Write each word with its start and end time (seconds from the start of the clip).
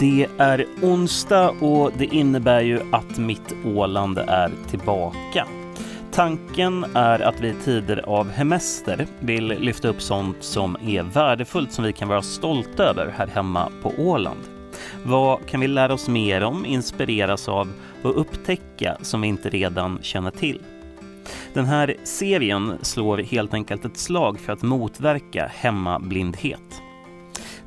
Det 0.00 0.26
är 0.38 0.66
onsdag 0.82 1.50
och 1.50 1.92
det 1.98 2.04
innebär 2.04 2.60
ju 2.60 2.80
att 2.92 3.18
mitt 3.18 3.54
Åland 3.64 4.18
är 4.18 4.52
tillbaka. 4.70 5.46
Tanken 6.12 6.86
är 6.94 7.20
att 7.20 7.40
vi 7.40 7.48
i 7.48 7.54
tider 7.64 8.04
av 8.06 8.30
hemester 8.30 9.06
vill 9.20 9.46
lyfta 9.46 9.88
upp 9.88 10.02
sånt 10.02 10.36
som 10.40 10.76
är 10.82 11.02
värdefullt 11.02 11.72
som 11.72 11.84
vi 11.84 11.92
kan 11.92 12.08
vara 12.08 12.22
stolta 12.22 12.84
över 12.84 13.14
här 13.16 13.26
hemma 13.26 13.72
på 13.82 13.92
Åland. 13.98 14.40
Vad 15.04 15.46
kan 15.46 15.60
vi 15.60 15.68
lära 15.68 15.94
oss 15.94 16.08
mer 16.08 16.42
om, 16.42 16.66
inspireras 16.66 17.48
av 17.48 17.72
och 18.02 18.20
upptäcka 18.20 18.96
som 19.00 19.20
vi 19.20 19.28
inte 19.28 19.50
redan 19.50 19.98
känner 20.02 20.30
till? 20.30 20.60
Den 21.54 21.64
här 21.64 21.96
serien 22.04 22.78
slår 22.82 23.18
helt 23.18 23.54
enkelt 23.54 23.84
ett 23.84 23.98
slag 23.98 24.40
för 24.40 24.52
att 24.52 24.62
motverka 24.62 25.50
hemmablindhet. 25.54 26.82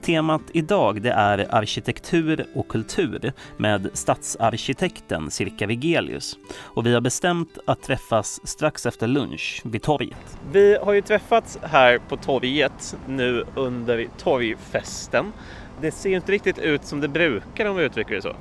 Temat 0.01 0.41
idag 0.51 1.01
det 1.01 1.11
är 1.11 1.55
arkitektur 1.55 2.45
och 2.53 2.67
kultur 2.67 3.33
med 3.57 3.89
stadsarkitekten 3.93 5.31
Cirka 5.31 5.67
Vigelius. 5.67 6.37
Och 6.59 6.85
vi 6.85 6.93
har 6.93 7.01
bestämt 7.01 7.57
att 7.65 7.83
träffas 7.83 8.47
strax 8.47 8.85
efter 8.85 9.07
lunch 9.07 9.61
vid 9.65 9.81
torget. 9.81 10.37
Vi 10.51 10.77
har 10.83 10.93
ju 10.93 11.01
träffats 11.01 11.59
här 11.61 11.99
på 12.09 12.17
torget 12.17 12.97
nu 13.07 13.43
under 13.55 14.07
torgfesten. 14.17 15.33
Det 15.81 15.91
ser 15.91 16.15
inte 16.15 16.31
riktigt 16.31 16.59
ut 16.59 16.85
som 16.85 17.01
det 17.01 17.07
brukar 17.07 17.65
om 17.65 17.75
vi 17.75 17.83
uttrycker 17.83 18.15
det 18.15 18.21
så. 18.21 18.35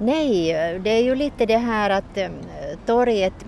Nej, 0.00 0.52
det 0.84 0.90
är 0.90 1.02
ju 1.02 1.14
lite 1.14 1.46
det 1.46 1.58
här 1.58 1.90
att 1.90 2.16
um, 2.16 2.32
torget 2.86 3.46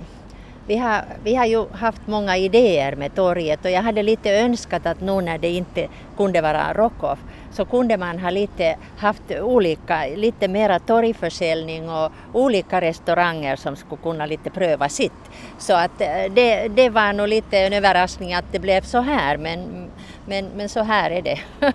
vi 0.71 0.77
har, 0.77 1.05
vi 1.25 1.35
har 1.35 1.47
ju 1.47 1.69
haft 1.73 2.07
många 2.07 2.37
idéer 2.37 2.97
med 2.97 3.15
torget 3.15 3.65
och 3.65 3.71
jag 3.71 3.83
hade 3.83 4.03
lite 4.03 4.31
önskat 4.31 4.87
att 4.87 5.01
nu 5.01 5.21
när 5.21 5.39
det 5.39 5.49
inte 5.49 5.89
kunde 6.17 6.41
vara 6.41 6.73
Rockoff 6.73 7.19
så 7.53 7.65
kunde 7.65 7.97
man 7.97 8.19
ha 8.19 8.31
lite, 8.31 8.77
haft 8.99 9.23
olika, 9.41 10.07
lite 10.07 10.49
mera 10.49 10.79
torgförsäljning 10.79 11.91
och 11.91 12.13
olika 12.33 12.81
restauranger 12.81 13.57
som 13.57 13.77
skulle 13.77 14.03
kunna 14.03 14.27
lite 14.27 14.51
pröva 14.51 14.89
sitt. 14.89 15.31
Så 15.59 15.75
att 15.75 16.01
eh, 16.01 16.33
det, 16.35 16.69
det 16.69 16.89
var 16.89 17.13
nog 17.13 17.29
lite 17.29 17.59
en 17.59 17.73
överraskning 17.73 18.35
att 18.35 18.53
det 18.53 18.59
blev 18.59 18.81
så 18.81 19.01
här 19.01 19.37
men, 19.37 19.91
men, 20.27 20.47
men 20.57 20.69
så 20.69 20.83
här 20.83 21.11
är 21.11 21.23
det. 21.23 21.41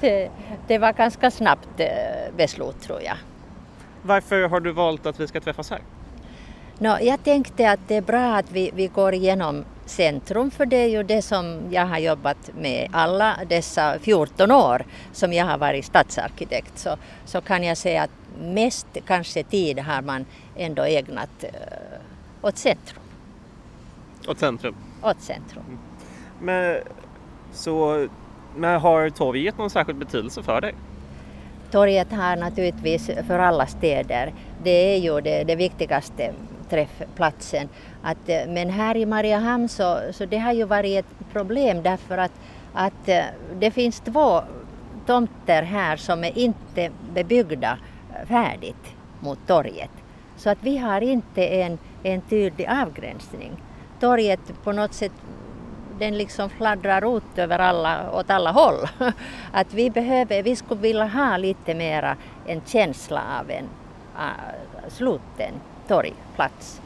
det. 0.00 0.30
Det 0.66 0.78
var 0.78 0.92
ganska 0.92 1.30
snabbt 1.30 1.80
eh, 1.80 2.36
beslut 2.36 2.80
tror 2.80 3.02
jag. 3.02 3.16
Varför 4.02 4.48
har 4.48 4.60
du 4.60 4.72
valt 4.72 5.06
att 5.06 5.20
vi 5.20 5.28
ska 5.28 5.40
träffas 5.40 5.70
här? 5.70 5.80
No, 6.78 7.00
jag 7.00 7.24
tänkte 7.24 7.70
att 7.70 7.80
det 7.88 7.96
är 7.96 8.02
bra 8.02 8.36
att 8.36 8.52
vi, 8.52 8.70
vi 8.74 8.86
går 8.86 9.14
igenom 9.14 9.64
centrum 9.84 10.50
för 10.50 10.66
det 10.66 10.76
är 10.76 10.88
ju 10.88 11.02
det 11.02 11.22
som 11.22 11.60
jag 11.70 11.86
har 11.86 11.98
jobbat 11.98 12.50
med 12.58 12.88
alla 12.92 13.36
dessa 13.48 13.98
14 13.98 14.50
år 14.50 14.84
som 15.12 15.32
jag 15.32 15.44
har 15.44 15.58
varit 15.58 15.84
stadsarkitekt 15.84 16.78
så, 16.78 16.96
så 17.24 17.40
kan 17.40 17.64
jag 17.64 17.76
säga 17.76 18.02
att 18.02 18.10
mest 18.40 18.86
kanske 19.06 19.42
tid 19.42 19.78
har 19.78 20.02
man 20.02 20.24
ändå 20.56 20.82
ägnat 20.82 21.44
uh, 21.44 22.48
åt 22.48 22.58
centrum. 22.58 23.02
Åt 24.28 24.38
centrum? 24.38 24.74
Åt 25.02 25.20
centrum. 25.20 25.64
Mm. 25.68 25.78
Men, 26.40 26.82
så, 27.52 28.08
men 28.56 28.80
har 28.80 29.10
torget 29.10 29.58
någon 29.58 29.70
särskild 29.70 29.98
betydelse 29.98 30.42
för 30.42 30.60
dig? 30.60 30.74
Torget 31.70 32.12
har 32.12 32.36
naturligtvis 32.36 33.10
för 33.26 33.38
alla 33.38 33.66
städer, 33.66 34.34
det 34.62 34.94
är 34.94 34.98
ju 34.98 35.20
det, 35.20 35.44
det 35.44 35.56
viktigaste 35.56 36.32
träffplatsen. 36.70 37.68
Att, 38.02 38.28
eh, 38.28 38.46
men 38.48 38.70
här 38.70 38.96
i 38.96 39.06
Mariehamn 39.06 39.68
så, 39.68 39.98
så 40.12 40.24
det 40.26 40.38
har 40.38 40.52
ju 40.52 40.64
varit 40.64 40.98
ett 40.98 41.32
problem 41.32 41.82
därför 41.82 42.18
att, 42.18 42.32
att 42.72 43.08
eh, 43.08 43.24
det 43.58 43.70
finns 43.70 44.00
två 44.00 44.42
tomter 45.06 45.62
här 45.62 45.96
som 45.96 46.24
är 46.24 46.38
inte 46.38 46.90
bebyggda 47.14 47.78
eh, 48.10 48.26
färdigt 48.28 48.94
mot 49.20 49.38
torget. 49.46 49.90
Så 50.36 50.50
att 50.50 50.58
vi 50.60 50.76
har 50.76 51.00
inte 51.00 51.46
en, 51.46 51.78
en 52.02 52.20
tydlig 52.20 52.68
avgränsning. 52.82 53.62
Torget 54.00 54.64
på 54.64 54.72
något 54.72 54.92
sätt 54.92 55.12
den 55.98 56.18
liksom 56.18 56.50
fladdrar 56.50 57.16
ut 57.16 57.38
över 57.38 57.58
alla, 57.58 58.12
åt 58.12 58.30
alla 58.30 58.52
håll. 58.52 58.88
Att 59.52 59.74
vi 59.74 59.90
behöver, 59.90 60.42
vi 60.42 60.56
skulle 60.56 60.80
vilja 60.80 61.06
ha 61.06 61.36
lite 61.36 61.74
mera 61.74 62.16
en 62.46 62.60
känsla 62.66 63.22
av 63.40 63.50
en 63.50 63.64
uh, 64.16 64.88
sluten 64.88 65.52
torgplats. 65.88 66.80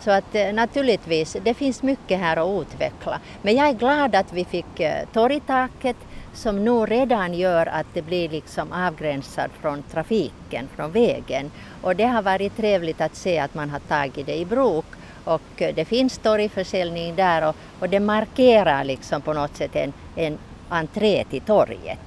Så 0.00 0.10
att 0.10 0.34
eh, 0.34 0.52
naturligtvis, 0.52 1.36
det 1.42 1.54
finns 1.54 1.82
mycket 1.82 2.18
här 2.18 2.36
att 2.36 2.62
utveckla. 2.62 3.20
Men 3.42 3.56
jag 3.56 3.68
är 3.68 3.72
glad 3.72 4.14
att 4.14 4.32
vi 4.32 4.44
fick 4.44 4.80
eh, 4.80 5.06
torgtaket 5.12 5.96
som 6.32 6.64
nu 6.64 6.86
redan 6.86 7.34
gör 7.34 7.66
att 7.66 7.86
det 7.94 8.02
blir 8.02 8.28
liksom 8.28 8.72
avgränsat 8.72 9.50
från 9.60 9.82
trafiken, 9.82 10.68
från 10.76 10.92
vägen. 10.92 11.50
Och 11.82 11.96
det 11.96 12.04
har 12.04 12.22
varit 12.22 12.56
trevligt 12.56 13.00
att 13.00 13.16
se 13.16 13.38
att 13.38 13.54
man 13.54 13.70
har 13.70 13.78
tagit 13.78 14.26
det 14.26 14.36
i 14.36 14.44
bruk 14.44 14.84
och 15.24 15.62
eh, 15.62 15.74
det 15.74 15.84
finns 15.84 16.18
torgförsäljning 16.18 17.16
där 17.16 17.48
och, 17.48 17.56
och 17.80 17.88
det 17.88 18.00
markerar 18.00 18.84
liksom 18.84 19.22
på 19.22 19.32
något 19.32 19.56
sätt 19.56 19.76
en, 19.76 19.92
en 20.16 20.38
entré 20.68 21.24
till 21.24 21.40
torget. 21.40 21.98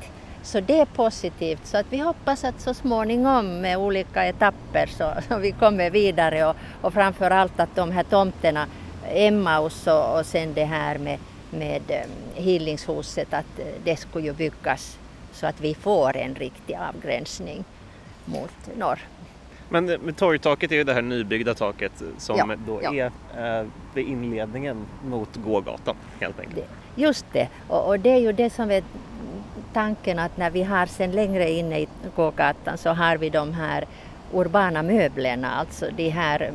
Så 0.44 0.60
det 0.60 0.80
är 0.80 0.86
positivt. 0.86 1.66
Så 1.66 1.78
att 1.78 1.86
vi 1.90 1.98
hoppas 1.98 2.44
att 2.44 2.62
så 2.62 2.74
småningom 2.74 3.62
med 3.62 3.78
olika 3.78 4.26
etapper 4.26 4.86
så, 4.88 5.14
så 5.28 5.38
vi 5.38 5.52
kommer 5.52 5.90
vidare 5.90 6.46
och, 6.46 6.56
och 6.82 6.94
framför 6.94 7.32
allt 7.32 7.60
att 7.60 7.76
de 7.76 7.92
här 7.92 8.04
tomterna, 8.04 8.66
Emmaus 9.08 9.88
och, 9.88 10.20
och 10.20 10.26
sen 10.26 10.54
det 10.54 10.66
här 10.66 10.98
med, 10.98 11.20
med 11.52 11.82
um, 11.90 12.44
Hilingshuset, 12.44 13.34
att 13.34 13.60
det 13.84 13.96
skulle 13.96 14.26
ju 14.26 14.34
byggas 14.34 14.98
så 15.34 15.48
att 15.48 15.62
vi 15.62 15.76
får 15.76 16.18
en 16.18 16.36
riktig 16.36 16.76
avgränsning 16.76 17.64
mot 18.26 18.78
norr. 18.78 19.00
Men, 19.70 19.86
men 19.86 20.14
torgtaket 20.14 20.72
är 20.72 20.76
ju 20.76 20.84
det 20.84 20.94
här 20.94 21.02
nybyggda 21.02 21.54
taket 21.54 21.92
som 22.18 22.38
ja, 22.38 22.56
då 22.68 22.80
ja. 22.84 22.94
är 22.94 23.60
eh, 23.60 23.68
vid 23.94 24.08
inledningen 24.08 24.86
mot 25.06 25.36
gågatan 25.36 25.96
helt 26.20 26.40
enkelt. 26.40 26.56
Det, 26.56 26.68
just 27.00 27.26
det, 27.32 27.48
och, 27.68 27.88
och, 27.88 28.00
det 28.00 28.10
är 28.10 28.20
ju 28.20 28.32
det 28.32 28.50
som 28.50 28.72
är 28.72 28.84
tanken 29.74 30.20
att 30.20 30.38
när 30.38 30.50
vi 30.50 30.64
har 30.64 30.86
sen 30.86 31.12
längre 31.12 31.52
inne 31.52 31.80
i 31.80 31.88
gågatan 32.16 32.78
så 32.78 32.90
har 32.90 33.18
vi 33.18 33.30
de 33.30 33.54
här 33.54 33.86
urbana 34.34 34.84
möblerna, 34.84 35.52
alltså 35.52 35.86
de 35.98 36.10
här 36.10 36.52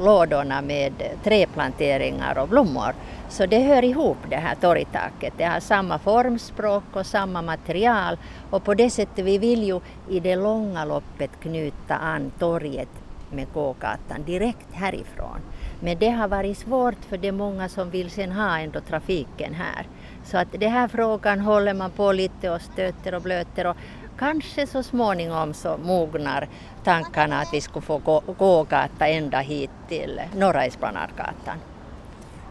lådorna 0.00 0.62
med 0.62 0.92
träplanteringar 1.24 2.38
och 2.38 2.48
blommor. 2.48 2.94
Så 3.28 3.46
det 3.46 3.58
hör 3.58 3.84
ihop 3.84 4.16
det 4.30 4.36
här 4.36 4.54
torgtaket. 4.54 5.34
Det 5.36 5.44
har 5.44 5.60
samma 5.60 5.98
formspråk 5.98 6.84
och 6.92 7.06
samma 7.06 7.42
material 7.42 8.18
och 8.50 8.64
på 8.64 8.74
det 8.74 8.90
sättet 8.90 9.24
vi 9.24 9.38
vill 9.38 9.64
ju 9.64 9.80
i 10.08 10.20
det 10.20 10.36
långa 10.36 10.84
loppet 10.84 11.30
knyta 11.42 11.96
an 11.96 12.32
torget 12.38 12.88
med 13.30 13.46
gågatan 13.54 14.24
direkt 14.26 14.72
härifrån. 14.72 15.40
Men 15.80 15.98
det 15.98 16.08
har 16.10 16.28
varit 16.28 16.58
svårt 16.58 17.04
för 17.08 17.16
det 17.16 17.28
är 17.28 17.32
många 17.32 17.68
som 17.68 17.90
vill 17.90 18.10
sen 18.10 18.32
ha 18.32 18.58
ändå 18.58 18.80
trafiken 18.80 19.54
här. 19.54 19.86
Så 20.24 20.38
att 20.38 20.48
den 20.52 20.70
här 20.70 20.88
frågan 20.88 21.40
håller 21.40 21.74
man 21.74 21.90
på 21.90 22.12
lite 22.12 22.50
och 22.50 22.60
stöter 22.60 23.14
och 23.14 23.22
blöter 23.22 23.66
och 23.66 23.76
kanske 24.18 24.66
så 24.66 24.82
småningom 24.82 25.54
så 25.54 25.76
mognar 25.76 26.48
tankarna 26.84 27.40
att 27.40 27.48
vi 27.52 27.60
skulle 27.60 27.82
få 27.82 27.98
gå, 27.98 28.22
gågata 28.38 29.06
ända 29.06 29.38
hit 29.38 29.70
till 29.88 30.20
Norra 30.36 30.64
Esplanadgatan. 30.64 31.56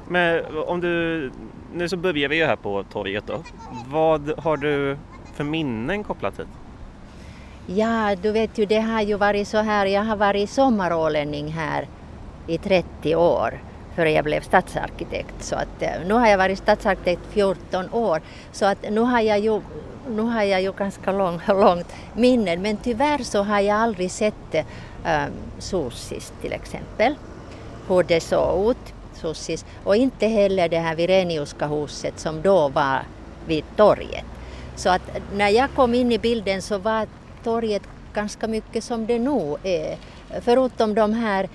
Men 0.08 0.44
om 0.68 0.82
du, 0.82 1.32
nu 1.74 1.90
så 1.90 1.98
börjar 1.98 2.30
vi 2.30 2.36
ju 2.36 2.46
här 2.46 2.56
på 2.56 2.84
torget 2.84 3.28
då. 3.28 3.44
Vad 3.88 4.40
har 4.40 4.58
du 4.58 4.98
för 5.34 5.44
minnen 5.44 6.04
kopplat 6.04 6.40
hit? 6.40 6.48
Ja, 7.68 8.16
du 8.22 8.32
vet 8.32 8.58
ju 8.58 8.66
det 8.66 8.80
har 8.80 9.02
ju 9.02 9.18
varit 9.18 9.48
så 9.48 9.58
här, 9.58 9.86
jag 9.86 10.04
har 10.04 10.16
varit 10.16 10.50
sommarålänning 10.50 11.48
här 11.48 11.88
i 12.48 12.58
30 12.58 13.16
år 13.16 13.60
före 13.96 14.12
jag 14.12 14.24
blev 14.24 14.42
stadsarkitekt. 14.42 15.44
Så 15.44 15.56
att, 15.56 15.82
eh, 15.82 15.92
nu 16.06 16.14
har 16.14 16.28
jag 16.28 16.38
varit 16.38 16.58
stadsarkitekt 16.58 17.22
14 17.30 17.90
år 17.92 18.22
så 18.52 18.66
att 18.66 18.92
nu 18.92 19.02
har 19.02 19.22
jag 19.22 19.40
ju, 19.40 19.62
nu 20.10 20.22
har 20.22 20.44
jag 20.44 20.62
ju 20.62 20.72
ganska 20.72 21.12
lång, 21.12 21.42
långt 21.48 21.94
minne 22.14 22.58
men 22.58 22.78
tyvärr 22.78 23.24
så 23.24 23.44
har 23.44 23.60
jag 23.60 23.78
aldrig 23.78 24.12
sett 24.12 24.56
äh, 24.56 25.24
Sosis 25.60 26.34
till 26.42 26.54
exempel, 26.54 27.16
hur 27.88 28.04
det 28.04 28.20
såg 28.20 28.72
ut. 28.72 28.94
Sosis. 29.14 29.66
Och 29.84 29.96
inte 29.96 30.28
heller 30.28 30.70
det 30.70 30.80
här 30.80 30.96
Vireniuska 30.96 31.68
huset 31.68 32.20
som 32.20 32.42
då 32.42 32.70
var 32.70 33.04
vid 33.48 33.64
torget. 33.76 34.26
Så 34.76 34.90
att 34.90 35.02
när 35.34 35.50
jag 35.50 35.70
kom 35.76 35.94
in 35.94 36.12
i 36.12 36.20
bilden 36.20 36.62
så 36.62 36.78
var 36.78 37.08
torget 37.44 37.82
ganska 38.14 38.48
mycket 38.48 38.84
som 38.84 39.06
det 39.06 39.20
nu 39.20 39.56
är 39.64 39.98
förutom 40.42 40.96
de 40.96 41.14
här, 41.14 41.50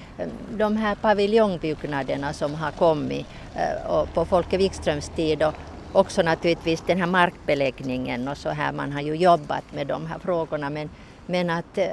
de 0.50 0.76
här 0.76 0.94
paviljongbyggnaderna 0.94 2.32
som 2.32 2.55
har 2.55 2.70
kommit 2.70 3.26
eh, 3.55 4.05
på 4.14 4.25
Folke 4.25 4.58
Wikströms 4.58 5.08
tid 5.08 5.43
och 5.43 5.55
också 5.93 6.22
naturligtvis 6.22 6.81
den 6.87 6.99
här 6.99 7.06
markbeläggningen 7.06 8.28
och 8.28 8.37
så 8.37 8.49
här, 8.49 8.72
man 8.72 8.93
har 8.93 9.00
ju 9.00 9.14
jobbat 9.14 9.64
med 9.75 9.87
de 9.87 10.06
här 10.06 10.19
frågorna 10.19 10.70
men, 10.70 10.90
men 11.26 11.50
att 11.50 11.78
eh, 11.78 11.88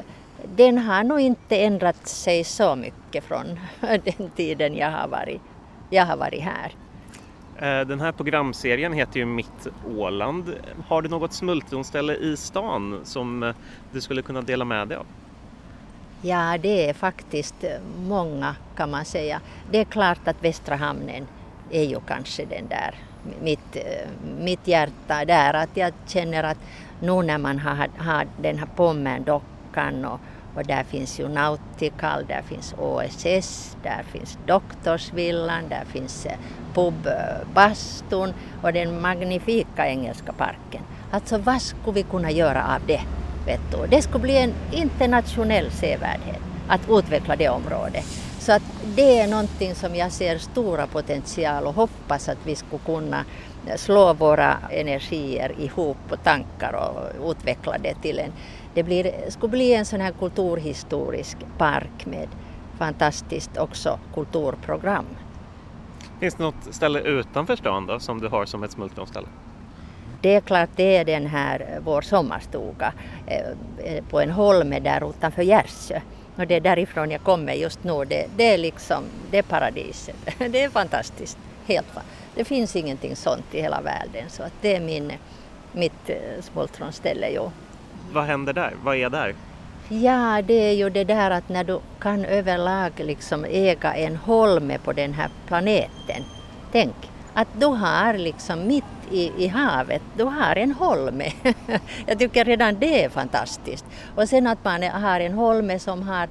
den 0.55 0.77
har 0.77 1.03
nog 1.03 1.19
inte 1.19 1.57
ändrat 1.57 2.07
sig 2.07 2.43
så 2.43 2.75
mycket 2.75 3.23
från 3.23 3.59
den 3.79 4.29
tiden 4.35 4.75
jag 4.75 4.91
har 4.91 5.07
varit, 5.07 5.41
jag 5.89 6.05
har 6.05 6.17
varit 6.17 6.43
här. 6.43 6.75
Eh, 7.57 7.87
den 7.87 7.99
här 7.99 8.11
programserien 8.11 8.93
heter 8.93 9.19
ju 9.19 9.25
Mitt 9.25 9.67
Åland. 9.97 10.53
Har 10.87 11.01
du 11.01 11.09
något 11.09 11.33
smultronställe 11.33 12.15
i 12.15 12.37
stan 12.37 12.99
som 13.03 13.53
du 13.91 14.01
skulle 14.01 14.21
kunna 14.21 14.41
dela 14.41 14.65
med 14.65 14.87
dig 14.87 14.97
av? 14.97 15.05
Ja, 16.21 16.57
det 16.57 16.89
är 16.89 16.93
faktiskt 16.93 17.63
eh, 17.63 17.79
många 18.07 18.55
kan 18.75 18.91
man 18.91 19.05
säga. 19.05 19.41
Det 19.71 19.79
är 19.79 19.85
klart 19.85 20.27
att 20.27 20.43
Västra 20.43 20.75
hamnen 20.75 21.27
är 21.71 21.83
ju 21.83 21.99
kanske 22.07 22.45
den 22.45 22.67
där, 22.67 22.95
mitt, 23.41 23.75
eh, 23.75 24.07
mitt 24.39 24.67
hjärta 24.67 25.25
där. 25.25 25.53
Att 25.53 25.77
jag 25.77 25.93
känner 26.07 26.43
att 26.43 26.57
nu 26.99 27.23
när 27.23 27.37
man 27.37 27.59
har, 27.59 27.89
har 27.97 28.27
den 28.41 28.57
här 28.57 28.67
Pommern-dockan 28.75 30.05
och 30.05 30.19
och 30.57 30.65
där 30.65 30.83
finns 30.83 31.19
ju 31.19 31.27
Nautical, 31.27 32.25
där 32.27 32.41
finns 32.41 32.75
OSS, 32.77 33.77
där 33.83 34.03
finns 34.11 34.37
Doktorsvillan, 34.47 35.69
där 35.69 35.85
finns 35.85 36.25
eh, 36.25 36.37
Pub 36.73 37.07
Bastun 37.53 38.33
och 38.63 38.73
den 38.73 39.01
magnifika 39.01 39.87
engelska 39.87 40.33
parken. 40.33 40.81
Alltså 41.11 41.37
vad 41.37 41.61
skulle 41.61 41.93
vi 41.93 42.03
kunna 42.03 42.31
göra 42.31 42.75
av 42.75 42.81
det? 42.87 43.01
Vet 43.47 43.71
du? 43.71 43.87
Det 43.89 44.01
skulle 44.01 44.21
bli 44.21 44.37
en 44.37 44.53
internationell 44.71 45.71
sevärdhet 45.71 46.41
att 46.67 46.81
utveckla 46.89 47.35
det 47.35 47.49
området. 47.49 48.05
Så 48.39 48.51
att 48.51 48.63
det 48.95 49.19
är 49.19 49.27
någonting 49.27 49.75
som 49.75 49.95
jag 49.95 50.11
ser 50.11 50.37
stora 50.37 50.87
potential 50.87 51.63
och 51.63 51.73
hoppas 51.73 52.29
att 52.29 52.37
vi 52.43 52.55
skulle 52.55 52.81
kunna 52.85 53.25
slå 53.75 54.13
våra 54.13 54.57
energier 54.71 55.51
ihop 55.59 55.97
och 56.09 56.23
tankar 56.23 56.73
och 56.73 57.31
utveckla 57.31 57.77
det 57.77 57.95
till 58.01 58.19
en 58.19 58.31
det 58.77 58.83
blir, 58.83 59.29
skulle 59.29 59.51
bli 59.51 59.73
en 59.73 59.85
sån 59.85 60.01
här 60.01 60.11
kulturhistorisk 60.11 61.37
park 61.57 62.05
med 62.05 62.27
fantastiskt 62.77 63.57
också 63.57 63.99
kulturprogram. 64.13 65.05
Finns 66.19 66.35
det 66.35 66.43
något 66.43 66.73
ställe 66.75 67.01
utanför 67.01 67.55
stan 67.55 67.85
då, 67.85 67.99
som 67.99 68.21
du 68.21 68.27
har 68.27 68.45
som 68.45 68.63
ett 68.63 68.71
smultronställe? 68.71 69.27
Det 70.21 70.35
är 70.35 70.41
klart, 70.41 70.69
det 70.75 70.97
är 70.97 71.05
den 71.05 71.25
här 71.25 71.79
vår 71.83 72.01
sommarstuga 72.01 72.93
eh, 73.27 74.03
på 74.09 74.19
en 74.21 74.31
holme 74.31 74.79
där 74.79 75.09
utanför 75.09 75.41
Gärsö. 75.41 76.01
Och 76.35 76.47
det 76.47 76.55
är 76.55 76.61
därifrån 76.61 77.11
jag 77.11 77.21
kommer 77.21 77.53
just 77.53 77.83
nu. 77.83 78.05
Det, 78.05 78.25
det 78.37 78.53
är 78.53 78.57
liksom, 78.57 79.03
det 79.31 79.37
är 79.37 79.43
paradiset. 79.43 80.15
Det 80.49 80.63
är 80.63 80.69
fantastiskt. 80.69 81.37
Helt 81.67 81.87
Det 82.35 82.43
finns 82.43 82.75
ingenting 82.75 83.15
sånt 83.15 83.45
i 83.51 83.61
hela 83.61 83.81
världen 83.81 84.29
så 84.29 84.43
att 84.43 84.53
det 84.61 84.75
är 84.75 84.79
min, 84.79 85.11
mitt 85.71 86.09
eh, 86.09 86.41
smultronställe. 86.41 87.29
Jo 87.35 87.51
vad 88.13 88.23
händer 88.23 88.53
där? 88.53 88.73
Vad 88.83 88.95
är 88.95 89.09
där? 89.09 89.35
Ja, 89.89 90.41
det 90.41 90.53
är 90.53 90.73
ju 90.73 90.89
det 90.89 91.03
där 91.03 91.31
att 91.31 91.49
när 91.49 91.63
du 91.63 91.79
kan 91.99 92.25
överlag 92.25 92.91
liksom 92.97 93.45
äga 93.45 93.93
en 93.93 94.15
holme 94.15 94.77
på 94.83 94.93
den 94.93 95.13
här 95.13 95.29
planeten. 95.47 96.23
Tänk 96.71 96.95
att 97.33 97.47
du 97.59 97.65
har 97.65 98.13
liksom 98.13 98.67
mitt 98.67 98.96
i, 99.11 99.31
i 99.37 99.47
havet, 99.47 100.01
du 100.17 100.23
har 100.23 100.55
en 100.55 100.71
holme. 100.71 101.31
Jag 102.05 102.19
tycker 102.19 102.45
redan 102.45 102.79
det 102.79 103.03
är 103.03 103.09
fantastiskt. 103.09 103.85
Och 104.15 104.29
sen 104.29 104.47
att 104.47 104.63
man 104.63 104.83
har 104.83 105.19
en 105.19 105.33
holme 105.33 105.79
som 105.79 106.03
har 106.03 106.29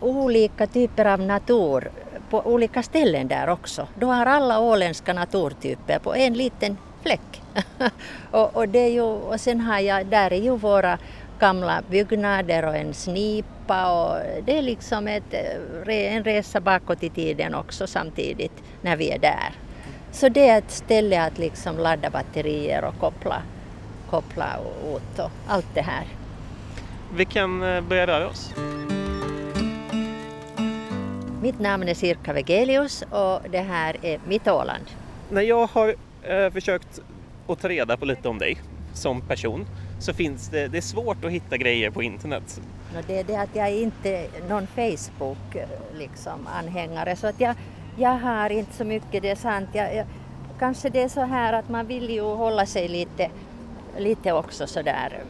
olika 0.00 0.66
typer 0.66 1.04
av 1.04 1.20
natur 1.20 1.90
på 2.30 2.42
olika 2.46 2.82
ställen 2.82 3.28
där 3.28 3.48
också. 3.48 3.88
Du 3.94 4.06
har 4.06 4.26
alla 4.26 4.60
åländska 4.60 5.12
naturtyper 5.12 5.98
på 5.98 6.14
en 6.14 6.34
liten 6.34 6.76
fläck. 7.02 7.42
och, 8.30 8.56
och, 8.56 8.68
det 8.68 8.78
är 8.78 8.90
ju, 8.90 9.02
och 9.02 9.40
sen 9.40 9.60
har 9.60 9.78
jag, 9.78 10.06
där 10.06 10.32
är 10.32 10.40
ju 10.40 10.56
våra 10.56 10.98
gamla 11.38 11.82
byggnader 11.90 12.64
och 12.64 12.76
en 12.76 12.94
snipa 12.94 14.02
och 14.02 14.16
det 14.44 14.58
är 14.58 14.62
liksom 14.62 15.08
ett, 15.08 15.34
eh, 15.34 16.14
en 16.14 16.24
resa 16.24 16.60
bakåt 16.60 17.02
i 17.02 17.10
tiden 17.10 17.54
också 17.54 17.86
samtidigt 17.86 18.62
när 18.82 18.96
vi 18.96 19.10
är 19.10 19.18
där. 19.18 19.52
Så 20.18 20.28
det 20.28 20.48
är 20.48 20.58
ett 20.58 20.70
ställe 20.70 21.22
att 21.22 21.38
liksom 21.38 21.78
ladda 21.78 22.10
batterier 22.10 22.84
och 22.84 22.98
koppla, 22.98 23.42
koppla 24.10 24.58
ut 24.96 25.18
och 25.18 25.30
allt 25.46 25.66
det 25.74 25.80
här. 25.80 26.04
Vi 27.14 27.24
kan 27.24 27.62
eh, 27.62 27.80
börja 27.80 28.06
röra 28.06 28.28
oss. 28.28 28.54
Mitt 31.42 31.60
namn 31.60 31.88
är 31.88 31.94
Sirka 31.94 32.32
Vegelius 32.32 33.02
och 33.02 33.40
det 33.50 33.60
här 33.60 33.96
är 34.02 34.20
mitt 34.26 34.48
Åland. 34.48 34.84
När 35.30 35.42
jag 35.42 35.66
har 35.66 35.94
eh, 36.22 36.50
försökt 36.50 37.00
att 37.48 37.60
ta 37.60 37.68
reda 37.68 37.96
på 37.96 38.04
lite 38.04 38.28
om 38.28 38.38
dig 38.38 38.58
som 38.94 39.20
person 39.20 39.66
så 40.00 40.12
finns 40.12 40.48
det, 40.48 40.68
det 40.68 40.78
är 40.78 40.82
svårt 40.82 41.24
att 41.24 41.30
hitta 41.30 41.56
grejer 41.56 41.90
på 41.90 42.02
internet. 42.02 42.60
det 43.06 43.18
är 43.18 43.24
det 43.24 43.36
att 43.36 43.56
jag 43.56 43.68
är 43.68 43.82
inte 43.82 44.26
någon 44.48 44.66
Facebook 44.66 45.54
eh, 45.54 45.68
liksom, 45.98 46.46
anhängare 46.46 47.16
så 47.16 47.26
att 47.26 47.40
jag, 47.40 47.54
jag 47.98 48.18
har 48.18 48.50
inte 48.50 48.72
så 48.72 48.84
mycket, 48.84 49.22
det 49.22 49.30
är 49.30 49.36
sant. 49.36 49.68
Jag, 49.72 49.94
jag, 49.94 50.06
kanske 50.58 50.88
det 50.88 51.02
är 51.02 51.08
så 51.08 51.20
här 51.20 51.52
att 51.52 51.68
man 51.68 51.86
vill 51.86 52.10
ju 52.10 52.22
hålla 52.22 52.66
sig 52.66 52.88
lite, 52.88 53.30
lite 53.96 54.32
också 54.32 54.66
sådär 54.66 55.22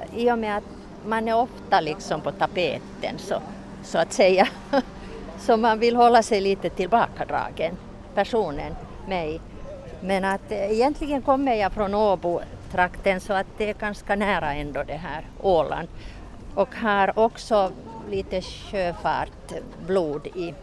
eh, 0.00 0.18
i 0.18 0.32
och 0.32 0.38
med 0.38 0.56
att 0.56 0.64
man 1.06 1.28
är 1.28 1.34
ofta 1.34 1.80
liksom 1.80 2.20
på 2.20 2.32
tapeten 2.32 3.18
så, 3.18 3.40
så 3.82 3.98
att 3.98 4.12
säga. 4.12 4.48
så 5.38 5.56
man 5.56 5.78
vill 5.78 5.96
hålla 5.96 6.22
sig 6.22 6.40
lite 6.40 6.70
tillbakadragen, 6.70 7.74
personen, 8.14 8.76
mig. 9.08 9.40
Men 10.00 10.24
att 10.24 10.52
eh, 10.52 10.72
egentligen 10.72 11.22
kommer 11.22 11.54
jag 11.54 11.72
från 11.72 11.94
Åbo-trakten 11.94 13.20
så 13.20 13.32
att 13.32 13.46
det 13.56 13.70
är 13.70 13.74
ganska 13.74 14.16
nära 14.16 14.54
ändå 14.54 14.82
det 14.82 14.96
här 14.96 15.24
Åland. 15.40 15.88
Och 16.54 16.74
har 16.74 17.18
också 17.18 17.72
lite 18.10 18.42
sjöfartblod 18.42 20.26
i, 20.26 20.54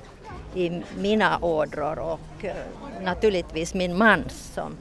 i 0.55 0.81
mina 0.97 1.39
ådror 1.41 1.99
och 1.99 2.45
eh, 2.45 2.55
naturligtvis 3.03 3.73
min 3.73 3.97
man 3.97 4.23
som, 4.29 4.71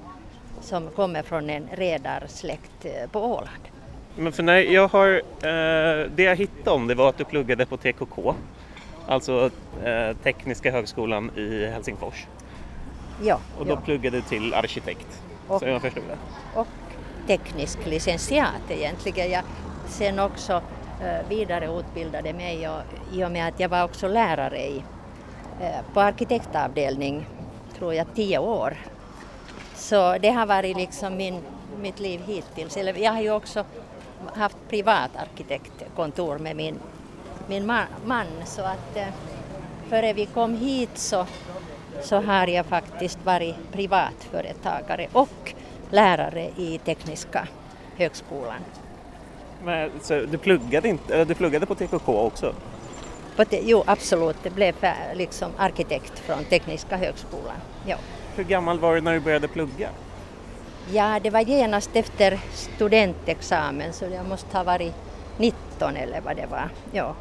som 0.60 0.88
kommer 0.88 1.22
från 1.22 1.50
en 1.50 1.68
redarsläkt 1.72 2.84
eh, 2.84 3.10
på 3.10 3.20
Åland. 3.20 3.62
Men 4.16 4.32
för 4.32 4.42
när 4.42 4.56
jag 4.56 4.88
har, 4.88 5.08
eh, 5.14 6.10
det 6.14 6.22
jag 6.22 6.36
hittade 6.36 6.70
om 6.70 6.86
det 6.86 6.94
var 6.94 7.08
att 7.08 7.18
du 7.18 7.24
pluggade 7.24 7.66
på 7.66 7.76
TKK, 7.76 8.34
alltså 9.06 9.50
eh, 9.84 10.16
Tekniska 10.22 10.70
högskolan 10.72 11.30
i 11.36 11.66
Helsingfors. 11.66 12.26
Ja, 13.22 13.38
och 13.58 13.66
då 13.66 13.72
ja. 13.72 13.80
pluggade 13.84 14.16
du 14.16 14.22
till 14.22 14.54
arkitekt, 14.54 15.22
och, 15.48 15.60
så 15.60 15.66
jag 15.66 15.82
förstod 15.82 16.04
det. 16.08 16.18
Och 16.60 16.66
teknisk 17.26 17.86
licentiat 17.86 18.70
egentligen. 18.70 19.30
Jag 19.30 19.42
sen 19.88 20.18
också 20.18 20.52
uh, 20.54 21.28
vidareutbildade 21.28 22.32
mig 22.32 22.68
och, 22.68 22.80
i 23.12 23.24
och 23.24 23.30
med 23.30 23.48
att 23.48 23.60
jag 23.60 23.68
var 23.68 23.84
också 23.84 24.08
lärare 24.08 24.58
i, 24.58 24.82
Eh, 25.60 25.80
på 25.92 26.00
arkitektavdelning, 26.00 27.26
tror 27.78 27.94
jag, 27.94 28.06
tio 28.14 28.38
år. 28.38 28.76
Så 29.74 30.18
det 30.18 30.30
har 30.30 30.46
varit 30.46 30.76
liksom 30.76 31.16
min, 31.16 31.40
mitt 31.80 32.00
liv 32.00 32.20
hittills. 32.26 32.76
Eller 32.76 32.94
jag 32.94 33.12
har 33.12 33.20
ju 33.20 33.30
också 33.30 33.64
haft 34.34 34.56
privat 34.68 35.10
arkitektkontor 35.16 36.38
med 36.38 36.56
min, 36.56 36.78
min 37.46 37.66
man, 37.66 37.84
man 38.04 38.26
så 38.44 38.62
att 38.62 38.96
eh, 38.96 39.06
före 39.88 40.12
vi 40.12 40.26
kom 40.26 40.56
hit 40.56 40.98
så 40.98 41.26
så 42.02 42.20
har 42.20 42.46
jag 42.46 42.66
faktiskt 42.66 43.18
varit 43.24 43.54
privatföretagare 43.72 45.06
och 45.12 45.54
lärare 45.90 46.50
i 46.56 46.80
Tekniska 46.84 47.48
högskolan. 47.96 48.60
Men, 49.64 49.90
så 50.02 50.14
du, 50.14 50.38
pluggade 50.38 50.88
inte, 50.88 51.24
du 51.24 51.34
pluggade 51.34 51.66
på 51.66 51.74
TKK 51.74 52.08
också? 52.08 52.54
Jo, 53.50 53.82
absolut. 53.86 54.36
Det 54.42 54.50
blev 54.50 54.74
liksom 55.14 55.50
arkitekt 55.56 56.18
från 56.18 56.44
Tekniska 56.44 56.96
högskolan. 56.96 57.56
Ja. 57.86 57.96
Hur 58.36 58.44
gammal 58.44 58.78
var 58.78 58.94
du 58.94 59.00
när 59.00 59.12
du 59.12 59.20
började 59.20 59.48
plugga? 59.48 59.88
Ja, 60.92 61.20
det 61.22 61.30
var 61.30 61.40
genast 61.40 61.96
efter 61.96 62.40
studentexamen 62.52 63.92
så 63.92 64.04
jag 64.04 64.26
måste 64.26 64.56
ha 64.56 64.64
varit 64.64 64.94
19 65.38 65.96
eller 65.96 66.20
vad 66.20 66.36
det 66.36 66.46
var. 66.46 66.68
Ja. 66.92 67.14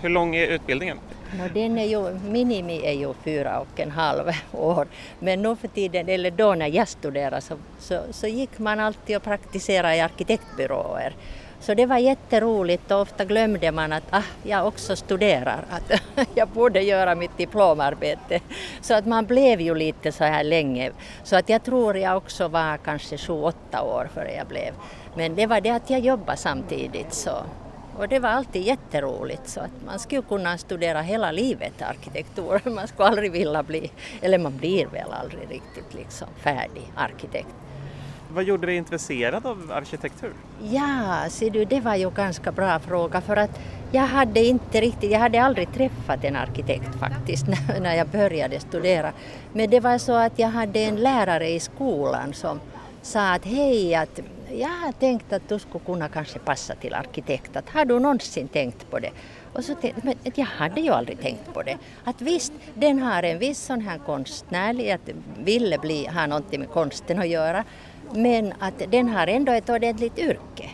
Hur 0.00 0.08
lång 0.08 0.36
är 0.36 0.46
utbildningen? 0.46 0.98
No, 1.38 1.48
den 1.54 1.78
är 1.78 1.84
ju, 1.84 2.14
minimi 2.14 2.86
är 2.86 2.92
ju 2.92 3.14
fyra 3.24 3.60
och 3.60 3.80
en 3.80 3.90
halv 3.90 4.32
år. 4.52 4.86
Men 5.18 5.42
nu 5.42 5.56
för 5.56 5.68
tiden, 5.68 6.08
eller 6.08 6.30
då 6.30 6.54
när 6.54 6.66
jag 6.66 6.88
studerade, 6.88 7.40
så, 7.40 7.56
så, 7.78 8.00
så 8.10 8.26
gick 8.26 8.58
man 8.58 8.80
alltid 8.80 9.16
och 9.16 9.22
praktiserade 9.22 9.96
i 9.96 10.00
arkitektbyråer. 10.00 11.14
Så 11.60 11.74
det 11.74 11.86
var 11.86 11.98
jätteroligt 11.98 12.90
och 12.90 13.00
ofta 13.00 13.24
glömde 13.24 13.72
man 13.72 13.92
att 13.92 14.04
ah, 14.10 14.22
jag 14.42 14.66
också 14.66 14.96
studerar, 14.96 15.64
att 15.70 16.00
jag 16.34 16.48
borde 16.48 16.82
göra 16.82 17.14
mitt 17.14 17.38
diplomarbete. 17.38 18.40
Så 18.80 18.94
att 18.94 19.06
man 19.06 19.26
blev 19.26 19.60
ju 19.60 19.74
lite 19.74 20.12
så 20.12 20.24
här 20.24 20.44
länge. 20.44 20.92
Så 21.24 21.36
att 21.36 21.48
jag 21.48 21.64
tror 21.64 21.96
jag 21.96 22.16
också 22.16 22.48
var 22.48 22.76
kanske 22.76 23.18
sju, 23.18 23.32
åtta 23.32 23.82
år 23.82 24.08
före 24.14 24.32
jag 24.32 24.46
blev. 24.46 24.74
Men 25.16 25.34
det 25.34 25.46
var 25.46 25.60
det 25.60 25.70
att 25.70 25.90
jag 25.90 26.00
jobbade 26.00 26.38
samtidigt 26.38 27.14
så 27.14 27.36
och 27.98 28.08
det 28.08 28.18
var 28.18 28.28
alltid 28.28 28.62
jätteroligt 28.62 29.48
så 29.48 29.60
att 29.60 29.84
man 29.86 29.98
skulle 29.98 30.22
kunna 30.22 30.58
studera 30.58 31.00
hela 31.00 31.32
livet 31.32 31.82
arkitektur. 31.82 32.60
Man 32.70 32.88
skulle 32.88 33.08
aldrig 33.08 33.32
vilja 33.32 33.62
bli, 33.62 33.90
eller 34.22 34.38
man 34.38 34.56
blir 34.56 34.86
väl 34.86 35.12
aldrig 35.12 35.50
riktigt 35.50 35.94
liksom 35.94 36.28
färdig 36.42 36.92
arkitekt. 36.96 37.54
Vad 38.28 38.44
gjorde 38.44 38.66
dig 38.66 38.76
intresserad 38.76 39.46
av 39.46 39.72
arkitektur? 39.72 40.32
Ja, 40.62 41.24
ser 41.30 41.50
du, 41.50 41.64
det 41.64 41.80
var 41.80 41.94
ju 41.94 42.10
ganska 42.10 42.52
bra 42.52 42.78
fråga 42.78 43.20
för 43.20 43.36
att 43.36 43.60
jag 43.92 44.02
hade 44.02 44.40
inte 44.40 44.80
riktigt, 44.80 45.10
jag 45.10 45.18
hade 45.18 45.42
aldrig 45.42 45.72
träffat 45.72 46.24
en 46.24 46.36
arkitekt 46.36 46.94
faktiskt 47.00 47.46
när 47.80 47.94
jag 47.94 48.08
började 48.08 48.60
studera. 48.60 49.12
Men 49.52 49.70
det 49.70 49.80
var 49.80 49.98
så 49.98 50.12
att 50.12 50.38
jag 50.38 50.48
hade 50.48 50.80
en 50.80 50.96
lärare 50.96 51.48
i 51.48 51.60
skolan 51.60 52.32
som 52.32 52.60
sa 53.02 53.32
att 53.32 53.44
hej, 53.44 53.94
att 53.94 54.20
jag 54.52 54.68
har 54.68 54.92
tänkt 54.92 55.32
att 55.32 55.48
du 55.48 55.58
skulle 55.58 55.84
kunna 55.84 56.08
kanske 56.08 56.38
passa 56.38 56.74
till 56.74 56.94
arkitekt. 56.94 57.56
Att, 57.56 57.68
har 57.70 57.84
du 57.84 57.98
någonsin 58.00 58.48
tänkt 58.48 58.90
på 58.90 58.98
det? 58.98 59.10
Och 59.52 59.64
så 59.64 59.74
tänkte, 59.74 60.00
men 60.04 60.14
jag 60.34 60.46
hade 60.46 60.80
ju 60.80 60.90
aldrig 60.90 61.20
tänkt 61.20 61.54
på 61.54 61.62
det. 61.62 61.78
Att 62.04 62.20
visst, 62.20 62.52
den 62.74 63.02
har 63.02 63.22
en 63.22 63.38
viss 63.38 63.58
sån 63.58 63.80
här 63.80 63.98
konstnärlig, 63.98 64.90
att 64.90 65.10
ville 65.38 65.78
bli, 65.78 66.06
ha 66.06 66.26
någonting 66.26 66.60
med 66.60 66.70
konsten 66.70 67.18
att 67.18 67.28
göra. 67.28 67.64
Men 68.12 68.52
att 68.58 68.82
den 68.90 69.08
har 69.08 69.26
ändå 69.26 69.52
ett 69.52 69.70
ordentligt 69.70 70.18
yrke. 70.18 70.70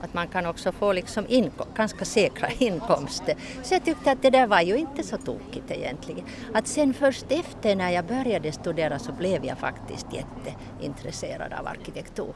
Att 0.00 0.14
man 0.14 0.28
kan 0.28 0.46
också 0.46 0.72
få 0.72 0.92
liksom 0.92 1.24
inkom, 1.28 1.66
ganska 1.76 2.04
säkra 2.04 2.48
inkomster. 2.58 3.34
Så 3.62 3.74
jag 3.74 3.84
tyckte 3.84 4.12
att 4.12 4.22
det 4.22 4.30
där 4.30 4.46
var 4.46 4.60
ju 4.60 4.76
inte 4.76 5.02
så 5.02 5.16
tokigt 5.16 5.70
egentligen. 5.70 6.24
Att 6.54 6.66
sen 6.66 6.94
först 6.94 7.26
efter 7.28 7.76
när 7.76 7.90
jag 7.90 8.04
började 8.04 8.52
studera 8.52 8.98
så 8.98 9.12
blev 9.12 9.44
jag 9.44 9.58
faktiskt 9.58 10.06
jätteintresserad 10.12 11.52
av 11.52 11.66
arkitektur. 11.66 12.34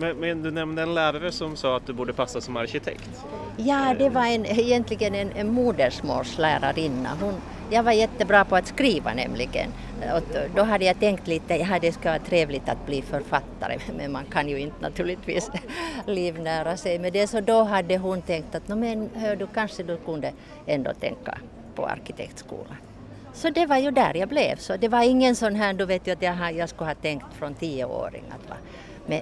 Men, 0.00 0.16
men, 0.16 0.42
du 0.42 0.50
nämnde 0.50 0.82
en 0.82 0.94
lärare 0.94 1.32
som 1.32 1.56
sa 1.56 1.76
att 1.76 1.86
du 1.86 1.92
borde 1.92 2.12
passa 2.12 2.40
som 2.40 2.56
arkitekt. 2.56 3.10
Ja, 3.56 3.94
det 3.98 4.08
var 4.08 4.26
en, 4.26 4.46
egentligen 4.46 5.14
en, 5.14 5.32
en 5.32 5.52
modersmålslärarinna. 5.52 7.08
Hon, 7.20 7.34
jag 7.70 7.82
var 7.82 7.92
jättebra 7.92 8.44
på 8.44 8.56
att 8.56 8.66
skriva 8.66 9.14
nämligen. 9.14 9.70
Och 10.14 10.22
då 10.56 10.62
hade 10.62 10.84
jag 10.84 11.00
tänkt 11.00 11.26
lite, 11.26 11.54
ja 11.54 11.78
det 11.80 11.92
ska 11.92 12.08
vara 12.08 12.18
trevligt 12.18 12.68
att 12.68 12.86
bli 12.86 13.02
författare, 13.02 13.78
men 13.96 14.12
man 14.12 14.24
kan 14.24 14.48
ju 14.48 14.58
inte 14.58 14.80
naturligtvis 14.80 15.50
livnära 16.06 16.76
sig 16.76 16.98
med 16.98 17.12
det. 17.12 17.26
Så 17.26 17.40
då 17.40 17.62
hade 17.62 17.98
hon 17.98 18.22
tänkt 18.22 18.54
att, 18.54 18.68
men 18.68 19.10
hör 19.14 19.36
du, 19.36 19.46
kanske 19.54 19.82
du 19.82 19.96
kunde 19.96 20.32
ändå 20.66 20.92
tänka 21.00 21.38
på 21.74 21.86
arkitektskolan. 21.86 22.76
Så 23.32 23.50
det 23.50 23.66
var 23.66 23.76
ju 23.76 23.90
där 23.90 24.14
jag 24.14 24.28
blev. 24.28 24.56
Så 24.56 24.76
det 24.76 24.88
var 24.88 25.02
ingen 25.02 25.36
sån 25.36 25.54
här, 25.54 25.72
du 25.72 25.84
vet 25.84 26.06
ju 26.06 26.12
att 26.12 26.22
jag, 26.22 26.52
jag 26.52 26.68
skulle 26.68 26.90
ha 26.90 26.94
tänkt 26.94 27.26
från 27.38 27.54
tioåring 27.54 28.24
att 28.28 28.48
vara 28.48 28.58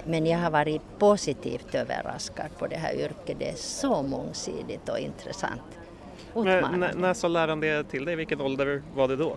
men, 0.05 0.25
jag 0.25 0.37
har 0.37 0.51
varit 0.51 0.81
positivt 0.99 1.75
överraskad 1.75 2.45
på 2.59 2.67
det 2.67 2.75
här 2.75 2.93
yrket. 2.93 3.39
Det 3.39 3.49
är 3.49 3.55
så 3.55 4.03
mångsidigt 4.03 4.89
och 4.89 4.99
intressant. 4.99 5.61
Men, 6.33 6.85
när 6.95 7.13
sa 7.13 7.27
läraren 7.27 7.59
det 7.59 7.83
till 7.83 8.05
dig? 8.05 8.15
Vilken 8.15 8.41
ålder 8.41 8.81
var 8.95 9.07
det 9.07 9.15
då? 9.15 9.35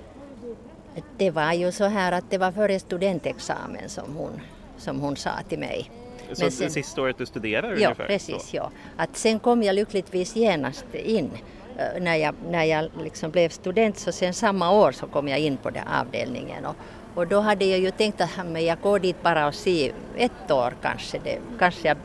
Det 1.17 1.31
var 1.31 1.53
ju 1.53 1.73
så 1.73 1.85
här 1.85 2.13
att 2.13 2.31
det 2.31 2.39
var 2.39 2.53
före 2.53 2.81
studentexamen 2.81 3.89
som 3.89 4.17
hon, 4.17 4.41
som 4.79 5.01
hon 5.01 5.17
sa 5.17 5.31
till 5.49 5.59
mig. 5.59 5.91
Så 6.33 6.43
Men 6.43 6.53
sen, 6.53 6.71
sista 6.71 7.03
året 7.03 7.19
du 7.19 7.27
studerar 7.27 7.69
ja, 7.69 7.75
ungefär? 7.75 8.07
Precis, 8.07 8.55
ja. 8.55 8.71
Att 8.97 9.17
sen 9.17 9.39
kom 9.39 9.63
jag 9.63 9.75
lyckligtvis 9.75 10.37
genast 10.37 10.95
in 10.95 11.31
eh, 11.79 12.03
när 12.03 12.17
jag, 12.17 12.35
när 12.51 12.65
jag 12.65 12.91
liksom 13.03 13.31
blev 13.31 13.49
student 13.49 13.99
så 13.99 14.13
sen 14.13 14.35
samma 14.35 14.71
år 14.71 14.93
så 14.93 15.07
kom 15.07 15.29
jag 15.29 15.39
in 15.39 15.57
på 15.57 15.71
den 15.71 15.89
avdelningen 15.89 16.65
och, 16.67 16.77
och 17.21 17.27
då 17.27 17.41
hade 17.41 17.65
jag 17.65 17.79
ju 17.79 17.91
tänkt 17.91 18.21
att 18.21 18.47
men 18.47 18.65
jag 18.65 18.81
går 18.81 18.99
dit 18.99 19.23
bara 19.23 19.47
och 19.47 19.55
ser 19.55 19.93
ett 20.17 20.51
år 20.51 20.75
kanske. 20.83 21.19
Det, 21.19 21.39
kanske 21.59 21.89
jag 21.89 21.97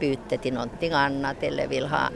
byter 0.00 0.36
till 0.36 0.54
någonting 0.54 0.92
annat 0.92 1.42
eller 1.42 1.68
vill 1.68 1.86
ha 1.86 2.08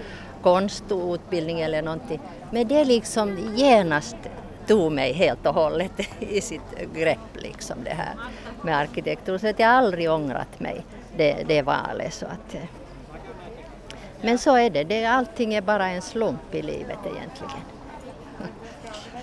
konstutbildning 0.42 1.60
eller 1.60 1.82
någonting. 1.82 2.20
Men 2.50 2.68
det 2.68 2.84
liksom 2.84 3.38
genast 3.56 4.16
tog 4.66 4.92
mig 4.92 5.12
helt 5.12 5.46
och 5.46 5.54
hållet 5.54 5.92
i 6.18 6.40
sitt 6.40 6.94
grepp 6.94 7.34
liksom 7.34 7.76
det 7.84 7.94
här 7.94 8.14
med 8.62 8.78
arkitektur. 8.78 9.38
Så 9.38 9.48
att 9.48 9.58
jag 9.58 9.70
aldrig 9.70 10.10
ångrat 10.10 10.60
mig 10.60 10.84
det, 11.16 11.44
det 11.48 11.62
valet. 11.62 12.14
Så 12.14 12.26
att, 12.26 12.54
eh. 12.54 12.60
men 14.20 14.38
så 14.38 14.56
är 14.56 14.70
det, 14.70 14.84
det, 14.84 15.04
allting 15.04 15.54
är 15.54 15.62
bara 15.62 15.88
en 15.88 16.02
slump 16.02 16.54
i 16.54 16.62
livet 16.62 16.98
egentligen. 17.04 17.64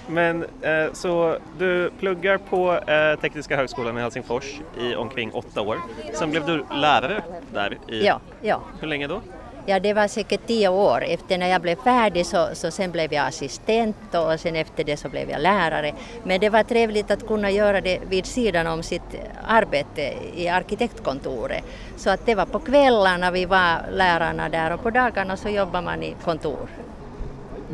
Men 0.08 0.46
eh, 0.62 0.94
så 0.94 1.38
du 1.58 1.92
pluggar 2.00 2.38
på 2.38 2.74
eh, 2.74 3.20
Tekniska 3.20 3.56
högskolan 3.56 3.98
i 3.98 4.02
Helsingfors 4.02 4.60
i 4.80 4.96
omkring 4.96 5.32
åtta 5.32 5.62
år. 5.62 5.78
Sen 6.14 6.32
blev 6.32 6.46
du 6.46 6.66
lärare 6.72 7.24
där 7.54 7.78
i... 7.88 8.06
Ja, 8.06 8.20
ja. 8.42 8.62
Hur 8.80 8.88
länge 8.88 9.08
då? 9.08 9.22
Ja, 9.68 9.80
det 9.80 9.94
var 9.94 10.08
säkert 10.08 10.48
tio 10.48 10.68
år. 10.68 11.04
Efter 11.04 11.38
när 11.38 11.48
jag 11.48 11.62
blev 11.62 11.76
färdig 11.76 12.26
så, 12.26 12.48
så 12.54 12.72
sen 12.72 12.92
blev 12.92 13.14
jag 13.14 13.28
assistent 13.28 14.16
och 14.16 14.40
sen 14.40 14.56
efter 14.56 14.84
det 14.84 14.98
så 14.98 15.10
blev 15.10 15.30
jag 15.30 15.42
lärare. 15.42 15.94
Men 16.24 16.40
det 16.40 16.50
var 16.50 16.64
trevligt 16.64 17.12
att 17.12 17.28
kunna 17.28 17.52
göra 17.52 17.82
det 17.82 18.00
vid 18.10 18.26
sidan 18.26 18.68
om 18.68 18.84
sitt 18.84 19.16
arbete 19.48 20.14
i 20.36 20.48
arkitektkontoret. 20.48 21.64
Så 21.98 22.10
att 22.10 22.26
det 22.26 22.36
var 22.36 22.46
på 22.46 22.60
kvällarna 22.60 23.32
vi 23.32 23.46
var 23.46 23.78
lärarna 23.92 24.50
där 24.50 24.74
och 24.74 24.84
på 24.84 24.90
dagarna 24.90 25.38
så 25.38 25.50
jobbade 25.50 25.86
man 25.86 26.04
i 26.04 26.16
kontor. 26.24 26.70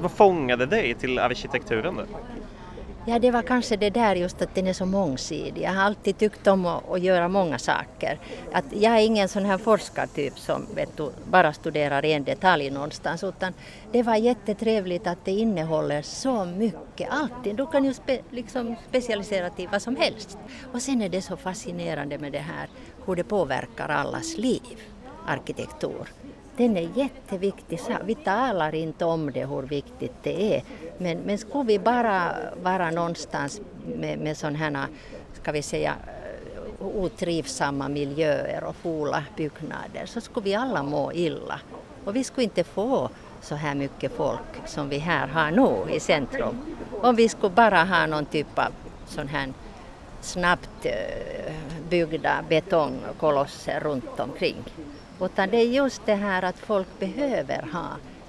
Vad 0.01 0.11
fångade 0.11 0.65
dig 0.65 0.93
till 0.93 1.19
arkitekturen 1.19 1.95
då? 1.95 2.03
Ja, 3.05 3.19
det 3.19 3.31
var 3.31 3.41
kanske 3.41 3.77
det 3.77 3.89
där 3.89 4.15
just 4.15 4.41
att 4.41 4.55
den 4.55 4.67
är 4.67 4.73
så 4.73 4.85
mångsidig. 4.85 5.61
Jag 5.61 5.71
har 5.71 5.83
alltid 5.83 6.17
tyckt 6.17 6.47
om 6.47 6.65
att, 6.65 6.91
att 6.91 7.01
göra 7.01 7.27
många 7.27 7.59
saker. 7.59 8.19
Att 8.51 8.65
jag 8.71 8.93
är 8.93 9.05
ingen 9.05 9.27
sån 9.27 9.45
här 9.45 9.57
forskartyp 9.57 10.39
som 10.39 10.65
vet 10.75 10.97
du, 10.97 11.11
bara 11.31 11.53
studerar 11.53 12.05
en 12.05 12.23
detalj 12.23 12.69
någonstans 12.69 13.23
utan 13.23 13.53
det 13.91 14.03
var 14.03 14.15
jättetrevligt 14.15 15.07
att 15.07 15.25
det 15.25 15.31
innehåller 15.31 16.01
så 16.01 16.45
mycket, 16.45 17.09
alltid. 17.09 17.55
Du 17.55 17.67
kan 17.67 17.85
ju 17.85 17.93
spe, 17.93 18.21
liksom 18.29 18.75
specialisera 18.89 19.49
till 19.49 19.67
vad 19.71 19.81
som 19.81 19.95
helst. 19.95 20.37
Och 20.73 20.81
sen 20.81 21.01
är 21.01 21.09
det 21.09 21.21
så 21.21 21.37
fascinerande 21.37 22.17
med 22.17 22.31
det 22.31 22.39
här 22.39 22.67
hur 23.05 23.15
det 23.15 23.23
påverkar 23.23 23.89
allas 23.89 24.37
liv, 24.37 24.79
arkitektur. 25.27 26.07
Den 26.57 26.77
är 26.77 26.89
jätteviktig. 26.95 27.79
Vi 28.05 28.15
talar 28.15 28.75
inte 28.75 29.05
om 29.05 29.31
det 29.31 29.45
hur 29.45 29.61
viktigt 29.61 30.13
det 30.23 30.55
är. 30.55 30.63
Men, 30.97 31.17
men 31.17 31.37
skulle 31.37 31.63
vi 31.63 31.79
bara 31.79 32.35
vara 32.63 32.91
någonstans 32.91 33.61
med, 33.85 34.19
med 34.19 34.37
sådana 34.37 34.57
här, 34.57 34.87
ska 35.33 35.51
vi 35.51 35.61
säga, 35.61 35.95
otrivsamma 36.79 37.89
miljöer 37.89 38.63
och 38.63 38.75
fula 38.75 39.23
byggnader 39.37 40.05
så 40.05 40.21
skulle 40.21 40.43
vi 40.43 40.55
alla 40.55 40.83
må 40.83 41.13
illa. 41.13 41.59
Och 42.05 42.15
vi 42.15 42.23
skulle 42.23 42.43
inte 42.43 42.63
få 42.63 43.09
så 43.41 43.55
här 43.55 43.75
mycket 43.75 44.11
folk 44.11 44.67
som 44.67 44.89
vi 44.89 44.97
här 44.97 45.27
har 45.27 45.51
nu 45.51 45.93
i 45.93 45.99
centrum. 45.99 46.57
Om 47.01 47.15
vi 47.15 47.29
skulle 47.29 47.55
bara 47.55 47.83
ha 47.83 48.05
någon 48.05 48.25
typ 48.25 48.59
av 48.59 48.71
sån 49.07 49.27
här 49.27 49.53
snabbt 50.21 50.85
eh, 50.85 51.53
byggda 51.89 52.43
betongkolosser 52.49 53.79
runt 53.79 54.19
omkring. 54.19 54.63
Utan 55.21 55.49
det 55.49 55.57
är 55.57 55.67
just 55.67 56.05
det 56.05 56.15
här 56.15 56.41
att 56.43 56.59
folk 56.59 56.87
behöver 56.99 57.67
ha 57.73 57.87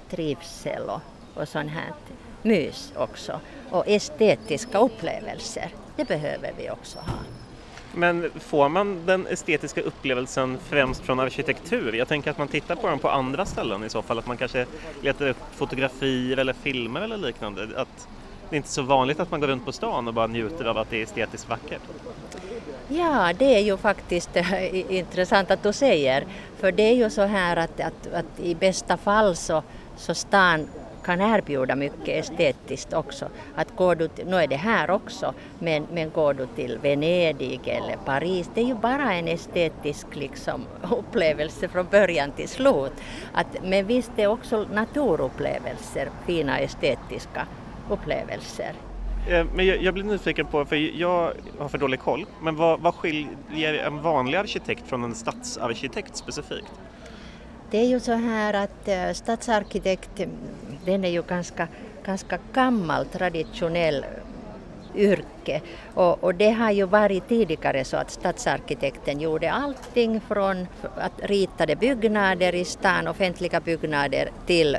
trivsel 0.09 0.89
och, 0.89 1.01
och 1.33 1.47
sånt 1.47 1.71
här 1.71 1.93
mys 2.41 2.93
också. 2.95 3.39
Och 3.69 3.87
estetiska 3.87 4.77
upplevelser, 4.77 5.69
det 5.95 6.07
behöver 6.07 6.53
vi 6.57 6.69
också 6.69 6.99
ha. 6.99 7.19
Men 7.95 8.31
får 8.39 8.69
man 8.69 9.05
den 9.05 9.27
estetiska 9.27 9.81
upplevelsen 9.81 10.57
främst 10.69 11.01
från 11.01 11.19
arkitektur? 11.19 11.93
Jag 11.93 12.07
tänker 12.07 12.31
att 12.31 12.37
man 12.37 12.47
tittar 12.47 12.75
på 12.75 12.87
den 12.87 12.99
på 12.99 13.09
andra 13.09 13.45
ställen 13.45 13.83
i 13.83 13.89
så 13.89 14.01
fall, 14.01 14.19
att 14.19 14.27
man 14.27 14.37
kanske 14.37 14.65
letar 15.01 15.27
upp 15.27 15.37
fotografier 15.51 16.37
eller 16.37 16.53
filmer 16.53 17.01
eller 17.01 17.17
liknande. 17.17 17.63
Att 17.63 18.07
det 18.49 18.55
är 18.55 18.57
inte 18.57 18.69
så 18.69 18.81
vanligt 18.81 19.19
att 19.19 19.31
man 19.31 19.39
går 19.39 19.47
runt 19.47 19.65
på 19.65 19.71
stan 19.71 20.07
och 20.07 20.13
bara 20.13 20.27
njuter 20.27 20.65
av 20.65 20.77
att 20.77 20.89
det 20.89 20.97
är 20.97 21.03
estetiskt 21.03 21.49
vackert. 21.49 21.81
Ja, 22.87 23.33
det 23.39 23.55
är 23.55 23.59
ju 23.59 23.77
faktiskt 23.77 24.35
eh, 24.35 24.93
intressant 24.95 25.51
att 25.51 25.63
du 25.63 25.73
säger. 25.73 26.25
För 26.57 26.71
det 26.71 26.83
är 26.83 26.95
ju 26.95 27.09
så 27.09 27.21
här 27.21 27.57
att, 27.57 27.79
att, 27.79 28.13
att 28.13 28.39
i 28.39 28.55
bästa 28.55 28.97
fall 28.97 29.35
så, 29.35 29.63
så 29.97 30.13
stan 30.13 30.67
kan 31.03 31.21
erbjuda 31.21 31.75
mycket 31.75 32.07
estetiskt 32.07 32.93
också. 32.93 33.27
Att 33.55 33.75
går 33.75 33.95
du 33.95 34.07
till, 34.07 34.27
nu 34.27 34.35
är 34.37 34.47
det 34.47 34.55
här 34.55 34.91
också, 34.91 35.33
men, 35.59 35.87
men 35.93 36.09
går 36.09 36.33
du 36.33 36.47
till 36.55 36.77
Venedig 36.81 37.61
eller 37.67 37.97
Paris, 38.05 38.49
det 38.53 38.61
är 38.61 38.65
ju 38.65 38.75
bara 38.75 39.13
en 39.13 39.27
estetisk 39.27 40.07
liksom, 40.15 40.65
upplevelse 40.91 41.67
från 41.67 41.87
början 41.91 42.31
till 42.31 42.49
slut. 42.49 42.93
Att, 43.33 43.47
men 43.63 43.85
visst 43.85 44.11
är 44.15 44.27
också 44.27 44.65
naturupplevelser 44.73 46.09
fina 46.25 46.59
estetiska 46.59 47.47
upplevelser. 47.89 48.73
Eh, 49.27 49.45
men 49.55 49.65
jag, 49.65 49.83
jag 49.83 49.93
blir 49.93 50.03
nyfiken 50.03 50.45
på, 50.45 50.65
för 50.65 50.75
jag 50.75 51.33
har 51.59 51.69
för 51.69 51.77
dålig 51.77 51.99
koll, 51.99 52.25
men 52.41 52.55
vad, 52.55 52.79
vad 52.79 52.95
skiljer 52.95 53.73
en 53.73 54.01
vanlig 54.01 54.37
arkitekt 54.37 54.87
från 54.87 55.03
en 55.03 55.15
stadsarkitekt 55.15 56.17
specifikt? 56.17 56.71
Det 57.71 57.77
är 57.77 57.85
ju 57.85 57.99
så 57.99 58.11
här 58.11 58.53
att 58.53 58.87
eh, 58.87 59.11
stadsarkitekt, 59.13 60.19
mm, 60.19 60.35
den 60.85 61.03
är 61.03 61.09
ju 61.09 61.21
ganska, 61.21 61.67
ganska 62.05 62.39
gammal 62.53 63.05
traditionell 63.05 64.03
eh, 64.03 65.01
yrke. 65.01 65.61
Och, 65.93 66.23
och, 66.23 66.35
det 66.35 66.51
har 66.51 66.71
ju 66.71 66.85
varit 66.85 67.27
tidigare 67.27 67.83
så 67.85 67.97
att 67.97 68.11
stadsarkitekten 68.11 69.19
gjorde 69.19 69.51
allting 69.51 70.21
från 70.21 70.67
att 70.97 71.13
ritade 71.23 71.75
byggnader 71.75 72.55
i 72.55 72.65
stan, 72.65 73.07
offentliga 73.07 73.59
byggnader, 73.59 74.29
till 74.45 74.77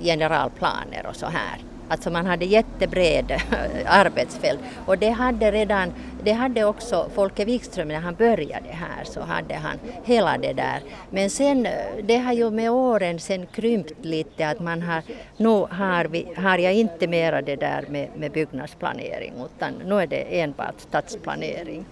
generalplaner 0.00 1.06
och 1.08 1.16
så 1.16 1.26
här 1.26 1.71
Alltså 1.92 2.10
man 2.10 2.26
hade 2.26 2.44
jättebred 2.44 3.30
eh, 3.30 3.40
arbetsfält 3.86 4.60
och 4.86 4.98
det 4.98 5.10
hade 5.10 5.50
redan, 5.50 5.92
det 6.22 6.32
hade 6.32 6.64
också 6.64 7.10
Folke 7.14 7.44
Wikström 7.44 7.88
när 7.88 8.00
han 8.00 8.14
började 8.14 8.68
här 8.68 9.04
så 9.04 9.20
hade 9.20 9.54
han 9.54 9.78
hela 10.04 10.38
det 10.38 10.52
där. 10.52 10.80
Men 11.10 11.30
sen, 11.30 11.66
eh, 11.66 11.72
det 12.02 12.16
har 12.16 12.32
ju 12.32 12.50
med 12.50 12.70
åren 12.70 13.20
sen 13.20 13.46
krympt 13.46 14.04
lite 14.04 14.48
att 14.48 14.60
man 14.60 14.82
har, 14.82 15.02
nu 15.36 15.66
har, 15.70 16.04
vi, 16.04 16.26
har 16.36 16.58
jag 16.58 16.74
inte 16.74 17.06
mera 17.06 17.42
det 17.42 17.56
där 17.56 17.84
med, 17.88 18.08
med 18.16 18.32
byggnadsplanering 18.32 19.32
utan 19.44 19.72
nu 19.86 20.00
är 20.00 20.06
det 20.06 20.40
enbart 20.40 20.80
stadsplanering. 20.80 21.84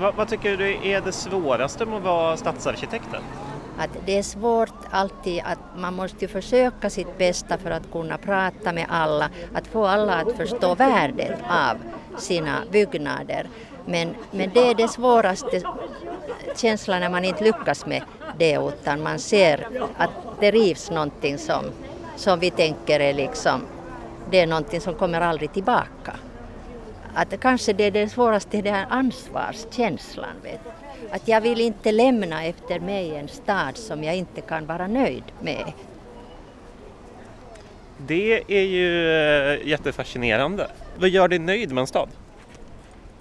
Vad, 0.00 0.14
vad 0.14 0.28
tycker 0.28 0.56
du 0.56 0.88
är 0.88 1.00
det 1.00 1.12
svåraste 1.12 1.86
med 1.86 1.96
att 1.96 2.02
vara 2.02 2.36
stadsarkitekten? 2.36 3.22
Att 3.78 3.90
det 4.06 4.18
är 4.18 4.22
svårt 4.22 4.74
alltid 4.90 5.42
att 5.44 5.58
man 5.76 5.94
måste 5.94 6.28
försöka 6.28 6.90
sitt 6.90 7.18
bästa 7.18 7.58
för 7.58 7.70
att 7.70 7.92
kunna 7.92 8.18
prata 8.18 8.72
med 8.72 8.86
alla, 8.88 9.30
att 9.54 9.66
få 9.66 9.86
alla 9.86 10.14
att 10.14 10.36
förstå 10.36 10.74
värdet 10.74 11.38
av 11.48 11.76
sina 12.18 12.58
byggnader. 12.70 13.48
Men, 13.84 14.14
men 14.30 14.50
det 14.54 14.70
är 14.70 14.74
det 14.74 14.88
svåraste 14.88 15.62
känslan 16.56 17.00
när 17.00 17.08
man 17.08 17.24
inte 17.24 17.44
lyckas 17.44 17.86
med 17.86 18.02
det 18.38 18.54
utan 18.54 19.02
man 19.02 19.18
ser 19.18 19.68
att 19.96 20.10
det 20.40 20.50
rivs 20.50 20.90
någonting 20.90 21.38
som, 21.38 21.64
som 22.16 22.38
vi 22.38 22.50
tänker 22.50 23.00
är 23.00 23.14
liksom, 23.14 23.60
det 24.30 24.40
är 24.40 24.46
någonting 24.46 24.80
som 24.80 24.94
kommer 24.94 25.20
aldrig 25.20 25.52
tillbaka. 25.52 26.16
Att 27.14 27.40
kanske 27.40 27.72
det 27.72 27.84
är 27.84 27.90
det 27.90 28.08
svåraste, 28.08 28.62
det 28.62 28.70
här 28.70 28.86
ansvarskänslan. 28.90 30.34
Vet 30.42 30.60
att 31.10 31.28
jag 31.28 31.40
vill 31.40 31.60
inte 31.60 31.92
lämna 31.92 32.44
efter 32.44 32.80
mig 32.80 33.16
en 33.16 33.28
stad 33.28 33.76
som 33.76 34.04
jag 34.04 34.16
inte 34.16 34.40
kan 34.40 34.66
vara 34.66 34.86
nöjd 34.86 35.24
med. 35.40 35.72
Det 38.06 38.42
är 38.48 38.64
ju 38.64 39.10
eh, 39.10 39.68
jättefascinerande. 39.68 40.70
Vad 40.98 41.08
gör 41.08 41.28
dig 41.28 41.38
nöjd 41.38 41.72
med 41.72 41.80
en 41.80 41.86
stad? 41.86 42.08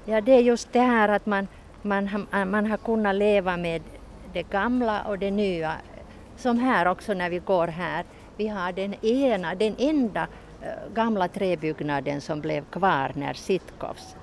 Ja, 0.05 0.21
det 0.21 0.31
är 0.31 0.39
just 0.39 0.73
det 0.73 0.79
här 0.79 1.09
att 1.09 1.25
man, 1.25 1.47
man, 1.81 2.27
man 2.31 2.65
har 2.65 2.77
kunnat 2.77 3.15
leva 3.15 3.57
med 3.57 3.81
det 4.33 4.43
gamla 4.43 5.01
och 5.01 5.19
det 5.19 5.31
nya. 5.31 5.73
Som 6.37 6.59
här 6.59 6.85
också 6.87 7.13
när 7.13 7.29
vi 7.29 7.39
går 7.39 7.67
här. 7.67 8.05
Vi 8.37 8.47
har 8.47 8.71
den 8.71 9.05
ena, 9.05 9.55
den 9.55 9.75
enda 9.77 10.27
Eh, 10.61 10.93
gamla 10.93 11.27
träbyggnaden 11.27 12.21
som 12.21 12.41
blev 12.41 12.65
kvar 12.65 13.11
när 13.15 13.33
Sitkovs 13.33 14.15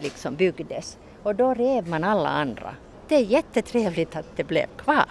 liksom 0.00 0.36
byggdes. 0.36 0.98
Och 1.22 1.34
då 1.34 1.54
rev 1.54 1.88
man 1.88 2.04
alla 2.04 2.28
andra 2.28 2.74
det 3.08 3.14
är 3.14 3.20
jättetrevligt 3.20 4.16
att 4.16 4.36
det 4.36 4.44
blev 4.44 4.66
kvar. 4.76 5.10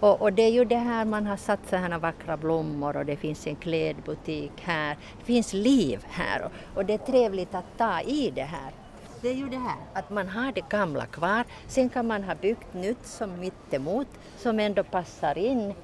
Och, 0.00 0.20
och, 0.20 0.32
det 0.32 0.42
är 0.42 0.50
ju 0.50 0.64
det 0.64 0.76
här 0.76 1.04
man 1.04 1.26
har 1.26 1.36
satt 1.36 1.68
så 1.70 1.76
här 1.76 1.98
vackra 1.98 2.36
blommor 2.36 2.96
och 2.96 3.06
det 3.06 3.16
finns 3.16 3.46
en 3.46 3.56
klädbutik 3.56 4.52
här. 4.62 4.96
Det 5.18 5.24
finns 5.24 5.52
liv 5.52 6.04
här 6.08 6.42
och, 6.42 6.76
och 6.76 6.84
det 6.84 6.94
är 6.94 6.98
trevligt 6.98 7.54
att 7.54 7.78
ta 7.78 8.00
i 8.00 8.30
det 8.30 8.42
här. 8.42 8.72
Det 9.20 9.28
är 9.28 9.34
ju 9.34 9.48
det 9.48 9.58
här 9.58 9.76
att 9.92 10.10
man 10.10 10.28
har 10.28 10.52
det 10.52 10.68
gamla 10.68 11.06
kvar. 11.06 11.44
Sen 11.66 11.88
kan 11.88 12.06
man 12.06 12.24
ha 12.24 12.34
byggt 12.34 12.74
nytt 12.74 13.06
som 13.06 13.40
mittemot 13.40 14.08
som 14.36 14.60
ändå 14.60 14.82
passar 14.82 15.38
in. 15.38 15.74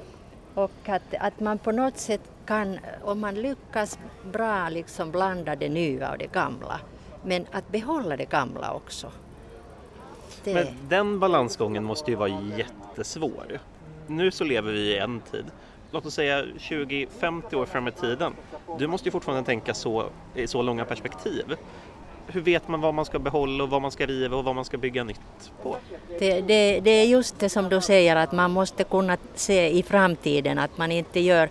Och 0.54 0.88
att, 0.88 1.14
att 1.20 1.40
man 1.40 1.58
på 1.58 1.72
något 1.72 1.98
sätt 1.98 2.30
kan, 2.46 2.78
om 3.02 3.20
man 3.20 3.34
lyckas 3.34 3.98
bra 4.32 4.68
liksom 4.68 5.10
blanda 5.10 5.56
det 5.56 5.68
nya 5.68 6.12
och 6.12 6.18
det 6.18 6.32
gamla, 6.32 6.80
men 7.24 7.46
att 7.52 7.68
behålla 7.68 8.16
det 8.16 8.30
gamla 8.30 8.72
också. 8.72 9.10
Det... 10.44 10.54
Men 10.54 10.66
den 10.88 11.20
balansgången 11.20 11.84
måste 11.84 12.10
ju 12.10 12.16
vara 12.16 12.30
jättesvår. 12.56 13.60
Nu 14.06 14.30
så 14.30 14.44
lever 14.44 14.72
vi 14.72 14.80
i 14.80 14.98
en 14.98 15.20
tid. 15.20 15.44
Låt 15.90 16.06
oss 16.06 16.14
säga 16.14 16.44
20-50 16.58 17.54
år 17.54 17.66
fram 17.66 17.88
i 17.88 17.92
tiden. 17.92 18.32
Du 18.78 18.86
måste 18.86 19.08
ju 19.08 19.12
fortfarande 19.12 19.44
tänka 19.44 19.74
så, 19.74 20.04
i 20.34 20.46
så 20.46 20.62
långa 20.62 20.84
perspektiv. 20.84 21.56
Hur 22.26 22.40
vet 22.40 22.68
man 22.68 22.80
vad 22.80 22.94
man 22.94 23.04
ska 23.04 23.18
behålla 23.18 23.64
och 23.64 23.70
vad 23.70 23.82
man 23.82 23.90
ska 23.90 24.06
riva 24.06 24.36
och 24.36 24.44
vad 24.44 24.54
man 24.54 24.64
ska 24.64 24.78
bygga 24.78 25.04
nytt 25.04 25.52
på? 25.62 25.76
Det, 26.18 26.40
det, 26.40 26.80
det 26.80 26.90
är 26.90 27.04
just 27.04 27.38
det 27.38 27.48
som 27.48 27.68
du 27.68 27.80
säger 27.80 28.16
att 28.16 28.32
man 28.32 28.50
måste 28.50 28.84
kunna 28.84 29.16
se 29.34 29.68
i 29.68 29.82
framtiden 29.82 30.58
att 30.58 30.78
man 30.78 30.92
inte 30.92 31.20
gör 31.20 31.48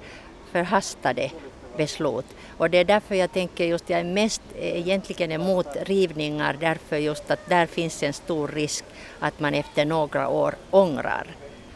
förhastade 0.53 1.31
beslut. 1.77 2.25
Och 2.57 2.69
det 2.69 2.77
är 2.77 2.85
därför 2.85 3.15
jag 3.15 3.31
tänker 3.31 3.65
just, 3.65 3.89
jag 3.89 3.99
är 3.99 4.03
mest 4.03 4.41
egentligen 4.59 5.31
emot 5.31 5.67
rivningar 5.81 6.57
därför 6.59 6.97
just 6.97 7.31
att 7.31 7.49
där 7.49 7.65
finns 7.65 8.03
en 8.03 8.13
stor 8.13 8.47
risk 8.47 8.85
att 9.19 9.39
man 9.39 9.53
efter 9.53 9.85
några 9.85 10.27
år 10.27 10.55
ångrar. 10.71 11.27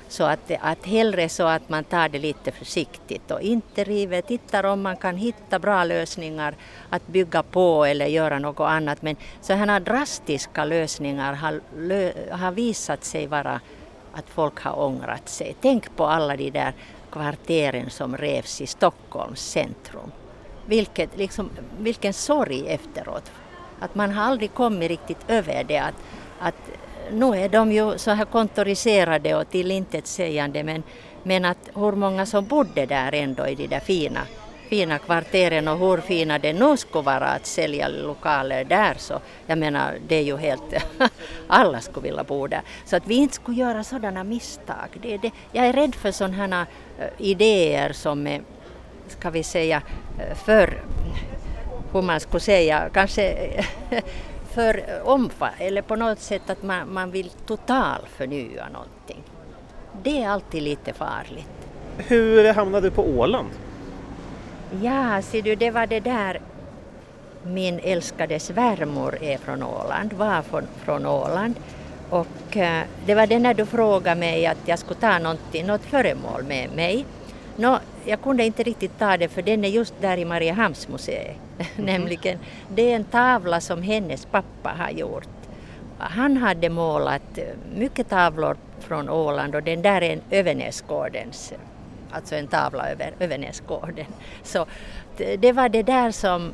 Så 0.09 0.23
att, 0.23 0.51
att 0.61 0.85
hellre 0.85 1.29
så 1.29 1.43
att 1.43 1.69
man 1.69 1.83
tar 1.83 2.09
det 2.09 2.19
lite 2.19 2.51
försiktigt 2.51 3.31
och 3.31 3.41
inte 3.41 3.83
river, 3.83 4.21
tittar 4.21 4.63
om 4.63 4.81
man 4.81 4.97
kan 4.97 5.17
hitta 5.17 5.59
bra 5.59 5.83
lösningar 5.83 6.55
att 6.89 7.07
bygga 7.07 7.43
på 7.43 7.85
eller 7.85 8.05
göra 8.05 8.39
något 8.39 8.59
annat. 8.59 9.01
Men 9.01 9.15
sådana 9.41 9.79
drastiska 9.79 10.65
lösningar 10.65 11.33
har, 11.33 11.61
har 12.31 12.51
visat 12.51 13.03
sig 13.03 13.27
vara 13.27 13.61
att 14.13 14.29
folk 14.29 14.59
har 14.59 14.79
ångrat 14.79 15.29
sig. 15.29 15.55
Tänk 15.61 15.95
på 15.95 16.05
alla 16.05 16.35
de 16.37 16.49
där 16.49 16.73
kvarteren 17.11 17.89
som 17.89 18.17
revs 18.17 18.61
i 18.61 18.67
Stockholms 18.67 19.41
centrum. 19.41 20.11
Vilket, 20.65 21.17
liksom, 21.17 21.49
vilken 21.79 22.13
sorg 22.13 22.67
efteråt. 22.67 23.31
Att 23.79 23.95
man 23.95 24.11
har 24.11 24.23
aldrig 24.23 24.53
kommit 24.53 24.89
riktigt 24.89 25.29
över 25.29 25.63
det. 25.63 25.77
Att, 25.79 25.95
att 26.39 26.55
nu 27.11 27.25
är 27.25 27.49
de 27.49 27.71
ju 27.71 27.97
så 27.97 28.11
här 28.11 28.25
kontoriserade 28.25 29.35
och 29.35 29.49
tillintetsägande 29.49 30.63
men, 30.63 30.83
men 31.23 31.45
att 31.45 31.69
hur 31.75 31.91
många 31.91 32.25
som 32.25 32.45
bodde 32.45 32.85
där 32.85 33.13
ändå 33.13 33.47
i 33.47 33.55
de 33.55 33.67
där 33.67 33.79
fina, 33.79 34.21
fina 34.69 34.99
kvarteren 34.99 35.67
och 35.67 35.77
hur 35.77 35.97
fina 35.97 36.39
det 36.39 36.53
nu 36.53 36.77
skulle 36.77 37.03
vara 37.03 37.27
att 37.27 37.45
sälja 37.45 37.87
lokaler 37.87 38.63
där 38.63 38.95
så 38.97 39.19
jag 39.45 39.57
menar 39.57 39.97
det 40.07 40.15
är 40.15 40.23
ju 40.23 40.37
helt, 40.37 40.73
alla 41.47 41.81
skulle 41.81 42.03
vilja 42.03 42.23
bo 42.23 42.47
där. 42.47 42.61
Så 42.85 42.95
att 42.95 43.07
vi 43.07 43.15
inte 43.15 43.35
skulle 43.35 43.57
göra 43.57 43.83
sådana 43.83 44.23
misstag. 44.23 44.89
Det, 45.01 45.17
det, 45.17 45.31
jag 45.51 45.65
är 45.65 45.73
rädd 45.73 45.95
för 45.95 46.11
sådana 46.11 46.35
här 46.35 46.65
idéer 47.17 47.93
som 47.93 48.27
är 48.27 48.41
ska 49.07 49.29
vi 49.29 49.43
säga, 49.43 49.81
för, 50.45 50.83
hur 51.93 52.01
man 52.01 52.19
skulle 52.19 52.39
säga, 52.39 52.89
kanske 52.93 53.53
för 54.51 54.83
omfattande, 55.03 55.65
eller 55.65 55.81
på 55.81 55.95
något 55.95 56.19
sätt 56.19 56.49
att 56.49 56.63
man, 56.63 56.93
man 56.93 57.11
vill 57.11 57.29
total 57.29 58.01
förnya 58.17 58.69
någonting. 58.69 59.23
Det 60.03 60.23
är 60.23 60.29
alltid 60.29 60.63
lite 60.63 60.93
farligt. 60.93 61.69
Hur 61.97 62.53
hamnade 62.53 62.87
du 62.87 62.91
på 62.95 63.03
Åland? 63.03 63.49
Ja, 64.81 65.21
ser 65.21 65.41
du, 65.41 65.55
det 65.55 65.71
var 65.71 65.87
det 65.87 65.99
där 65.99 66.41
min 67.43 67.79
älskade 67.79 68.39
svärmor 68.39 69.23
är 69.23 69.37
från 69.37 69.63
Åland, 69.63 70.13
var 70.13 70.41
från, 70.41 70.63
från 70.85 71.05
Åland. 71.05 71.55
Och 72.09 72.57
äh, 72.57 72.83
det 73.05 73.15
var 73.15 73.27
det 73.27 73.39
när 73.39 73.53
du 73.53 73.65
frågade 73.65 74.19
mig 74.19 74.45
att 74.45 74.57
jag 74.65 74.79
skulle 74.79 74.99
ta 74.99 75.19
något 75.19 75.85
föremål 75.85 76.43
med 76.43 76.69
mig. 76.75 77.05
Nå, 77.55 77.79
jag 78.05 78.21
kunde 78.21 78.45
inte 78.45 78.63
riktigt 78.63 78.99
ta 78.99 79.17
det 79.17 79.27
för 79.29 79.41
den 79.41 79.65
är 79.65 79.69
just 79.69 79.93
där 80.01 80.17
i 80.17 80.25
Mariehamnsmuseet. 80.25 81.35
Mm. 81.77 81.85
Nämligen, 81.85 82.39
det 82.69 82.91
är 82.91 82.95
en 82.95 83.03
tavla 83.03 83.61
som 83.61 83.81
hennes 83.81 84.25
pappa 84.25 84.69
har 84.69 84.89
gjort. 84.89 85.27
Han 85.97 86.37
hade 86.37 86.69
målat 86.69 87.39
mycket 87.75 88.09
tavlor 88.09 88.57
från 88.79 89.09
Åland 89.09 89.55
och 89.55 89.63
den 89.63 89.81
där 89.81 90.01
är 90.01 90.13
en 90.13 90.21
Övernäsgårdens, 90.31 91.53
alltså 92.11 92.35
en 92.35 92.47
tavla 92.47 92.89
över 92.89 93.13
Övernäsgården. 93.19 94.05
Så 94.43 94.65
det 95.39 95.51
var 95.51 95.69
det 95.69 95.83
där 95.83 96.11
som 96.11 96.51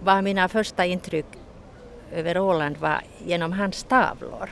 var 0.00 0.22
mina 0.22 0.48
första 0.48 0.84
intryck 0.84 1.26
över 2.12 2.38
Åland 2.38 2.76
var 2.76 3.00
genom 3.24 3.52
hans 3.52 3.82
tavlor. 3.84 4.50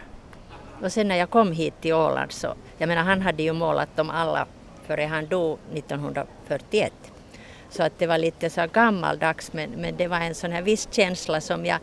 Och 0.85 0.93
sen 0.93 1.09
när 1.09 1.17
jag 1.17 1.31
kom 1.31 1.53
hit 1.53 1.75
till 1.81 1.95
Åland 1.95 2.33
så, 2.33 2.55
jag 2.79 2.89
menar 2.89 3.03
han 3.03 3.23
hade 3.23 3.43
ju 3.43 3.53
målat 3.53 3.97
dem 3.97 4.11
alla 4.11 4.47
före 4.87 5.03
han 5.03 5.27
dog 5.27 5.59
1941. 5.75 6.93
Så 7.71 7.83
att 7.83 7.99
det 7.99 8.07
var 8.07 8.19
lite 8.19 8.51
så 8.51 8.67
gammaldags 8.73 9.53
men, 9.53 9.71
men 9.71 9.97
det 9.97 10.07
var 10.07 10.17
en 10.17 10.35
sån 10.35 10.53
här 10.53 10.63
viss 10.63 10.89
känsla 10.91 11.41
som 11.41 11.67
jag 11.67 11.79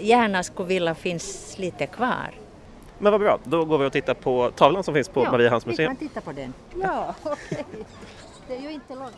gärna 0.00 0.42
skulle 0.42 0.68
vilja 0.68 0.94
finns 0.94 1.58
lite 1.58 1.86
kvar. 1.86 2.30
Men 2.98 3.12
vad 3.12 3.20
bra, 3.20 3.38
då 3.44 3.64
går 3.64 3.78
vi 3.78 3.86
och 3.86 3.92
tittar 3.92 4.14
på 4.14 4.50
tavlan 4.50 4.84
som 4.84 4.94
finns 4.94 5.08
på 5.08 5.24
ja, 5.24 5.30
Mariehamns 5.30 5.66
museum. 5.66 5.96
vi 6.00 6.06
kan 6.06 6.08
titta 6.08 6.20
på 6.20 6.32
den. 6.32 6.52
Ja, 6.82 7.14
okej. 7.22 7.36
Okay. 7.50 7.84
Det 8.48 8.56
är 8.56 8.60
ju 8.60 8.72
inte 8.72 8.94
långt. 8.94 9.16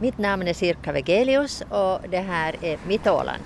Mitt 0.00 0.18
namn 0.18 0.48
är 0.48 0.54
Sirka 0.54 0.92
Vegelius 0.92 1.62
och 1.70 2.00
det 2.08 2.20
här 2.20 2.56
är 2.62 2.78
mitt 2.86 3.06
Åland. 3.06 3.42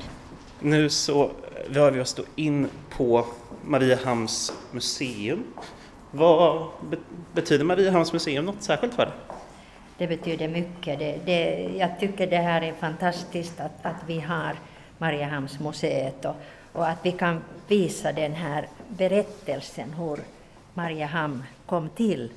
Nu 0.61 0.91
så 0.91 1.31
rör 1.71 1.91
vi 1.91 2.01
oss 2.01 2.15
då 2.15 2.23
in 2.37 2.69
på 2.91 3.27
Mariehamns 3.65 4.53
museum 4.73 5.45
vad 6.15 6.69
betyder 7.33 7.65
Mariehamns 7.65 8.13
museum 8.13 8.45
något 8.45 8.63
särskilt 8.63 8.95
för 8.95 9.07
dig? 9.07 9.15
Det 9.99 10.07
betyder 10.07 10.49
mycket. 10.49 10.99
Det, 10.99 11.19
det, 11.25 11.71
jag 11.77 12.01
tycker 12.01 12.27
det 12.27 12.37
här 12.37 12.63
är 12.63 12.73
fantastiskt 12.73 13.61
att, 13.61 13.73
att 13.83 13.97
vi 14.07 14.21
har 14.21 14.57
Mariehamnsmuseet 14.99 16.25
och, 16.25 16.37
och 16.73 16.89
att 16.89 16.99
vi 17.03 17.13
kan 17.13 17.41
visa 17.69 18.13
den 18.13 18.33
här 18.33 18.69
berättelsen 18.89 19.93
hur 19.93 20.19
Mariehamn 20.75 21.45
kom 21.67 21.89
till. 21.89 22.31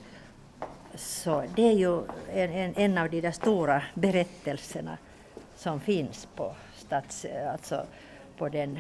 så 0.96 1.44
det 1.56 1.68
är 1.68 1.74
ju 1.74 2.02
en, 2.34 2.52
en, 2.52 2.74
en 2.76 2.98
av 2.98 3.10
de 3.10 3.22
där 3.22 3.32
stora 3.32 3.82
berättelserna 3.94 4.98
som 5.56 5.80
finns 5.80 6.28
på, 6.36 6.56
stats, 6.76 7.26
alltså 7.52 7.86
på 8.38 8.50
den, 8.50 8.80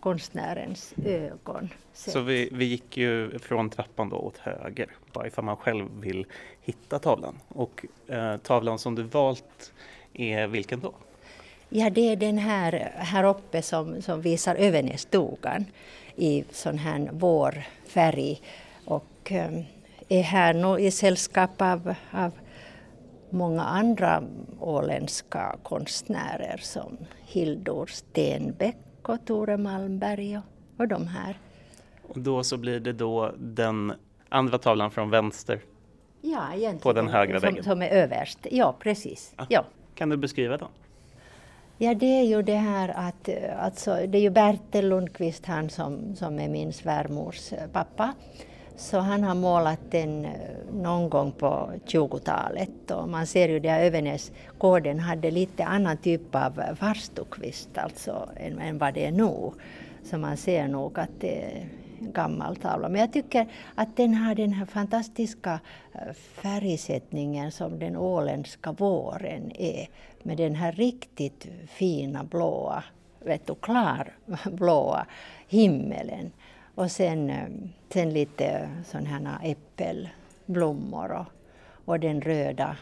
konstnärens 0.00 0.94
ögon. 1.04 1.68
Så 1.92 2.20
vi, 2.20 2.48
vi 2.52 2.64
gick 2.64 2.96
ju 2.96 3.38
från 3.38 3.70
trappan 3.70 4.08
då 4.08 4.16
åt 4.16 4.38
höger, 4.38 4.90
bara 5.12 5.26
ifall 5.26 5.44
man 5.44 5.56
själv 5.56 6.00
vill 6.00 6.26
hitta 6.60 6.98
tavlan. 6.98 7.38
Och 7.48 7.86
eh, 8.06 8.36
tavlan 8.36 8.78
som 8.78 8.94
du 8.94 9.02
valt 9.02 9.72
är 10.12 10.46
vilken 10.46 10.80
då? 10.80 10.92
Ja, 11.68 11.90
det 11.90 12.12
är 12.12 12.16
den 12.16 12.38
här, 12.38 12.92
här 12.96 13.24
uppe 13.24 13.62
som, 13.62 14.02
som 14.02 14.20
visar 14.20 14.54
Övernässtugan 14.54 15.64
i 16.16 16.44
sån 16.50 16.78
här 16.78 17.08
vårfärg 17.12 18.40
och 18.84 19.32
eh, 19.32 19.62
är 20.08 20.22
här 20.22 20.54
nu 20.54 20.78
i 20.78 20.90
sällskap 20.90 21.62
av, 21.62 21.94
av 22.10 22.30
många 23.30 23.62
andra 23.62 24.22
åländska 24.60 25.56
konstnärer 25.62 26.56
som 26.56 26.96
Hildur 27.24 27.86
Stenbeck 27.86 28.76
och 29.02 29.24
Tore 29.24 29.56
Malmberg 29.56 30.36
och, 30.36 30.44
och 30.76 30.88
de 30.88 31.06
här. 31.06 31.38
Och 32.08 32.18
då 32.18 32.44
så 32.44 32.56
blir 32.56 32.80
det 32.80 32.92
då 32.92 33.32
den 33.38 33.92
andra 34.28 34.58
tavlan 34.58 34.90
från 34.90 35.10
vänster? 35.10 35.60
Ja. 36.20 36.48
På 36.82 36.92
den 36.92 37.08
högra 37.08 37.38
väggen? 37.38 37.64
Som, 37.64 37.72
som 37.72 37.82
är 37.82 37.88
överst, 37.88 38.38
ja 38.50 38.76
precis. 38.78 39.34
Ah, 39.36 39.46
ja. 39.48 39.64
Kan 39.94 40.08
du 40.08 40.16
beskriva 40.16 40.56
den? 40.56 40.68
Ja, 41.78 41.94
det 41.94 42.20
är 42.20 42.22
ju 42.22 42.42
det 42.42 42.56
här 42.56 42.88
att 42.88 43.28
eh, 43.28 43.64
alltså, 43.64 43.90
det 44.06 44.18
är 44.18 44.22
ju 44.22 44.30
Bertel 44.30 44.88
Lundqvist 44.88 45.46
han 45.46 45.70
som, 45.70 46.16
som 46.16 46.38
är 46.38 46.48
min 46.48 46.72
svärmors 46.72 47.52
eh, 47.52 47.66
pappa. 47.72 48.14
Så 48.76 48.98
han 48.98 49.24
har 49.24 49.34
målat 49.34 49.80
den 49.90 50.24
eh, 50.24 50.30
någon 50.72 51.10
gång 51.10 51.32
på 51.32 51.70
20-talet 51.86 52.90
och 52.90 53.08
man 53.08 53.26
ser 53.26 53.48
ju 53.48 53.60
där 53.60 53.80
Övernäsgården 53.80 54.98
hade 54.98 55.30
lite 55.30 55.64
annan 55.64 55.96
typ 55.96 56.34
av 56.34 56.60
farstukvist 56.80 57.78
alltså 57.78 58.28
än, 58.36 58.58
än 58.58 58.78
vad 58.78 58.94
det 58.94 59.06
är 59.06 59.12
nu. 59.12 59.50
Så 60.04 60.18
man 60.18 60.36
ser 60.36 60.68
nog 60.68 60.98
att 60.98 61.20
det 61.20 61.66
gammal 62.00 62.56
tavla. 62.56 62.88
Men 62.88 63.00
jag 63.00 63.12
tycker 63.12 63.46
att 63.74 63.96
den 63.96 64.14
har 64.14 64.34
den 64.34 64.52
här 64.52 64.66
fantastiska 64.66 65.60
eh, 65.92 66.12
färgsättningen 66.12 67.52
som 67.52 67.78
den 67.78 67.96
åländska 67.96 68.72
våren 68.72 69.52
är 69.54 69.88
med 70.22 70.36
den 70.36 70.54
här 70.54 70.72
riktigt 70.72 71.46
fina 71.66 72.24
blåa, 72.24 72.84
vet 73.20 73.46
du, 73.46 73.54
klarblåa 73.54 75.06
himmelen. 75.48 76.32
Och 76.74 76.90
sen, 76.90 77.30
eh, 77.30 77.48
sen 77.88 78.12
lite 78.12 78.68
sådana 78.84 79.08
här 79.08 79.50
äppelblommor 79.50 81.12
och, 81.12 81.26
och 81.84 82.00
den 82.00 82.20
röda 82.20 82.76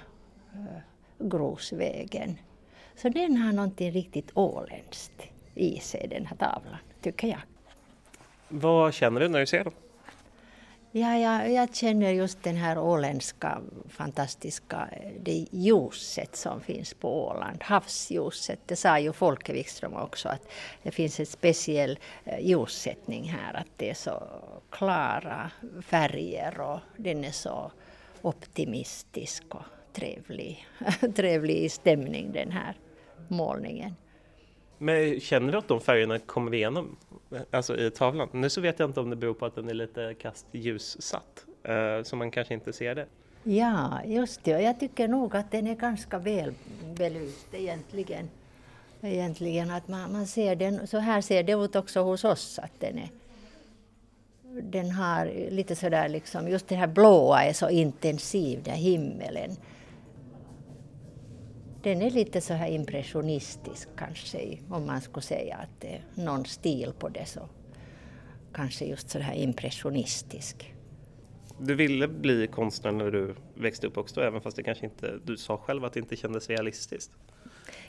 eh, 0.53 0.81
grusvägen. 1.18 2.38
Så 2.96 3.09
den 3.09 3.37
har 3.37 3.53
någonting 3.53 3.90
riktigt 3.90 4.31
åländskt 4.35 5.22
i 5.55 5.79
sig, 5.79 6.07
den 6.11 6.27
här 6.27 6.37
tavlan, 6.37 6.79
tycker 7.00 7.29
jag. 7.29 7.40
Vad 8.48 8.94
känner 8.94 9.20
du 9.20 9.28
när 9.28 9.40
du 9.40 9.46
ser 9.46 9.64
den? 9.64 9.72
Ja, 10.96 11.18
jag, 11.18 11.52
jag 11.52 11.74
känner 11.74 12.11
just 12.11 12.42
den 12.42 12.57
här 12.57 12.78
åländska 12.78 13.61
fantastiska 13.88 14.88
det 15.20 15.46
ljuset 15.50 16.37
som 16.37 16.61
finns 16.61 16.94
på 16.94 17.26
Åland, 17.26 17.62
havsljuset. 17.62 18.61
Det 18.66 18.76
sa 18.76 18.98
ju 18.98 19.12
Folke 19.12 19.52
Wikström 19.52 19.94
också 19.94 20.28
att 20.28 20.48
det 20.83 20.90
finns 20.90 21.20
en 21.20 21.26
speciell 21.26 21.98
eh, 22.24 22.46
ljussättning 22.46 23.24
här, 23.24 23.54
att 23.54 23.68
det 23.76 23.90
är 23.90 23.94
så 23.94 24.22
klara 24.70 25.50
färger 25.83 26.61
och 26.61 26.80
den 26.96 27.24
är 27.24 27.33
så 27.33 27.72
optimistisk 28.22 29.44
och 29.48 29.64
trevlig, 29.92 30.66
trevlig 31.16 31.72
stämning 31.72 32.33
den 32.33 32.50
här 32.50 32.74
målningen. 33.28 33.94
Men 34.78 35.20
känner 35.20 35.52
du 35.52 35.59
att 35.59 35.68
de 35.68 35.80
färgerna 35.80 36.18
kommer 36.18 36.54
igenom 36.54 36.96
alltså 37.50 37.76
i 37.76 37.90
tavlan? 37.90 38.28
Nu 38.32 38.50
så 38.50 38.60
vet 38.60 38.78
jag 38.78 38.88
inte 38.88 39.00
om 39.00 39.10
det 39.10 39.16
beror 39.16 39.34
på 39.34 39.46
att 39.46 39.54
den 39.54 39.68
är 39.68 39.74
lite 39.74 40.14
kastljussatt, 40.14 41.44
eh, 41.62 42.02
så 42.02 42.16
man 42.16 42.30
kanske 42.30 42.54
inte 42.54 42.72
ser 42.72 42.94
det. 42.94 43.06
Ja, 43.44 44.00
just 44.04 44.44
det. 44.44 44.50
Jag 44.50 44.80
tycker 44.80 45.08
nog 45.08 45.37
att 45.37 45.50
den 45.50 45.66
är 45.66 45.74
ganska 45.74 46.18
väl 46.18 46.54
belyst 46.96 47.54
egentligen. 47.54 48.30
Egentligen 49.00 49.70
att 49.70 49.88
man, 49.88 50.12
man 50.12 50.26
ser 50.26 50.56
den, 50.56 50.87
så 50.87 50.98
här 50.98 51.20
ser 51.20 51.42
det 51.42 51.52
ut 51.52 51.76
också 51.76 52.00
hos 52.00 52.24
oss, 52.24 52.58
att 52.58 52.80
den 52.80 52.98
är 52.98 53.08
den 54.62 54.90
har 54.90 55.50
lite 55.50 55.76
sådär 55.76 56.08
liksom, 56.08 56.48
just 56.48 56.68
det 56.68 56.74
här 56.74 56.87
blåa 56.87 57.44
är 57.44 57.52
så 57.52 57.68
intensiv, 57.70 58.62
den 58.62 58.74
himmelen 58.74 59.56
den 61.84 62.02
är 62.02 62.10
lite 62.10 62.40
så 62.40 62.54
här 62.54 62.68
impressionistisk 62.68 63.88
kanske, 63.96 64.58
om 64.68 64.86
man 64.86 65.00
skulle 65.00 65.22
säga 65.22 65.56
att 65.56 65.80
det 65.80 65.88
är 65.88 66.02
någon 66.14 66.44
stil 66.44 66.92
på 66.98 67.08
det 67.08 67.26
så 67.26 67.48
kanske 68.54 68.84
just 68.84 69.10
så 69.10 69.18
här 69.18 69.34
impressionistisk. 69.34 70.74
Du 71.58 71.74
ville 71.74 72.08
bli 72.08 72.46
konstnär 72.46 72.92
när 72.92 73.10
du 73.10 73.34
växte 73.54 73.86
upp 73.86 73.98
också, 73.98 74.20
även 74.20 74.40
fast 74.40 74.56
det 74.56 74.62
kanske 74.62 74.84
inte, 74.84 75.14
du 75.24 75.36
sa 75.36 75.56
själv 75.56 75.84
att 75.84 75.92
det 75.92 76.00
inte 76.00 76.16
kändes 76.16 76.48
realistiskt? 76.48 77.10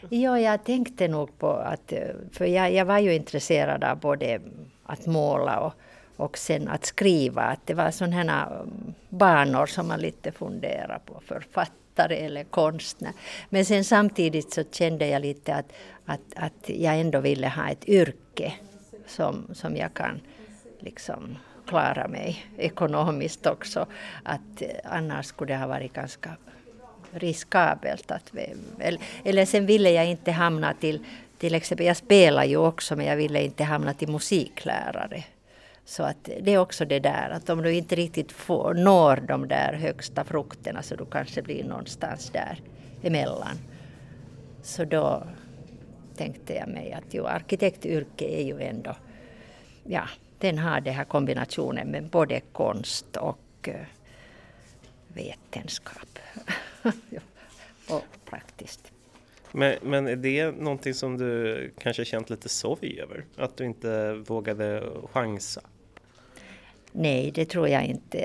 Ja, 0.09 0.39
jag 0.39 0.63
tänkte 0.63 1.07
nog 1.07 1.37
på 1.37 1.51
att, 1.51 1.93
för 2.31 2.45
jag, 2.45 2.73
jag 2.73 2.85
var 2.85 2.99
ju 2.99 3.13
intresserad 3.13 3.83
av 3.83 3.99
både 3.99 4.41
att 4.83 5.05
måla 5.05 5.59
och, 5.59 5.73
och 6.17 6.37
sen 6.37 6.67
att 6.67 6.85
skriva, 6.85 7.41
att 7.41 7.67
det 7.67 7.73
var 7.73 7.91
sådana 7.91 8.45
mm, 8.45 8.93
banor 9.09 9.65
som 9.65 9.87
man 9.87 9.99
lite 9.99 10.31
funderar 10.31 10.99
på, 11.05 11.21
författare 11.25 12.15
eller 12.15 12.43
konstnär. 12.43 13.13
Men 13.49 13.65
sen 13.65 13.83
samtidigt 13.83 14.53
så 14.53 14.63
kände 14.71 15.07
jag 15.07 15.21
lite 15.21 15.55
att, 15.55 15.71
att, 16.05 16.21
att 16.35 16.69
jag 16.69 16.99
ändå 16.99 17.19
ville 17.19 17.47
ha 17.47 17.69
ett 17.69 17.89
yrke 17.89 18.53
som, 19.07 19.47
som 19.53 19.75
jag 19.75 19.93
kan 19.93 20.21
liksom 20.79 21.37
klara 21.67 22.07
mig 22.07 22.45
ekonomiskt 22.57 23.45
också. 23.45 23.85
Att 24.23 24.61
eh, 24.61 24.67
annars 24.83 25.25
skulle 25.25 25.53
det 25.53 25.59
ha 25.59 25.67
varit 25.67 25.93
ganska 25.93 26.37
riskabelt. 27.11 28.11
Att, 28.11 28.31
eller, 28.79 29.01
eller 29.23 29.45
sen 29.45 29.65
ville 29.65 29.89
jag 29.91 30.05
inte 30.05 30.31
hamna 30.31 30.73
till, 30.73 31.05
till 31.37 31.55
exempel, 31.55 31.87
jag 31.87 31.97
spelar 31.97 32.43
ju 32.43 32.57
också 32.57 32.95
men 32.95 33.05
jag 33.05 33.15
ville 33.15 33.43
inte 33.43 33.63
hamna 33.63 33.93
till 33.93 34.09
musiklärare. 34.09 35.23
Så 35.85 36.03
att 36.03 36.29
det 36.41 36.53
är 36.53 36.57
också 36.57 36.85
det 36.85 36.99
där 36.99 37.29
att 37.29 37.49
om 37.49 37.61
du 37.61 37.73
inte 37.73 37.95
riktigt 37.95 38.31
får, 38.31 38.73
når 38.73 39.15
de 39.15 39.47
där 39.47 39.73
högsta 39.73 40.23
frukterna 40.23 40.81
så 40.81 40.95
du 40.95 41.05
kanske 41.05 41.41
blir 41.41 41.63
någonstans 41.63 42.29
där 42.29 42.59
emellan. 43.03 43.57
Så 44.61 44.85
då 44.85 45.23
tänkte 46.17 46.53
jag 46.53 46.67
mig 46.67 46.93
att 46.93 47.13
jo, 47.13 47.25
arkitektyrke 47.25 48.25
är 48.25 48.43
ju 48.43 48.61
ändå, 48.61 48.95
ja, 49.83 50.03
den 50.39 50.57
har 50.57 50.81
den 50.81 50.93
här 50.93 51.03
kombinationen 51.03 51.87
med 51.87 52.03
både 52.03 52.41
konst 52.51 53.17
och 53.17 53.67
uh, 53.67 53.73
vetenskap. 55.07 56.19
och 57.89 58.03
praktiskt. 58.25 58.91
Men, 59.51 59.75
men 59.81 60.07
är 60.07 60.15
det 60.15 60.51
någonting 60.51 60.93
som 60.93 61.17
du 61.17 61.71
kanske 61.77 62.05
känt 62.05 62.29
lite 62.29 62.49
sorg 62.49 62.99
över? 63.01 63.25
Att 63.37 63.57
du 63.57 63.65
inte 63.65 64.13
vågade 64.13 64.83
chansa? 65.11 65.61
Nej, 66.97 67.31
det 67.31 67.45
tror 67.45 67.69
jag 67.69 67.83
inte. 67.83 68.17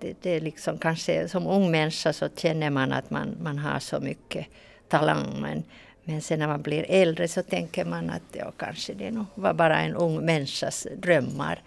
Det, 0.00 0.14
det 0.22 0.30
är 0.30 0.40
liksom 0.40 0.78
kanske 0.78 1.28
som 1.28 1.46
ung 1.46 1.70
människa 1.70 2.12
så 2.12 2.28
känner 2.36 2.70
man 2.70 2.92
att 2.92 3.10
man, 3.10 3.36
man 3.42 3.58
har 3.58 3.78
så 3.78 4.00
mycket 4.00 4.46
talang. 4.88 5.40
Men, 5.40 5.62
men 6.04 6.22
sen 6.22 6.38
när 6.38 6.48
man 6.48 6.62
blir 6.62 6.84
äldre 6.88 7.28
så 7.28 7.42
tänker 7.42 7.84
man 7.84 8.10
att 8.10 8.22
ja, 8.32 8.52
kanske 8.56 8.94
det 8.94 9.10
nog 9.10 9.26
var 9.34 9.54
bara 9.54 9.80
en 9.80 9.94
ung 9.94 10.24
människas 10.24 10.86
drömmar. 10.96 11.62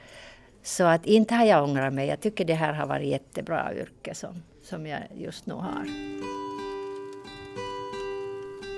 Så 0.63 0.83
att 0.83 1.05
inte 1.05 1.35
har 1.35 1.45
jag 1.45 1.63
ångrat 1.63 1.93
mig. 1.93 2.07
Jag 2.07 2.21
tycker 2.21 2.45
det 2.45 2.53
här 2.53 2.73
har 2.73 2.87
varit 2.87 3.07
jättebra 3.07 3.75
yrke 3.75 4.15
som, 4.15 4.43
som 4.63 4.87
jag 4.87 4.99
just 5.17 5.45
nu 5.45 5.53
har. 5.53 5.85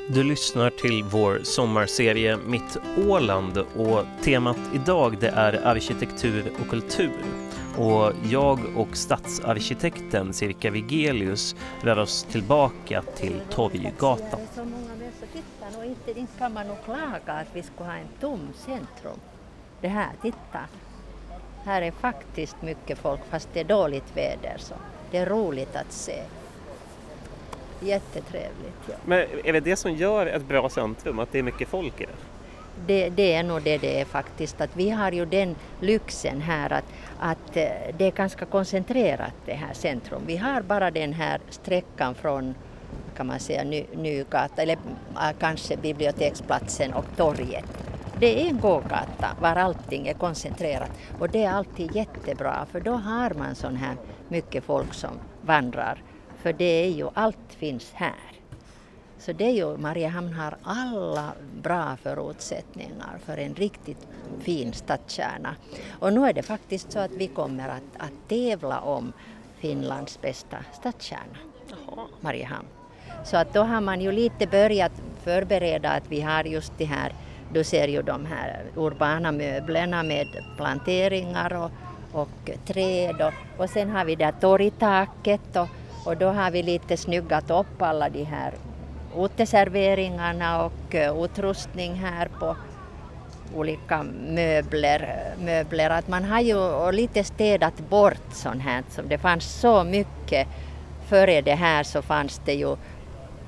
Du 0.10 0.24
lyssnar 0.24 0.70
till 0.70 1.04
vår 1.04 1.40
sommarserie 1.44 2.38
Mitt 2.38 2.78
Åland 3.08 3.58
och 3.58 4.06
temat 4.24 4.58
idag 4.74 5.18
det 5.20 5.28
är 5.28 5.68
arkitektur 5.68 6.52
och 6.62 6.70
kultur. 6.70 7.12
Och 7.78 8.12
jag 8.24 8.60
och 8.76 8.98
stadsarkitekten 8.98 10.34
Cirka 10.34 10.72
Vigelius 10.72 11.56
rör 11.82 12.00
oss 12.00 12.24
tillbaka 12.24 13.02
till 13.16 13.42
Torggatan. 13.50 14.18
Det 14.32 14.36
är 14.36 14.48
så 14.56 14.64
många 14.64 14.88
människor, 14.88 15.28
titta 15.34 15.78
och 15.80 15.86
inte, 15.86 16.20
inte 16.20 16.38
kan 16.38 16.54
man 16.54 16.68
nog 16.68 16.78
klaga 16.86 17.34
att 17.34 17.48
vi 17.54 17.64
ska 17.64 17.84
ha 17.84 17.94
en 17.94 18.08
tom 18.20 18.40
centrum. 18.54 19.20
Det 19.82 19.88
här, 19.88 20.10
titta. 20.22 20.60
Här 21.64 21.82
är 21.82 21.92
faktiskt 21.92 22.62
mycket 22.62 22.98
folk 22.98 23.22
fast 23.30 23.50
det 23.54 23.60
är 23.60 23.64
dåligt 23.64 24.18
väder 24.18 24.56
så 24.58 24.76
det 25.12 25.18
är 25.18 25.26
roligt 25.26 25.76
att 25.76 25.92
se. 25.92 26.24
Jättetrevligt. 27.80 28.78
Ja. 28.90 28.96
Men 29.06 29.28
är 29.44 29.54
det 29.54 29.60
det 29.60 29.76
som 29.76 29.92
gör 29.92 30.26
ett 30.26 30.48
bra 30.48 30.70
centrum, 30.70 31.20
att 31.20 31.32
det 31.32 31.40
är 31.40 31.44
mycket 31.44 31.68
folk 31.68 32.02
i 32.02 32.06
det? 32.06 32.33
Det, 32.76 33.10
det, 33.10 33.34
är 33.34 33.44
nog 33.44 33.62
det 33.62 33.78
det 33.78 34.02
är 34.02 34.06
faktiskt. 34.06 34.62
Att 34.62 34.76
vi 34.76 34.90
har 34.90 35.12
ju 35.12 35.26
den 35.26 35.56
lyxen 35.80 36.42
här 36.42 36.74
att, 36.74 36.86
att 37.20 37.58
eh, 37.58 37.96
det 37.98 38.06
är 38.06 38.12
ganska 38.12 38.46
koncentrerat 38.46 39.34
det 39.46 39.54
här 39.54 39.74
centrum. 39.74 40.22
Vi 40.26 40.38
har 40.38 40.62
bara 40.62 40.92
den 40.92 41.14
här 41.14 41.40
sträckan 41.50 42.16
från 42.16 42.56
kan 43.16 43.28
man 43.28 43.40
säga 43.40 43.64
Ny, 43.64 43.86
Nygata 43.96 44.62
eller 44.62 44.78
äh, 45.16 45.38
kanske 45.40 45.78
Biblioteksplatsen 45.78 46.94
och 46.94 47.06
torget. 47.18 47.66
Det 48.20 48.44
är 48.44 48.50
en 48.50 48.60
gågata 48.60 49.38
var 49.42 49.56
allting 49.56 50.08
är 50.08 50.14
koncentrerat 50.14 50.92
och 51.20 51.30
det 51.30 51.44
är 51.44 51.52
alltid 51.52 51.96
jättebra 51.96 52.66
för 52.72 52.80
då 52.80 52.92
har 52.92 53.34
man 53.34 53.56
sån 53.56 53.76
här 53.76 53.96
mycket 54.30 54.64
folk 54.64 54.94
som 54.94 55.20
vandrar 55.42 56.04
för 56.44 56.54
det 56.54 56.86
är 56.86 56.90
ju, 56.90 57.10
allt 57.14 57.54
finns 57.58 57.92
här. 57.94 58.43
Så 59.26 59.32
det 59.34 59.46
är 59.46 59.52
ju, 59.52 59.78
Mariehamn 59.78 60.34
har 60.34 60.58
alla 60.64 61.34
bra 61.62 61.98
förutsättningar 62.04 63.18
för 63.26 63.38
en 63.38 63.56
riktigt 63.56 64.08
fin 64.40 64.74
stadskärna. 64.74 65.56
Och 66.00 66.14
nu 66.14 66.26
är 66.26 66.34
det 66.34 66.44
faktiskt 66.44 66.92
så 66.92 67.00
att 67.00 67.12
vi 67.12 67.28
kommer 67.28 67.70
att, 67.70 67.84
att 67.98 68.30
tävla 68.30 68.80
om 68.80 69.14
Finlands 69.58 70.22
bästa 70.22 70.58
stadskärna, 70.74 71.38
Mariehamn. 72.22 72.68
Så 73.26 73.38
att 73.38 73.54
då 73.54 73.62
har 73.62 73.82
man 73.82 74.02
ju 74.02 74.12
lite 74.12 74.48
börjat 74.48 74.92
förbereda 75.24 75.90
att 75.90 76.04
vi 76.10 76.22
har 76.22 76.44
just 76.44 76.74
det 76.78 76.86
här, 76.86 77.14
du 77.54 77.64
ser 77.64 77.88
ju 77.88 78.02
de 78.02 78.26
här 78.26 78.66
urbana 78.76 79.32
möblerna 79.32 80.04
med 80.04 80.28
planteringar 80.58 81.54
och, 81.54 81.72
och 82.22 82.52
träd 82.66 83.22
och, 83.22 83.62
och 83.64 83.70
sen 83.70 83.90
har 83.90 84.06
vi 84.06 84.16
det 84.16 84.26
här 84.26 84.36
torgtaket 84.42 85.56
och 85.56 85.68
och 86.06 86.18
då 86.18 86.28
har 86.28 86.52
vi 86.52 86.64
lite 86.64 86.98
snyggat 86.98 87.52
upp 87.52 87.82
alla 87.82 88.10
de 88.10 88.24
här 88.24 88.54
uteserveringarna 89.18 90.66
och 90.66 90.96
eh, 90.96 91.24
utrustning 91.24 91.94
här 91.94 92.28
på 92.40 92.56
olika 93.56 94.04
möbler. 94.28 95.34
möbler. 95.40 95.90
Att 95.90 96.08
man 96.08 96.24
har 96.24 96.42
ju 96.42 96.92
lite 96.92 97.24
städat 97.24 97.90
bort 97.90 98.32
sånt 98.32 98.62
här 98.62 98.84
som 98.90 99.08
det 99.08 99.18
fanns 99.18 99.60
så 99.60 99.84
mycket. 99.84 100.48
Före 101.08 101.42
det 101.42 101.56
här 101.56 101.84
så 101.84 102.02
fanns 102.02 102.42
det 102.46 102.54
ju 102.54 102.76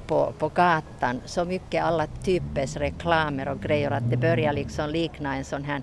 på, 0.08 0.34
på 0.40 0.50
gatan 0.50 1.22
så 1.26 1.46
mycket 1.46 1.84
alla 1.84 2.08
typers 2.08 2.76
reklamer 2.76 3.48
och 3.48 3.62
grejer 3.62 3.92
att 3.92 4.10
det 4.10 4.18
börjar 4.18 4.54
liksom 4.54 4.90
likna 4.90 5.36
en 5.36 5.46
sån 5.46 5.64
här, 5.64 5.82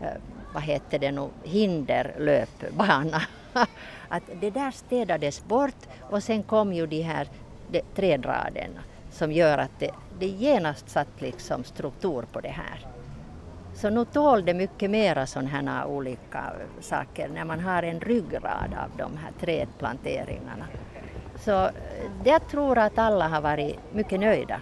eh, 0.00 0.08
vad 0.54 0.62
heter 0.62 0.98
det 0.98 1.12
nu, 1.12 1.28
hinderlöpbana. 1.44 3.22
att 4.08 4.22
det 4.40 4.50
där 4.50 4.70
städades 4.70 5.44
bort 5.44 5.86
och 6.10 6.22
sen 6.22 6.42
kom 6.42 6.72
ju 6.72 6.86
de 6.86 7.02
här 7.02 7.28
de, 7.70 7.82
trädraderna 7.94 8.80
som 9.20 9.32
gör 9.32 9.58
att 9.58 9.78
det, 9.78 9.90
det 10.18 10.26
genast 10.26 10.88
satt 10.88 11.20
liksom 11.20 11.64
struktur 11.64 12.24
på 12.32 12.40
det 12.40 12.48
här. 12.48 12.86
Så 13.74 13.90
nu 13.90 14.04
tål 14.04 14.44
det 14.44 14.54
mycket 14.54 14.90
mera 14.90 15.26
sådana 15.26 15.48
här 15.48 15.86
olika 15.86 16.52
saker 16.80 17.28
när 17.28 17.44
man 17.44 17.60
har 17.60 17.82
en 17.82 18.00
ryggrad 18.00 18.74
av 18.84 18.90
de 18.96 19.16
här 19.16 19.32
trädplanteringarna. 19.40 20.66
Så 21.40 21.64
eh, 21.64 21.72
jag 22.24 22.48
tror 22.48 22.78
att 22.78 22.98
alla 22.98 23.28
har 23.28 23.40
varit 23.40 23.76
mycket 23.92 24.20
nöjda 24.20 24.60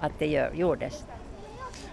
att 0.00 0.12
det 0.18 0.26
gör, 0.26 0.50
gjordes. 0.54 1.04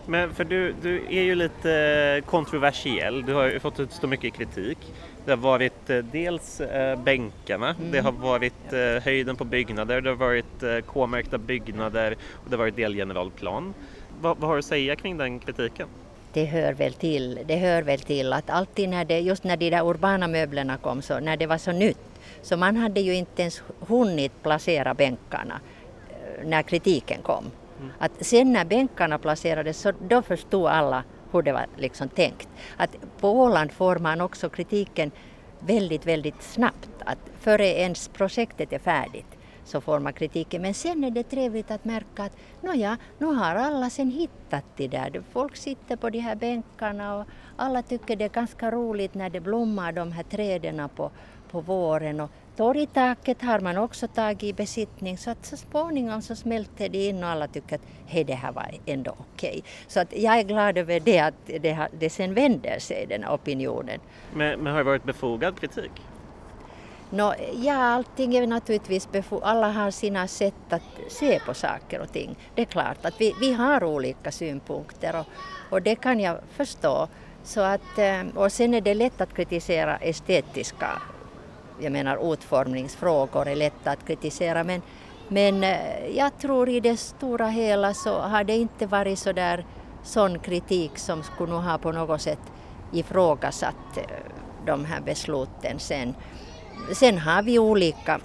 Men 0.05 0.33
för 0.33 0.43
du, 0.43 0.75
du 0.81 1.05
är 1.09 1.23
ju 1.23 1.35
lite 1.35 1.73
eh, 1.73 2.29
kontroversiell, 2.29 3.25
du 3.25 3.33
har 3.33 3.45
ju 3.45 3.59
fått 3.59 3.79
utstå 3.79 4.07
mycket 4.07 4.33
kritik. 4.33 4.93
Det 5.25 5.31
har 5.31 5.37
varit 5.37 5.89
eh, 5.89 5.97
dels 5.97 6.61
eh, 6.61 6.99
bänkarna, 6.99 7.75
mm. 7.79 7.91
det 7.91 7.99
har 7.99 8.11
varit 8.11 8.73
eh, 8.73 9.03
höjden 9.03 9.35
på 9.35 9.43
byggnader, 9.43 10.01
det 10.01 10.09
har 10.09 10.17
varit 10.17 10.85
K-märkta 10.85 11.37
byggnader 11.37 12.15
och 12.33 12.49
det 12.49 12.55
har 12.55 12.57
varit 12.57 12.75
delgeneralplan. 12.75 13.73
Va, 14.21 14.35
vad 14.39 14.47
har 14.47 14.55
du 14.55 14.59
att 14.59 14.65
säga 14.65 14.95
kring 14.95 15.17
den 15.17 15.39
kritiken? 15.39 15.87
Det 16.33 16.45
hör 16.45 16.73
väl 16.73 16.93
till, 16.93 17.39
det 17.45 17.55
hör 17.55 17.81
väl 17.81 17.99
till 17.99 18.33
att 18.33 18.49
alltid 18.49 18.89
när 18.89 19.05
det, 19.05 19.19
just 19.19 19.43
när 19.43 19.57
de 19.57 19.69
där 19.69 19.89
urbana 19.89 20.27
möblerna 20.27 20.77
kom, 20.77 21.01
så, 21.01 21.19
när 21.19 21.37
det 21.37 21.47
var 21.47 21.57
så 21.57 21.71
nytt, 21.71 22.21
så 22.41 22.57
man 22.57 22.77
hade 22.77 23.01
ju 23.01 23.15
inte 23.15 23.41
ens 23.41 23.63
hunnit 23.79 24.43
placera 24.43 24.93
bänkarna 24.93 25.59
när 26.43 26.61
kritiken 26.61 27.21
kom. 27.21 27.45
Mm. 27.79 27.91
Att 27.99 28.11
sen 28.25 28.53
när 28.53 28.65
bänkarna 28.65 29.17
placerades 29.17 29.77
så 29.77 29.91
då 30.09 30.21
förstod 30.21 30.67
alla 30.67 31.03
hur 31.31 31.41
det 31.41 31.53
var 31.53 31.65
liksom 31.77 32.09
tänkt. 32.09 32.49
Att 32.77 32.95
på 33.19 33.29
Åland 33.29 33.71
får 33.71 33.95
man 33.95 34.21
också 34.21 34.49
kritiken 34.49 35.11
väldigt, 35.59 36.05
väldigt 36.05 36.43
snabbt. 36.43 36.89
Att 37.05 37.19
före 37.39 37.67
ens 37.67 38.07
projektet 38.07 38.73
är 38.73 38.79
färdigt 38.79 39.37
så 39.63 39.81
får 39.81 39.99
man 39.99 40.13
kritiken. 40.13 40.61
Men 40.61 40.73
sen 40.73 41.03
är 41.03 41.11
det 41.11 41.23
trevligt 41.23 41.71
att 41.71 41.85
märka 41.85 42.23
att 42.23 42.37
nåja, 42.61 42.97
nu 43.17 43.25
har 43.25 43.55
alla 43.55 43.89
sen 43.89 44.11
hittat 44.11 44.65
det 44.75 44.87
där. 44.87 45.23
Folk 45.31 45.55
sitter 45.55 45.95
på 45.95 46.09
de 46.09 46.19
här 46.19 46.35
bänkarna 46.35 47.15
och 47.15 47.25
alla 47.57 47.81
tycker 47.81 48.15
det 48.15 48.25
är 48.25 48.29
ganska 48.29 48.71
roligt 48.71 49.13
när 49.13 49.29
det 49.29 49.39
blommar 49.39 49.91
de 49.91 50.11
här 50.11 50.23
träden 50.23 50.89
på, 50.95 51.11
på 51.51 51.61
våren. 51.61 52.19
Och 52.19 52.29
torgtaket 52.57 53.41
har 53.41 53.59
man 53.59 53.77
också 53.77 54.07
tagit 54.07 54.43
i 54.43 54.53
besittning 54.53 55.17
så 55.17 55.31
att 55.31 55.45
så 55.45 55.57
småningom 55.57 56.21
så 56.21 56.35
smälter 56.35 56.89
det 56.89 57.07
in 57.07 57.23
och 57.23 57.29
alla 57.29 57.47
tycker 57.47 57.75
att 57.75 57.81
hej 58.05 58.23
det 58.23 58.33
här 58.33 58.51
var 58.51 58.71
ändå 58.85 59.15
okej. 59.19 59.49
Okay. 59.49 59.61
Så 59.87 59.99
att 59.99 60.13
jag 60.17 60.39
är 60.39 60.43
glad 60.43 60.77
över 60.77 60.99
det 60.99 61.19
att 61.19 61.33
det, 61.61 61.71
har, 61.71 61.89
det 61.99 62.09
sen 62.09 62.33
vänder 62.33 62.79
sig 62.79 63.05
den 63.09 63.25
opinionen. 63.25 63.99
Men, 64.33 64.59
men 64.59 64.73
har 64.73 64.79
det 64.79 64.85
varit 64.85 65.03
befogad 65.03 65.59
kritik? 65.59 65.91
No, 67.13 67.33
ja, 67.53 67.75
allting 67.75 68.35
är 68.35 68.47
naturligtvis 68.47 69.11
befogat. 69.11 69.43
Alla 69.43 69.71
har 69.71 69.91
sina 69.91 70.27
sätt 70.27 70.73
att 70.73 70.81
se 71.09 71.39
på 71.39 71.53
saker 71.53 71.99
och 71.99 72.13
ting. 72.13 72.35
Det 72.55 72.61
är 72.61 72.65
klart 72.65 73.05
att 73.05 73.21
vi, 73.21 73.35
vi 73.39 73.53
har 73.53 73.83
olika 73.83 74.31
synpunkter 74.31 75.19
och, 75.19 75.25
och 75.69 75.81
det 75.81 75.95
kan 75.95 76.19
jag 76.19 76.37
förstå. 76.51 77.07
Så 77.43 77.61
att, 77.61 77.97
eh, 77.97 78.21
och 78.35 78.51
sen 78.51 78.73
är 78.73 78.81
det 78.81 78.93
lätt 78.93 79.21
att 79.21 79.33
kritisera 79.33 79.97
estetiska 79.97 81.01
jag 81.81 81.91
menar 81.91 82.33
utformningsfrågor 82.33 83.47
är 83.47 83.55
lätta 83.55 83.91
att 83.91 84.07
kritisera 84.07 84.63
men, 84.63 84.81
men 85.27 85.63
eh, 85.63 86.07
jag 86.15 86.37
tror 86.37 86.69
i 86.69 86.79
det 86.79 86.97
stora 86.97 87.47
hela 87.47 87.93
så 87.93 88.19
har 88.19 88.43
det 88.43 88.57
inte 88.57 88.85
varit 88.85 89.19
så 89.19 89.31
där 89.31 89.65
sån 90.03 90.39
kritik 90.39 90.97
som 90.97 91.23
skulle 91.23 91.53
ha 91.53 91.77
på 91.77 91.91
något 91.91 92.21
sätt 92.21 92.39
ifrågasatt 92.91 93.97
eh, 93.97 94.03
de 94.65 94.85
här 94.85 95.01
besluten 95.01 95.79
sen. 95.79 96.15
Sen 96.93 97.17
har 97.17 97.43
vi 97.43 97.59
olika, 97.59 98.19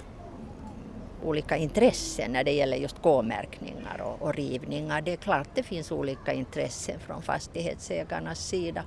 olika 1.23 1.57
intressen 1.57 2.31
när 2.31 2.43
det 2.43 2.51
gäller 2.51 2.77
just 2.77 3.01
K-märkningar 3.01 4.01
och, 4.01 4.21
och 4.21 4.33
rivningar. 4.33 5.01
Det 5.01 5.13
är 5.13 5.17
klart 5.17 5.47
det 5.55 5.63
finns 5.63 5.91
olika 5.91 6.33
intressen 6.33 6.99
från 6.99 7.21
fastighetsägarnas 7.21 8.47
sida 8.47 8.83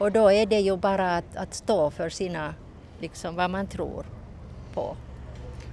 och 0.00 0.12
då 0.12 0.32
är 0.32 0.46
det 0.46 0.60
ju 0.60 0.76
bara 0.76 1.16
att, 1.16 1.36
att 1.36 1.54
stå 1.54 1.90
för 1.90 2.08
sina 2.08 2.54
liksom 3.04 3.36
vad 3.36 3.50
man 3.50 3.66
tror 3.66 4.04
på. 4.74 4.96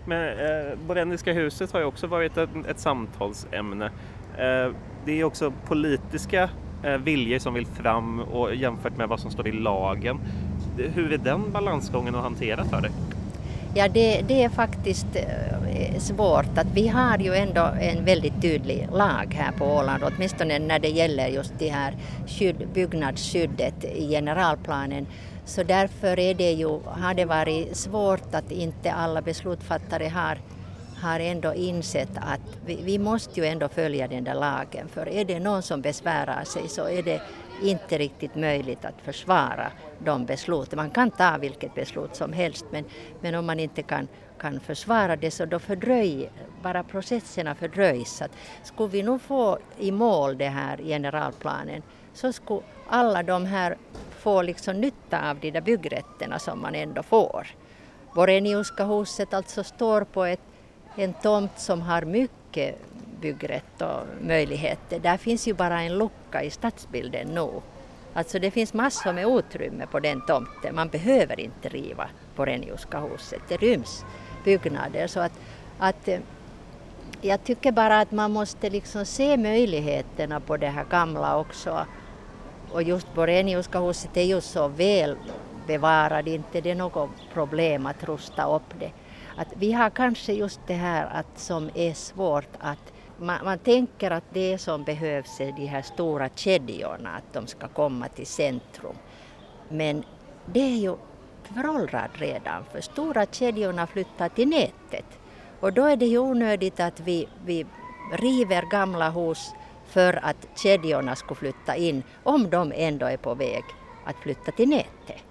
Men 0.05 0.39
eh, 0.39 0.77
Borendiska 0.87 1.33
huset 1.33 1.71
har 1.71 1.79
ju 1.79 1.85
också 1.85 2.07
varit 2.07 2.37
ett, 2.37 2.49
ett 2.69 2.79
samtalsämne. 2.79 3.85
Eh, 4.37 4.71
det 5.05 5.19
är 5.19 5.23
också 5.23 5.53
politiska 5.65 6.49
eh, 6.83 6.97
viljor 6.97 7.39
som 7.39 7.53
vill 7.53 7.65
fram 7.65 8.19
och 8.19 8.55
jämfört 8.55 8.97
med 8.97 9.07
vad 9.07 9.19
som 9.19 9.31
står 9.31 9.47
i 9.47 9.51
lagen. 9.51 10.19
Hur 10.77 11.13
är 11.13 11.17
den 11.17 11.51
balansgången 11.51 12.15
att 12.15 12.23
hantera 12.23 12.63
för 12.63 12.81
dig? 12.81 12.91
Ja, 13.75 13.87
det, 13.87 14.21
det, 14.27 14.43
är 14.43 14.49
faktiskt 14.49 15.15
eh, 15.15 15.99
svårt. 15.99 16.57
Att 16.57 16.67
vi 16.73 16.87
har 16.87 17.17
ju 17.17 17.35
ändå 17.35 17.69
en 17.81 18.05
väldigt 18.05 18.41
tydlig 18.41 18.87
lag 18.91 19.33
här 19.37 19.51
på 19.51 19.65
Åland, 19.65 20.03
åtminstone 20.03 20.59
när 20.59 20.79
det 20.79 20.89
gäller 20.89 21.27
just 21.27 21.53
det 21.59 21.69
här 21.69 21.95
skydd, 22.27 22.67
byggnadsskyddet 22.73 23.85
i 23.85 24.09
generalplanen 24.09 25.05
så 25.51 25.63
därför 25.63 26.19
är 26.19 26.33
det 26.33 26.51
ju, 26.51 26.79
har 26.85 27.13
det 27.13 27.25
varit 27.25 27.77
svårt 27.77 28.35
att 28.35 28.51
inte 28.51 28.91
alla 28.91 29.21
beslutsfattare 29.21 30.07
har, 30.07 30.37
har 31.01 31.19
ändå 31.19 31.53
insett 31.53 32.09
att 32.15 32.57
vi, 32.65 32.79
vi 32.83 32.99
måste 32.99 33.39
ju 33.39 33.45
ändå 33.45 33.69
följa 33.69 34.07
den 34.07 34.23
där 34.23 34.33
lagen. 34.33 34.87
För 34.87 35.09
är 35.09 35.25
det 35.25 35.39
någon 35.39 35.63
som 35.63 35.81
besvärar 35.81 36.43
sig 36.43 36.67
så 36.67 36.87
är 36.87 37.03
det 37.03 37.21
inte 37.61 37.97
riktigt 37.97 38.35
möjligt 38.35 38.85
att 38.85 39.01
försvara 39.03 39.71
de 39.99 40.25
besluten. 40.25 40.77
Man 40.77 40.89
kan 40.89 41.11
ta 41.11 41.37
vilket 41.37 41.75
beslut 41.75 42.15
som 42.15 42.33
helst 42.33 42.65
men, 42.71 42.85
men 43.21 43.35
om 43.35 43.45
man 43.45 43.59
inte 43.59 43.83
kan, 43.83 44.07
kan 44.39 44.59
försvara 44.59 45.15
det 45.15 45.31
så 45.31 45.45
då 45.45 45.59
fördröj, 45.59 46.29
bara 46.63 46.83
processerna 46.83 47.55
fördröjs. 47.55 48.21
Att 48.21 48.31
skulle 48.63 48.89
vi 48.89 49.03
nu 49.03 49.19
få 49.19 49.57
i 49.79 49.91
mål 49.91 50.37
det 50.37 50.49
här 50.49 50.77
generalplanen 50.77 51.81
så 52.13 52.33
skulle 52.33 52.61
alla 52.87 53.23
de 53.23 53.45
här 53.45 53.77
få 54.21 54.41
liksom 54.41 54.81
nytta 54.81 55.29
av 55.29 55.39
de 55.39 55.51
där 55.51 55.61
byggrätterna 55.61 56.39
som 56.39 56.61
man 56.61 56.75
ändå 56.75 57.03
får. 57.03 57.47
Boreniuska 58.15 58.85
huset 58.85 59.33
alltså 59.33 59.63
står 59.63 60.03
på 60.03 60.25
ett, 60.25 60.41
en 60.95 61.13
tomt 61.13 61.59
som 61.59 61.81
har 61.81 62.01
mycket 62.01 62.75
byggrätt 63.21 63.81
och 63.81 63.99
möjligheter. 64.21 64.99
Där 64.99 65.17
finns 65.17 65.47
ju 65.47 65.53
bara 65.53 65.81
en 65.81 65.97
lucka 65.97 66.43
i 66.43 66.49
stadsbilden 66.49 67.27
nu. 67.27 67.61
Alltså 68.13 68.39
det 68.39 68.51
finns 68.51 68.73
massor 68.73 69.13
med 69.13 69.27
utrymme 69.27 69.87
på 69.87 69.99
den 69.99 70.21
tomten. 70.25 70.75
Man 70.75 70.89
behöver 70.89 71.39
inte 71.39 71.69
riva 71.69 72.09
Boreniuska 72.35 72.99
huset. 72.99 73.41
Det 73.47 73.57
ryms 73.57 74.05
byggnader. 74.43 75.07
Så 75.07 75.19
att, 75.19 75.33
att, 75.79 76.07
eh, 76.07 76.19
jag 77.21 77.43
tycker 77.43 77.71
bara 77.71 77.99
att 77.99 78.11
man 78.11 78.31
måste 78.31 78.69
liksom 78.69 79.05
se 79.05 79.37
möjligheterna 79.37 80.39
på 80.39 80.57
det 80.57 80.67
här 80.67 80.85
gamla 80.89 81.37
också. 81.37 81.85
Och 82.73 82.83
just 82.83 83.13
Boreniuska 83.13 83.79
huset 83.79 84.17
är 84.17 84.23
ju 84.23 84.41
så 84.41 84.67
väl 84.67 85.17
bevarad, 85.67 86.27
inte 86.27 86.61
det 86.61 86.71
är 86.71 86.75
något 86.75 87.09
problem 87.33 87.85
att 87.85 88.03
rusta 88.03 88.55
upp 88.55 88.79
det. 88.79 88.91
Att 89.35 89.47
vi 89.55 89.71
har 89.71 89.89
kanske 89.89 90.33
just 90.33 90.59
det 90.67 90.73
här 90.73 91.05
att 91.05 91.39
som 91.39 91.69
är 91.75 91.93
svårt 91.93 92.49
att 92.59 92.93
man, 93.17 93.45
man 93.45 93.59
tänker 93.59 94.11
att 94.11 94.23
det 94.33 94.57
som 94.57 94.83
behövs 94.83 95.41
är 95.41 95.51
de 95.51 95.65
här 95.65 95.81
stora 95.81 96.29
kedjorna, 96.35 97.09
att 97.09 97.33
de 97.33 97.47
ska 97.47 97.67
komma 97.67 98.07
till 98.07 98.27
centrum. 98.27 98.95
Men 99.69 100.03
det 100.45 100.59
är 100.59 100.77
ju 100.77 100.95
föråldrat 101.43 102.11
redan, 102.13 102.63
för 102.71 102.81
stora 102.81 103.25
kedjorna 103.25 103.87
flyttar 103.87 104.29
till 104.29 104.47
nätet. 104.47 105.05
Och 105.59 105.73
då 105.73 105.85
är 105.85 105.95
det 105.95 106.05
ju 106.05 106.17
onödigt 106.17 106.79
att 106.79 106.99
vi, 106.99 107.27
vi 107.45 107.65
river 108.13 108.71
gamla 108.71 109.09
hus 109.09 109.51
för 109.91 110.25
att 110.25 110.47
kedjorna 110.55 111.15
skulle 111.15 111.37
flytta 111.37 111.75
in, 111.75 112.03
om 112.23 112.49
de 112.49 112.73
ändå 112.75 113.05
är 113.05 113.17
på 113.17 113.33
väg 113.33 113.63
att 114.05 114.15
flytta 114.15 114.51
till 114.51 114.69
nätet. 114.69 115.23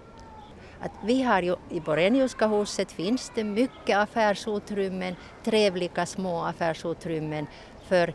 Att 0.80 0.92
vi 1.04 1.22
har 1.22 1.42
ju 1.42 1.56
i 1.70 1.80
Boreniuska 1.80 2.46
huset 2.46 2.92
finns 2.92 3.32
det 3.34 3.44
mycket 3.44 3.96
affärsutrymmen, 3.98 5.16
trevliga 5.44 6.06
små 6.06 6.44
affärsutrymmen 6.44 7.46
för, 7.88 8.14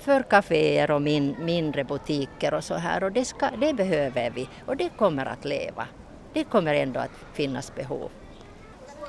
för 0.00 0.22
kaféer 0.22 0.90
och 0.90 1.02
min, 1.02 1.36
mindre 1.38 1.84
butiker 1.84 2.54
och 2.54 2.64
så 2.64 2.74
här 2.74 3.04
och 3.04 3.12
det, 3.12 3.24
ska, 3.24 3.50
det 3.50 3.74
behöver 3.74 4.30
vi 4.30 4.48
och 4.66 4.76
det 4.76 4.88
kommer 4.88 5.26
att 5.26 5.44
leva. 5.44 5.86
Det 6.32 6.44
kommer 6.44 6.74
ändå 6.74 7.00
att 7.00 7.10
finnas 7.32 7.74
behov. 7.74 8.10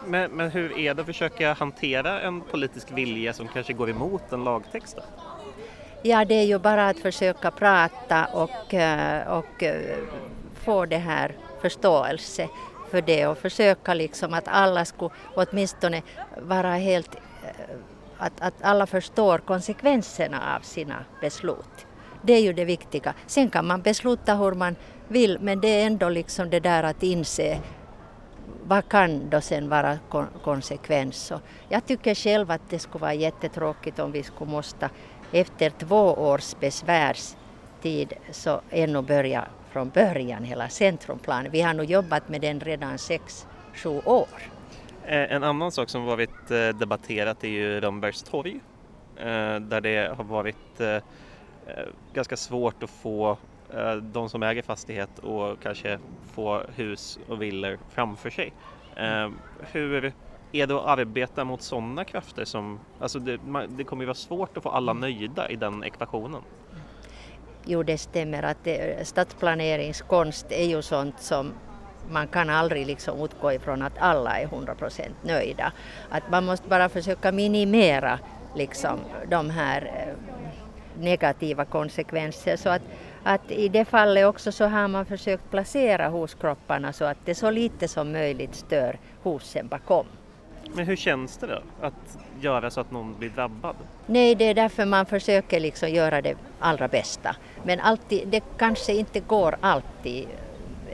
Men, 0.06 0.32
men 0.32 0.52
hur 0.52 0.78
är 0.78 0.94
det 0.94 1.02
att 1.02 1.06
försöka 1.06 1.54
hantera 1.54 2.22
en 2.22 2.42
politisk 2.42 2.92
vilja 2.92 3.34
som 3.34 3.48
kanske 3.48 3.74
går 3.74 3.90
emot 3.90 4.32
en 4.32 4.44
lagtext? 4.44 4.96
Då? 4.96 5.04
Ja, 6.02 6.26
det 6.26 6.36
är 6.36 6.44
ju 6.46 6.60
bara 6.60 6.88
att 6.88 7.00
försöka 7.00 7.52
prata 7.52 8.26
och, 8.26 8.74
eh, 8.74 9.28
och 9.28 9.64
eh, 9.64 9.98
få 10.54 10.86
det 10.86 10.98
här 10.98 11.36
förståelse 11.62 12.50
för 12.92 13.02
det 13.02 13.28
och 13.28 13.38
försöka 13.38 13.94
liksom 13.94 14.34
att 14.34 14.48
alla 14.48 14.86
skulle 14.86 15.12
åtminstone 15.36 16.02
vara 16.38 16.74
helt 16.74 17.16
eh, 17.16 17.76
att, 18.18 18.42
att 18.42 18.54
alla 18.62 18.88
förstår 18.88 19.38
konsekvenserna 19.38 20.56
av 20.56 20.60
sina 20.62 21.06
beslut. 21.22 21.86
Det 22.22 22.34
är 22.34 22.42
ju 22.42 22.54
det 22.54 22.66
viktiga. 22.66 23.14
Sen 23.28 23.50
kan 23.50 23.68
man 23.68 23.82
besluta 23.82 24.36
hur 24.36 24.52
man 24.52 24.76
vill 25.08 25.38
men 25.42 25.62
det 25.62 25.68
är 25.68 25.88
ändå 25.88 26.10
liksom 26.10 26.50
det 26.50 26.60
där 26.60 26.84
att 26.84 27.04
inse 27.04 27.60
vad 28.64 28.90
kan 28.90 29.30
då 29.30 29.42
sen 29.42 29.70
vara 29.70 29.98
konsekvens. 30.44 31.34
jag 31.70 31.86
tycker 31.86 32.16
själv 32.16 32.52
att 32.52 32.70
det 32.70 32.80
skulle 32.80 33.02
vara 33.02 33.14
jättetråkigt 33.14 34.00
om 34.00 34.12
vi 34.12 34.24
skulle 34.24 34.52
måste 34.52 34.90
efter 35.32 35.70
två 35.70 36.14
års 36.14 36.56
besvärstid 36.60 38.14
så 38.32 38.62
ännu 38.70 39.02
börja 39.02 39.48
från 39.72 39.90
början 39.90 40.44
hela 40.44 40.70
centrumplan. 40.70 41.48
Vi 41.52 41.62
har 41.62 41.74
nu 41.74 41.84
jobbat 41.84 42.30
med 42.30 42.42
den 42.42 42.60
redan 42.60 42.98
sex, 42.98 43.48
sju 43.74 44.02
år. 44.06 44.28
Eh, 45.06 45.34
en 45.34 45.44
annan 45.44 45.72
sak 45.72 45.90
som 45.90 46.06
varit 46.06 46.52
eh, 46.52 46.68
debatterat 46.68 47.44
är 47.44 47.48
ju 47.48 47.80
Rönnbergs 47.80 48.24
torg 48.24 48.60
eh, 49.18 49.56
där 49.56 49.82
det 49.82 50.16
har 50.18 50.24
varit 50.24 50.56
ganska 52.14 52.38
svårt 52.38 52.84
att 52.84 52.90
få 52.90 53.38
de 54.02 54.30
som 54.30 54.44
äger 54.44 54.62
fastighet 54.62 55.20
och 55.20 55.62
kanske 55.62 56.00
få 56.34 56.64
hus 56.76 57.20
och 57.28 57.42
villor 57.42 57.80
framför 57.90 58.30
sig. 58.30 58.54
Hur 59.72 60.14
är 60.52 60.68
det 60.68 60.76
att 60.76 60.86
arbeta 60.86 61.44
mot 61.44 61.62
sådana 61.62 62.04
krafter 62.04 62.46
som, 62.46 62.80
alltså 63.00 63.20
det, 63.20 63.40
det 63.68 63.84
kommer 63.84 64.04
ju 64.04 64.06
vara 64.06 64.16
svårt 64.16 64.58
att 64.58 64.64
få 64.64 64.70
alla 64.70 64.94
nöjda 64.94 65.50
i 65.50 65.56
den 65.56 65.84
ekvationen. 65.84 66.42
Jo, 67.66 67.84
det 67.84 67.98
stämmer 67.98 68.44
att 68.44 68.58
det, 68.64 69.08
stadsplaneringskonst 69.08 70.52
är 70.52 70.66
ju 70.66 70.82
sånt 70.82 71.20
som 71.20 71.54
man 72.12 72.28
kan 72.28 72.50
aldrig 72.50 72.88
liksom 72.88 73.24
utgå 73.24 73.54
ifrån 73.54 73.82
att 73.82 73.98
alla 73.98 74.40
är 74.40 74.48
100% 74.48 75.02
nöjda. 75.22 75.72
Att 76.10 76.32
man 76.32 76.46
måste 76.46 76.70
bara 76.70 76.90
försöka 76.90 77.32
minimera 77.32 78.20
liksom 78.56 79.00
de 79.30 79.50
här 79.50 79.82
eh, 79.82 80.40
negativa 81.02 81.66
konsekvenser. 81.66 82.56
Så 82.56 82.70
att, 82.70 82.82
att 83.24 83.52
i 83.52 83.70
det 83.70 83.86
fallet 83.86 84.26
också 84.26 84.52
så 84.52 84.66
har 84.66 84.88
man 84.88 85.06
försökt 85.06 85.52
placera 85.52 86.10
huskropparna 86.10 86.94
så 86.94 87.06
att 87.06 87.18
det 87.26 87.36
så 87.36 87.52
lite 87.52 87.88
som 87.88 88.12
möjligt 88.12 88.56
stör 88.56 89.00
husen 89.24 89.68
bakom. 89.68 90.06
Men 90.74 90.86
hur 90.86 90.96
känns 90.96 91.38
det 91.38 91.48
då 91.48 91.62
att 91.82 92.18
göra 92.42 92.72
så 92.72 92.82
att 92.82 92.92
någon 92.92 93.16
blir 93.20 93.30
drabbad? 93.30 93.76
Nej, 94.06 94.36
det 94.36 94.46
är 94.46 94.54
därför 94.54 94.86
man 94.86 95.06
försöker 95.06 95.60
liksom 95.60 95.90
göra 95.90 96.22
det 96.22 96.38
allra 96.60 96.88
bästa. 96.88 97.36
Men 97.64 97.80
alltid, 97.80 98.28
det 98.28 98.44
kanske 98.58 98.94
inte 98.94 99.20
går 99.20 99.58
alltid 99.62 100.28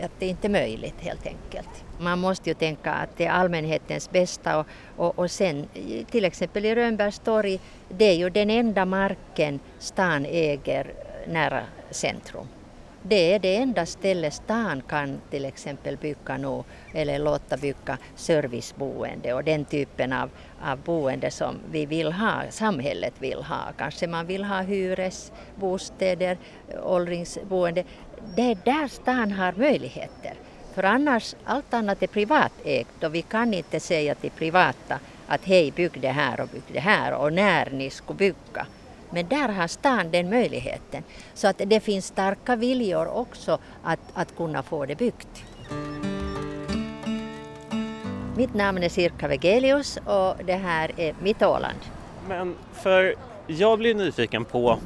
att 0.03 0.11
det 0.19 0.27
inte 0.27 0.47
är 0.47 0.49
möjligt 0.49 0.95
helt 1.01 1.25
enkelt. 1.25 1.83
Man 1.99 2.19
måste 2.19 2.49
ju 2.49 2.53
tänka 2.53 2.93
att 2.93 3.17
det 3.17 3.25
är 3.25 3.31
allmänhetens 3.31 4.11
bästa 4.11 4.59
och, 4.59 4.67
och, 4.95 5.19
och 5.19 5.31
sen 5.31 5.67
till 6.11 6.25
exempel 6.25 6.65
i 6.65 6.75
Rönnbergs 6.75 7.19
torg, 7.19 7.59
det 7.89 8.05
är 8.05 8.15
ju 8.15 8.29
den 8.29 8.49
enda 8.49 8.85
marken 8.85 9.59
stan 9.79 10.25
äger 10.25 10.93
nära 11.27 11.61
centrum. 11.91 12.47
Det 13.07 13.33
är 13.33 13.39
det 13.39 13.55
enda 13.55 13.85
stället 13.85 14.33
stan 14.33 14.81
kan 14.87 15.21
till 15.29 15.45
exempel 15.45 15.97
bygga 15.97 16.37
nu 16.37 16.63
eller 16.93 17.19
låta 17.19 17.57
bygga 17.57 17.97
serviceboende 18.15 19.33
och 19.33 19.43
den 19.43 19.65
typen 19.65 20.13
av, 20.13 20.29
av 20.61 20.77
boende 20.77 21.31
som 21.31 21.55
vi 21.71 21.85
vill 21.85 22.11
ha, 22.11 22.41
samhället 22.49 23.13
vill 23.19 23.43
ha. 23.43 23.71
Kanske 23.77 24.07
man 24.07 24.25
vill 24.25 24.43
ha 24.43 24.61
hyresbostäder, 24.61 26.37
åldringsboende 26.83 27.83
det 28.35 28.41
är 28.41 28.57
där 28.65 28.87
stan 28.87 29.31
har 29.31 29.53
möjligheter. 29.53 30.33
För 30.73 30.83
annars, 30.83 31.35
allt 31.43 31.73
annat 31.73 32.03
är 32.03 32.07
privatägt 32.07 33.03
och 33.03 33.15
vi 33.15 33.21
kan 33.21 33.53
inte 33.53 33.79
säga 33.79 34.15
till 34.15 34.31
privata 34.31 34.99
att 35.27 35.45
hej, 35.45 35.71
bygg 35.71 36.01
det 36.01 36.11
här 36.11 36.39
och 36.39 36.47
bygg 36.47 36.63
det 36.73 36.79
här 36.79 37.13
och 37.13 37.33
när 37.33 37.69
ni 37.69 37.89
ska 37.89 38.13
bygga. 38.13 38.67
Men 39.15 39.27
där 39.27 39.49
har 39.49 39.67
stan 39.67 40.11
den 40.11 40.29
möjligheten. 40.29 41.03
Så 41.33 41.47
att 41.47 41.61
det 41.65 41.79
finns 41.79 42.05
starka 42.05 42.55
viljor 42.55 43.07
också 43.07 43.57
att, 43.83 43.99
att 44.13 44.37
kunna 44.37 44.63
få 44.63 44.85
det 44.85 44.95
byggt. 44.95 45.43
Mitt 48.37 48.53
namn 48.53 48.83
är 48.83 48.89
Sirka 48.89 49.27
Vegelius 49.27 49.97
och 49.97 50.45
det 50.45 50.55
här 50.55 50.91
är 50.97 51.15
mitt 51.21 51.41
Åland. 51.43 51.79
Men 52.27 52.55
för 52.73 53.15
jag 53.47 53.79
blir 53.79 53.95
nyfiken 53.95 54.45
på 54.45 54.77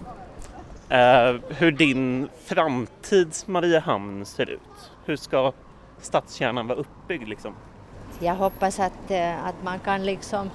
eh, 0.90 1.36
hur 1.48 1.72
din 1.72 2.30
framtids 2.46 3.48
Mariehamn 3.48 4.26
ser 4.26 4.50
ut. 4.50 4.92
Hur 5.06 5.16
ska 5.16 5.54
stadskärnan 6.02 6.68
vara 6.68 6.80
uppbyggd 6.80 7.28
liksom? 7.28 7.56
Jag 8.20 8.36
hoppas 8.36 8.80
att, 8.80 9.12
eh, 9.12 9.46
att 9.46 9.64
man 9.64 9.80
kan 9.80 10.06
liksom 10.06 10.50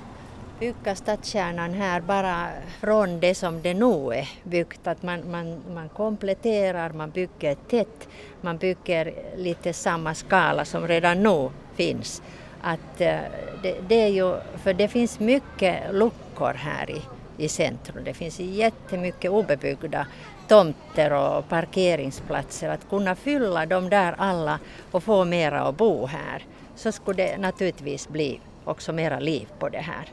bygga 0.59 0.95
stadskärnan 0.95 1.75
här 1.75 2.01
bara 2.01 2.49
från 2.81 3.21
det 3.21 3.35
som 3.35 3.63
det 3.63 3.75
nu 3.75 4.15
är 4.15 4.29
byggt. 4.43 4.87
Att 4.87 5.03
man, 5.03 5.31
man, 5.31 5.63
man 5.75 5.89
kompletterar, 5.89 6.91
man 6.91 7.11
bygger 7.11 7.55
tätt, 7.55 8.09
man 8.41 8.57
bygger 8.57 9.15
lite 9.37 9.73
samma 9.73 10.15
skala 10.15 10.65
som 10.65 10.89
redan 10.89 11.23
nu 11.23 11.51
finns. 11.75 12.23
Att 12.61 13.01
eh, 13.01 13.19
det, 13.63 13.77
det 13.89 14.03
är 14.03 14.09
ju, 14.09 14.37
för 14.63 14.75
det 14.75 14.89
finns 14.89 15.21
mycket 15.21 15.95
luckor 15.95 16.55
här 16.55 16.91
i, 16.91 17.03
i 17.45 17.49
centrum. 17.49 18.05
Det 18.05 18.15
finns 18.15 18.41
jättemycket 18.41 19.31
obebyggda 19.31 20.07
tomter 20.49 21.13
och 21.13 21.49
parkeringsplatser. 21.49 22.69
Att 22.69 22.89
kunna 22.89 23.15
fylla 23.15 23.67
dem 23.67 23.91
där 23.91 24.15
alla 24.19 24.59
och 24.91 25.03
få 25.03 25.25
mera 25.25 25.61
att 25.61 25.77
bo 25.77 26.07
här 26.07 26.45
så 26.77 26.93
skulle 26.93 27.23
det 27.23 27.39
naturligtvis 27.39 28.09
bli 28.09 28.41
också 28.65 28.93
mera 28.93 29.19
liv 29.19 29.49
på 29.59 29.69
det 29.69 29.79
här. 29.79 30.09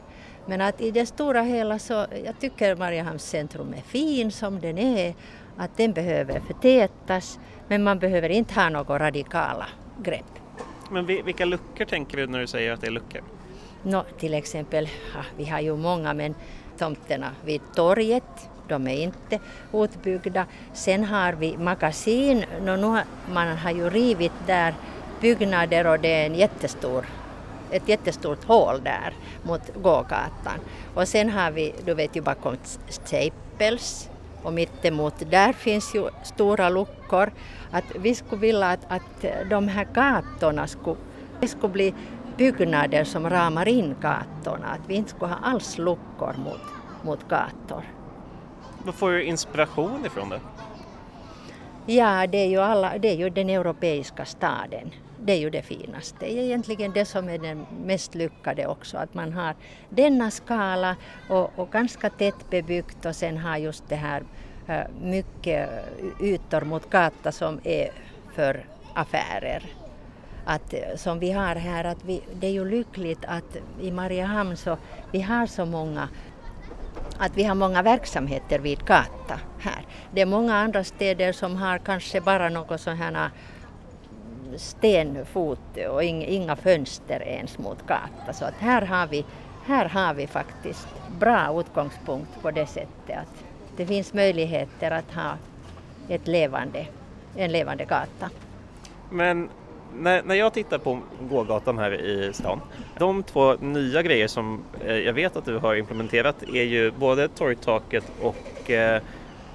Men 0.46 0.60
att 0.60 0.80
i 0.80 0.90
det 0.90 1.06
stora 1.06 1.42
hela 1.42 1.78
så, 1.78 2.06
jag 2.24 2.40
tycker 2.40 2.76
Mariehamns 2.76 3.28
centrum 3.28 3.74
är 3.74 3.82
fin 3.82 4.30
som 4.30 4.60
den 4.60 4.78
är. 4.78 5.14
att 5.56 5.76
den 5.76 5.92
behöver 5.92 6.40
förtätas 6.40 7.38
men 7.68 7.82
man 7.82 7.98
behöver 7.98 8.28
inte 8.28 8.54
ha 8.54 8.68
några 8.68 8.98
radikala 8.98 9.66
grepp. 10.02 10.24
Men 10.90 11.06
vilka 11.06 11.44
luckor 11.44 11.84
tänker 11.84 12.16
du 12.16 12.26
när 12.26 12.38
du 12.38 12.46
säger 12.46 12.72
att 12.72 12.80
det 12.80 12.86
är 12.86 12.90
luckor? 12.90 13.22
No, 13.82 14.04
till 14.18 14.34
exempel, 14.34 14.88
vi 15.36 15.44
har 15.44 15.60
ju 15.60 15.76
många 15.76 16.14
men 16.14 16.34
tomterna 16.78 17.30
vid 17.44 17.60
torget, 17.74 18.48
de 18.68 18.86
är 18.86 19.02
inte 19.02 19.40
utbyggda. 19.72 20.46
Sen 20.72 21.04
har 21.04 21.32
vi 21.32 21.56
magasin, 21.56 22.44
no, 22.60 22.76
nu, 22.76 23.02
man 23.32 23.56
har 23.56 23.70
ju 23.70 23.90
rivit 23.90 24.32
där 24.46 24.74
byggnader 25.20 25.86
och 25.86 26.00
det 26.00 26.08
är 26.08 26.26
en 26.26 26.34
jättestor 26.34 27.06
ett 27.72 27.88
jättestort 27.88 28.44
hål 28.44 28.80
där 28.84 29.14
mot 29.42 29.74
gågatan. 29.74 30.58
Och 30.94 31.08
sen 31.08 31.30
har 31.30 31.50
vi, 31.50 31.74
du 31.84 31.94
vet 31.94 32.16
ju 32.16 32.20
bakom 32.20 32.56
Staples 32.88 34.10
och 34.42 34.52
mittemot 34.52 35.14
där 35.30 35.52
finns 35.52 35.94
ju 35.94 36.08
stora 36.22 36.68
luckor. 36.68 37.32
Att 37.70 37.84
vi 37.94 38.14
skulle 38.14 38.40
vilja 38.40 38.68
att, 38.68 38.84
att 38.88 39.24
de 39.50 39.68
här 39.68 39.86
gatorna 39.94 40.66
skulle, 40.66 40.96
det 41.40 41.48
skulle 41.48 41.72
bli 41.72 41.94
byggnader 42.36 43.04
som 43.04 43.30
ramar 43.30 43.68
in 43.68 43.96
gatorna, 44.00 44.66
att 44.66 44.80
vi 44.88 44.94
inte 44.94 45.10
skulle 45.10 45.32
ha 45.32 45.38
alls 45.42 45.78
luckor 45.78 46.34
mot, 46.38 46.60
mot 47.02 47.28
gator. 47.28 47.84
Var 48.84 48.92
får 48.92 49.10
du 49.10 49.24
inspiration 49.24 50.06
ifrån 50.06 50.28
det? 50.28 50.40
Ja, 51.86 52.26
det 52.26 52.38
är 52.38 52.46
ju, 52.46 52.58
alla, 52.58 52.98
det 52.98 53.08
är 53.08 53.16
ju 53.16 53.30
den 53.30 53.50
europeiska 53.50 54.24
staden. 54.24 54.90
Det 55.24 55.32
är 55.32 55.38
ju 55.38 55.50
det 55.50 55.62
finaste. 55.62 56.16
Det 56.20 56.38
är 56.38 56.42
egentligen 56.42 56.92
det 56.92 57.04
som 57.04 57.28
är 57.28 57.38
den 57.38 57.66
mest 57.84 58.14
lyckade 58.14 58.66
också, 58.66 58.96
att 58.96 59.14
man 59.14 59.32
har 59.32 59.54
denna 59.88 60.30
skala 60.30 60.96
och, 61.28 61.58
och 61.58 61.70
ganska 61.70 62.10
tätt 62.10 62.50
bebyggt 62.50 63.06
och 63.06 63.16
sen 63.16 63.36
har 63.36 63.56
just 63.56 63.88
det 63.88 63.96
här 63.96 64.22
äh, 64.66 64.80
mycket 65.02 65.68
ytor 66.20 66.60
mot 66.60 66.90
gata 66.90 67.32
som 67.32 67.60
är 67.64 67.90
för 68.34 68.66
affärer. 68.94 69.62
Att, 70.44 70.74
äh, 70.74 70.80
som 70.96 71.18
vi 71.18 71.32
har 71.32 71.54
här, 71.54 71.84
att 71.84 72.04
vi, 72.04 72.20
det 72.34 72.46
är 72.46 72.52
ju 72.52 72.64
lyckligt 72.64 73.24
att 73.24 73.56
i 73.80 73.90
Mariehamn 73.90 74.56
så 74.56 74.76
vi 75.12 75.20
har 75.20 75.46
så 75.46 75.66
många 75.66 76.08
att 77.18 77.36
vi 77.36 77.44
har 77.44 77.54
många 77.54 77.82
verksamheter 77.82 78.58
vid 78.58 78.78
gata 78.78 79.40
här. 79.58 79.86
Det 80.12 80.20
är 80.20 80.26
många 80.26 80.54
andra 80.54 80.84
städer 80.84 81.32
som 81.32 81.56
har 81.56 81.78
kanske 81.78 82.20
bara 82.20 82.48
något 82.48 82.80
sådana 82.80 83.30
stenfot 84.58 85.76
och 85.90 86.02
inga 86.04 86.56
fönster 86.56 87.22
ens 87.22 87.58
mot 87.58 87.86
gatan. 87.86 88.34
Så 88.34 88.44
att 88.44 88.54
här 88.58 88.82
har 88.82 89.06
vi, 89.06 89.24
här 89.64 89.88
har 89.88 90.14
vi 90.14 90.26
faktiskt 90.26 90.88
bra 91.20 91.60
utgångspunkt 91.60 92.42
på 92.42 92.50
det 92.50 92.66
sättet 92.66 93.18
att 93.18 93.44
det 93.76 93.86
finns 93.86 94.14
möjligheter 94.14 94.90
att 94.90 95.14
ha 95.14 95.36
ett 96.08 96.26
levande, 96.26 96.86
en 97.36 97.52
levande 97.52 97.84
gata. 97.84 98.30
Men 99.10 99.48
när, 99.98 100.22
när 100.22 100.34
jag 100.34 100.52
tittar 100.52 100.78
på 100.78 100.98
gågatan 101.20 101.78
här 101.78 102.00
i 102.00 102.32
stan, 102.32 102.60
de 102.98 103.22
två 103.22 103.54
nya 103.54 104.02
grejer 104.02 104.28
som 104.28 104.64
eh, 104.84 104.96
jag 104.96 105.12
vet 105.12 105.36
att 105.36 105.44
du 105.44 105.58
har 105.58 105.74
implementerat 105.74 106.42
är 106.42 106.62
ju 106.62 106.90
både 106.90 107.28
torgtaket 107.28 108.04
och 108.20 108.70
eh, 108.70 109.02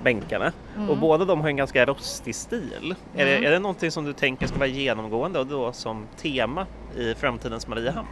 bänkarna. 0.04 0.52
Mm. 0.76 0.90
Och 0.90 0.98
båda 0.98 1.26
de 1.26 1.42
har 1.42 1.50
en 1.50 1.56
ganska 1.56 1.86
rostig 1.86 2.36
stil. 2.36 2.96
Är, 3.16 3.26
det, 3.26 3.32
mm. 3.32 3.48
är 3.48 3.52
det 3.52 3.60
någonting 3.60 3.92
som 3.92 4.06
du 4.06 4.14
tänker 4.14 4.48
ska 4.48 4.58
vara 4.58 4.68
genomgående 4.68 5.40
och 5.40 5.48
då 5.48 5.74
som 5.74 6.08
tema 6.22 6.68
i 6.98 7.14
framtidens 7.14 7.68
Mariehamn? 7.68 8.08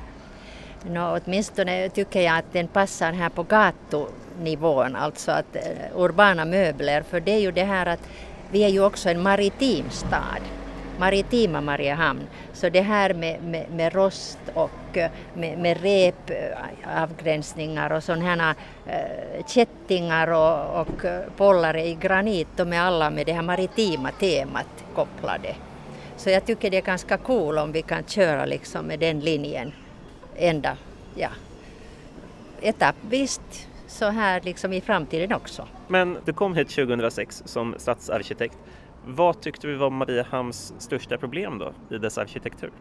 No, 0.90 1.20
åtminstone 1.26 1.90
tycker 1.90 2.22
jag 2.22 2.38
att 2.38 2.54
den 2.54 2.68
passar 2.68 3.14
här 3.14 3.30
på 3.30 3.44
gatunivån, 3.44 4.96
alltså 4.96 5.32
att 5.32 5.56
uh, 5.56 6.02
urbana 6.02 6.46
möbler, 6.46 7.02
för 7.02 7.20
det 7.20 7.32
är 7.32 7.40
ju 7.40 7.52
det 7.52 7.64
här 7.64 7.86
att 7.86 8.10
vi 8.52 8.64
är 8.64 8.70
ju 8.70 8.84
också 8.84 9.10
en 9.10 9.24
maritim 9.24 9.90
stad 9.90 10.42
maritima 11.00 11.62
Mariehamn. 11.62 12.28
Så 12.54 12.70
det 12.70 12.82
här 12.82 13.14
med, 13.14 13.43
med, 13.43 13.66
med 13.72 13.93
rost 13.93 14.39
och 14.54 14.98
eh, 14.98 15.12
med, 15.34 15.60
med 15.60 15.82
repavgränsningar 15.82 17.91
eh, 17.91 17.98
och 17.98 18.04
sådana 18.04 18.56
äh, 18.86 18.96
eh, 18.96 19.46
kättingar 19.48 20.28
och, 20.28 20.82
och 20.82 21.06
pollare 21.38 21.88
i 21.88 21.96
granit, 21.96 22.48
de 22.56 22.74
är 22.74 22.80
alla 22.80 23.10
med 23.10 23.26
det 23.26 23.34
här 23.34 23.41
maritima 23.41 24.12
temat 24.12 24.84
kopplade. 24.96 25.56
Så 26.18 26.30
jag 26.30 26.46
tycker 26.46 26.72
det 26.72 26.78
är 26.78 26.82
ganska 26.82 27.18
cool 27.18 27.58
om 27.58 27.72
vi 27.72 27.82
kan 27.82 28.04
köra 28.04 28.46
liksom 28.46 28.86
med 28.86 29.00
den 29.00 29.20
linjen 29.20 29.74
ända, 30.36 30.78
ja, 31.16 31.30
etappvis 32.62 33.39
så 33.88 34.06
här 34.06 34.41
liksom 34.41 34.74
i 34.74 34.82
framtiden 34.82 35.34
också. 35.34 35.68
Men 35.88 36.18
du 36.26 36.34
kom 36.34 36.56
hit 36.56 36.70
2006 36.70 37.43
som 37.46 37.76
stadsarkitekt. 37.78 38.58
Vad 39.08 39.41
tyckte 39.41 39.68
du 39.68 39.76
var 39.76 39.89
Mariehamns 39.89 40.74
största 40.80 41.18
problem 41.18 41.58
då 41.58 41.95
i 41.95 41.97
dess 41.97 42.18
arkitektur? 42.18 42.72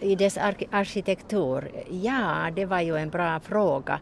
I 0.00 0.14
dess 0.14 0.38
ar 0.38 0.54
arkitektur? 0.70 1.70
Ja, 1.90 2.50
det 2.56 2.64
var 2.66 2.80
ju 2.80 2.96
en 2.96 3.10
bra 3.10 3.40
fråga. 3.40 4.00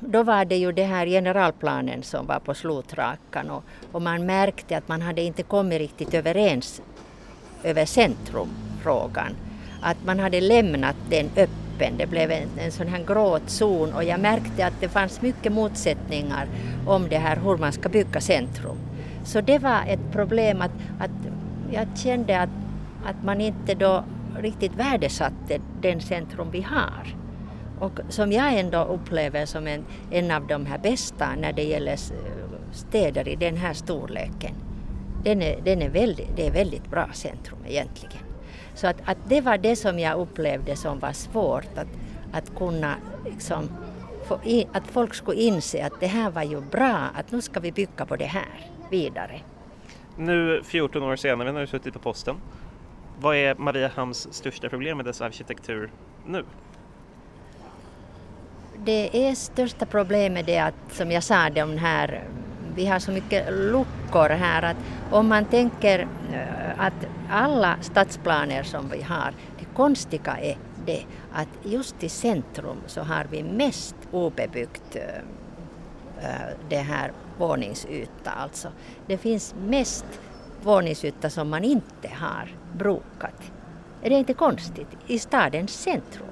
Då 0.00 0.22
var 0.22 0.44
det 0.44 0.56
ju 0.56 0.72
den 0.72 0.88
här 0.88 1.06
generalplanen 1.06 2.02
som 2.02 2.26
var 2.26 2.38
på 2.38 2.54
slutrakan 2.54 3.50
och, 3.50 3.64
och 3.92 4.02
man 4.02 4.26
märkte 4.26 4.76
att 4.76 4.88
man 4.88 5.02
hade 5.02 5.22
inte 5.22 5.42
kommit 5.42 5.78
riktigt 5.78 6.14
överens 6.14 6.82
över 7.64 7.84
centrumfrågan. 7.84 9.32
Att 9.82 10.04
man 10.04 10.18
hade 10.18 10.40
lämnat 10.40 10.96
den 11.10 11.26
öppen, 11.26 11.96
det 11.98 12.06
blev 12.06 12.30
en, 12.30 12.48
en 12.58 12.72
sån 12.72 12.88
här 12.88 13.04
gråtzon 13.04 13.92
och 13.92 14.04
jag 14.04 14.20
märkte 14.20 14.66
att 14.66 14.80
det 14.80 14.88
fanns 14.88 15.22
mycket 15.22 15.52
motsättningar 15.52 16.48
om 16.86 17.08
det 17.08 17.18
här 17.18 17.36
hur 17.36 17.56
man 17.56 17.72
ska 17.72 17.88
bygga 17.88 18.20
centrum. 18.20 18.85
Så 19.26 19.40
det 19.40 19.58
var 19.58 19.84
ett 19.86 20.12
problem 20.12 20.62
att, 20.62 20.70
att 20.98 21.10
jag 21.72 21.86
kände 21.98 22.40
att, 22.40 22.48
att 23.04 23.24
man 23.24 23.40
inte 23.40 23.74
då 23.74 24.04
riktigt 24.38 24.74
värdesatte 24.74 25.60
den 25.80 26.00
centrum 26.00 26.50
vi 26.50 26.60
har. 26.60 27.16
Och 27.80 28.00
som 28.08 28.32
jag 28.32 28.58
ändå 28.58 28.84
upplever 28.84 29.46
som 29.46 29.66
en, 29.66 29.84
en 30.10 30.30
av 30.30 30.46
de 30.46 30.66
här 30.66 30.78
bästa 30.78 31.28
när 31.40 31.52
det 31.52 31.62
gäller 31.62 31.96
städer 32.72 33.28
i 33.28 33.36
den 33.36 33.56
här 33.56 33.72
storleken. 33.72 34.54
Den 35.24 35.42
är, 35.42 35.60
den 35.64 35.82
är 35.82 35.88
väldigt, 35.88 36.36
det 36.36 36.46
är 36.46 36.50
väldigt 36.52 36.90
bra 36.90 37.08
centrum 37.12 37.58
egentligen. 37.66 38.24
Så 38.74 38.86
att, 38.86 38.96
att 39.04 39.18
det 39.28 39.40
var 39.40 39.58
det 39.58 39.76
som 39.76 39.98
jag 39.98 40.18
upplevde 40.18 40.76
som 40.76 40.98
var 40.98 41.12
svårt, 41.12 41.78
att, 41.78 41.88
att 42.32 42.56
kunna 42.56 42.94
liksom, 43.24 43.68
in, 44.44 44.68
att 44.72 44.86
folk 44.86 45.14
skulle 45.14 45.40
inse 45.40 45.86
att 45.86 46.00
det 46.00 46.06
här 46.06 46.30
var 46.30 46.42
ju 46.42 46.60
bra, 46.60 47.08
att 47.14 47.32
nu 47.32 47.42
ska 47.42 47.60
vi 47.60 47.72
bygga 47.72 48.06
på 48.06 48.16
det 48.16 48.24
här 48.24 48.75
vidare. 48.90 49.40
Nu 50.16 50.62
14 50.64 51.02
år 51.02 51.16
senare 51.16 51.52
när 51.52 51.60
du 51.60 51.66
suttit 51.66 51.94
på 51.94 52.00
posten, 52.00 52.36
vad 53.20 53.36
är 53.36 53.54
Mariehamns 53.54 54.34
största 54.34 54.68
problem 54.68 54.96
med 54.96 55.06
dess 55.06 55.20
arkitektur 55.20 55.90
nu? 56.26 56.44
Det 58.84 59.28
är 59.28 59.34
största 59.34 59.86
problemet 59.86 60.48
är 60.48 60.62
att, 60.62 60.74
som 60.92 61.10
jag 61.10 61.22
sa, 61.22 61.50
de 61.50 61.78
här, 61.78 62.24
vi 62.74 62.86
har 62.86 62.98
så 62.98 63.12
mycket 63.12 63.52
luckor 63.52 64.28
här 64.28 64.62
att 64.62 64.76
om 65.10 65.28
man 65.28 65.44
tänker 65.44 66.08
eh, 66.32 66.80
att 66.84 67.06
alla 67.30 67.76
stadsplaner 67.80 68.62
som 68.62 68.88
vi 68.88 69.02
har, 69.02 69.32
det 69.58 69.64
konstiga 69.74 70.38
är 70.38 70.56
det 70.86 71.04
att 71.32 71.48
just 71.62 72.04
i 72.04 72.08
centrum 72.08 72.76
så 72.86 73.00
har 73.00 73.26
vi 73.30 73.42
mest 73.42 73.96
obebyggt 74.10 74.96
eh, 74.96 75.02
eh, 76.30 76.56
det 76.68 76.78
här 76.78 77.12
våningsyta. 77.38 78.30
Alltså. 78.30 78.68
Det 79.06 79.18
finns 79.18 79.54
mest 79.66 80.04
våningsyta 80.62 81.30
som 81.30 81.48
man 81.48 81.64
inte 81.64 82.08
har 82.08 82.48
brukat. 82.72 83.52
Är 84.02 84.10
det 84.10 84.16
inte 84.16 84.34
konstigt? 84.34 84.88
I 85.06 85.18
stadens 85.18 85.82
centrum. 85.82 86.26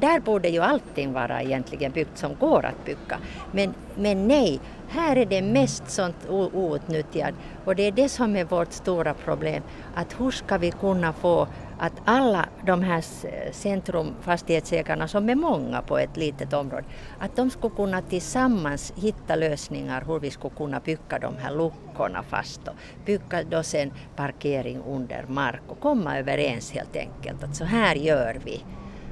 Där 0.00 0.20
borde 0.20 0.48
ju 0.48 0.60
allting 0.60 1.12
vara 1.12 1.42
egentligen 1.42 1.92
byggt 1.92 2.18
som 2.18 2.34
går 2.34 2.66
att 2.66 2.84
bygga. 2.84 3.18
Men, 3.52 3.74
men 3.96 4.28
nej, 4.28 4.60
här 4.88 5.16
är 5.16 5.26
det 5.26 5.42
mest 5.42 5.90
sånt 5.90 6.16
outnyttjat 6.28 7.34
och 7.64 7.76
det 7.76 7.82
är 7.82 7.92
det 7.92 8.08
som 8.08 8.36
är 8.36 8.44
vårt 8.44 8.72
stora 8.72 9.14
problem. 9.14 9.62
Att 9.94 10.20
hur 10.20 10.30
ska 10.30 10.58
vi 10.58 10.70
kunna 10.70 11.12
få 11.12 11.48
att 11.82 11.92
alla 12.04 12.48
de 12.66 12.82
här 12.82 13.04
centrumfastighetsägarna 13.52 15.08
som 15.08 15.28
är 15.28 15.34
många 15.34 15.82
på 15.82 15.98
ett 15.98 16.16
litet 16.16 16.52
område, 16.52 16.84
att 17.18 17.36
de 17.36 17.50
skulle 17.50 17.74
kunna 17.74 18.02
tillsammans 18.02 18.92
hitta 18.96 19.36
lösningar 19.36 20.04
hur 20.06 20.20
vi 20.20 20.30
skulle 20.30 20.54
kunna 20.54 20.80
bygga 20.80 21.18
de 21.20 21.34
här 21.36 21.54
luckorna 21.54 22.22
fast 22.22 22.68
och 22.68 22.74
bygga 23.06 23.42
då 23.50 23.62
sen 23.62 23.92
parkering 24.16 24.82
under 24.86 25.24
mark 25.28 25.62
och 25.68 25.80
komma 25.80 26.18
överens 26.18 26.72
helt 26.72 26.96
enkelt 26.96 27.42
att 27.44 27.56
så 27.56 27.64
här 27.64 27.94
gör 27.94 28.40
vi. 28.44 28.64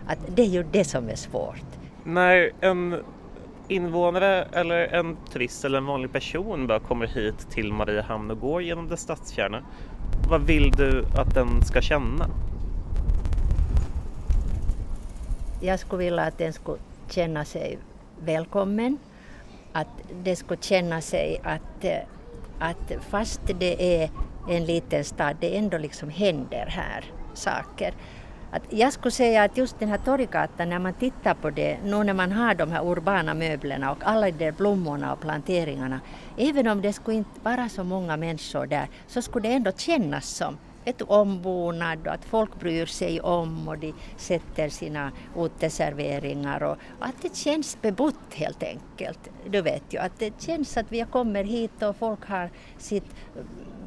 Att 0.07 0.19
det 0.37 0.43
är 0.43 0.47
ju 0.47 0.63
det 0.63 0.85
som 0.85 1.09
är 1.09 1.17
svårt. 1.17 1.67
När 2.05 2.51
en 2.61 2.97
invånare 3.69 4.43
eller 4.53 4.87
en 4.95 5.17
turist 5.33 5.65
eller 5.65 5.79
en 5.79 5.87
vanlig 5.87 6.13
person 6.13 6.67
bara 6.67 6.81
kommer 6.81 7.07
hit 7.07 7.51
till 7.51 7.73
Mariehamn 7.73 8.31
och 8.31 8.41
går 8.41 8.63
genom 8.63 8.89
dess 8.89 9.01
stadskärna, 9.01 9.63
vad 10.29 10.41
vill 10.41 10.71
du 10.71 11.05
att 11.17 11.35
den 11.35 11.63
ska 11.63 11.81
känna? 11.81 12.27
Jag 15.61 15.79
skulle 15.81 16.05
vilja 16.05 16.23
att 16.23 16.39
den 16.39 16.53
skulle 16.53 16.79
känna 17.09 17.45
sig 17.45 17.79
välkommen, 18.21 18.99
att 19.73 19.89
den 20.25 20.37
skulle 20.37 20.61
känna 20.63 21.01
sig 21.01 21.41
att, 21.45 21.85
eh, 21.85 21.99
att 22.59 22.93
fast 23.11 23.41
det 23.59 24.03
är 24.03 24.11
en 24.49 24.65
liten 24.65 25.05
stad, 25.05 25.37
det 25.41 25.57
ändå 25.57 25.79
liksom 25.79 26.11
händer 26.11 26.67
här 26.67 27.05
saker. 27.35 27.95
Att 28.53 28.63
jag 28.71 28.93
skulle 28.93 29.13
säga 29.13 29.43
att 29.43 29.57
just 29.57 29.79
den 29.79 29.89
här 29.89 29.99
Torggatan, 29.99 30.69
när 30.69 30.79
man 30.79 30.95
tittar 30.95 31.35
på 31.35 31.51
det, 31.51 31.79
nu 31.85 32.05
när 32.05 32.15
man 32.15 32.33
har 32.33 32.55
de 32.55 32.73
här 32.73 32.87
urbana 32.87 33.35
möblerna 33.35 33.93
och 33.93 33.99
alla 34.03 34.27
de 34.27 34.33
där 34.33 34.53
blommorna 34.53 35.13
och 35.13 35.21
planteringarna, 35.21 36.01
även 36.37 36.69
om 36.69 36.81
det 36.83 36.93
skulle 36.93 37.17
inte 37.17 37.41
vara 37.43 37.69
så 37.69 37.85
många 37.85 38.17
människor 38.17 38.67
där, 38.67 38.89
så 39.07 39.23
skulle 39.23 39.49
det 39.49 39.55
ändå 39.55 39.73
kännas 39.73 40.29
som 40.29 40.59
ett 40.85 41.03
ombonad 41.03 42.07
och 42.07 42.13
att 42.13 42.25
folk 42.25 42.61
bryr 42.61 42.87
sig 42.87 43.21
om 43.21 43.69
och 43.69 43.79
de 43.79 43.95
sätter 44.17 44.69
sina 44.69 45.13
uteserveringar 45.37 46.63
och, 46.63 46.77
och 46.99 47.07
att 47.07 47.23
det 47.23 47.37
känns 47.37 47.83
bebott 47.83 48.35
helt 48.35 48.63
enkelt. 48.63 49.31
Du 49.47 49.63
vet 49.63 49.83
ju 49.95 49.99
att 49.99 50.19
det 50.19 50.43
känns 50.43 50.77
att 50.77 50.93
vi 50.93 51.05
kommer 51.11 51.45
hit 51.45 51.83
och 51.83 51.97
folk 51.97 52.27
har 52.27 52.51
sitt 52.79 53.15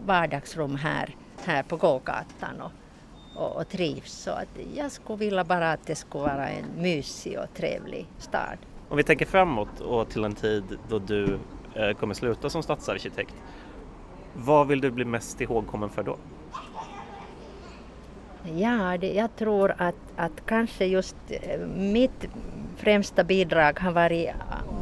vardagsrum 0.05 0.75
här, 0.75 1.15
här 1.45 1.63
på 1.63 1.77
gågatan 1.77 2.61
och, 2.61 2.71
och, 3.35 3.55
och 3.55 3.69
trivs. 3.69 4.11
Så 4.11 4.31
att 4.31 4.59
jag 4.75 4.91
skulle 4.91 5.19
vilja 5.19 5.43
bara 5.43 5.71
att 5.71 5.85
det 5.87 5.95
skulle 5.95 6.23
vara 6.23 6.49
en 6.49 6.65
mysig 6.81 7.39
och 7.39 7.53
trevlig 7.53 8.07
stad. 8.17 8.57
Om 8.89 8.97
vi 8.97 9.03
tänker 9.03 9.25
framåt 9.25 9.79
och 9.79 10.09
till 10.09 10.23
en 10.23 10.35
tid 10.35 10.63
då 10.89 10.99
du 10.99 11.39
eh, 11.75 11.97
kommer 11.97 12.13
sluta 12.13 12.49
som 12.49 12.63
stadsarkitekt. 12.63 13.35
Vad 14.33 14.67
vill 14.67 14.81
du 14.81 14.91
bli 14.91 15.05
mest 15.05 15.41
ihågkommen 15.41 15.89
för 15.89 16.03
då? 16.03 16.17
Ja, 18.43 18.97
det, 18.97 19.13
jag 19.13 19.35
tror 19.35 19.75
att, 19.77 19.95
att 20.15 20.45
kanske 20.45 20.85
just 20.85 21.15
eh, 21.29 21.59
mitt 21.67 22.27
främsta 22.77 23.23
bidrag 23.23 23.79
har 23.79 23.91
varit 23.91 24.27
eh, 24.27 24.33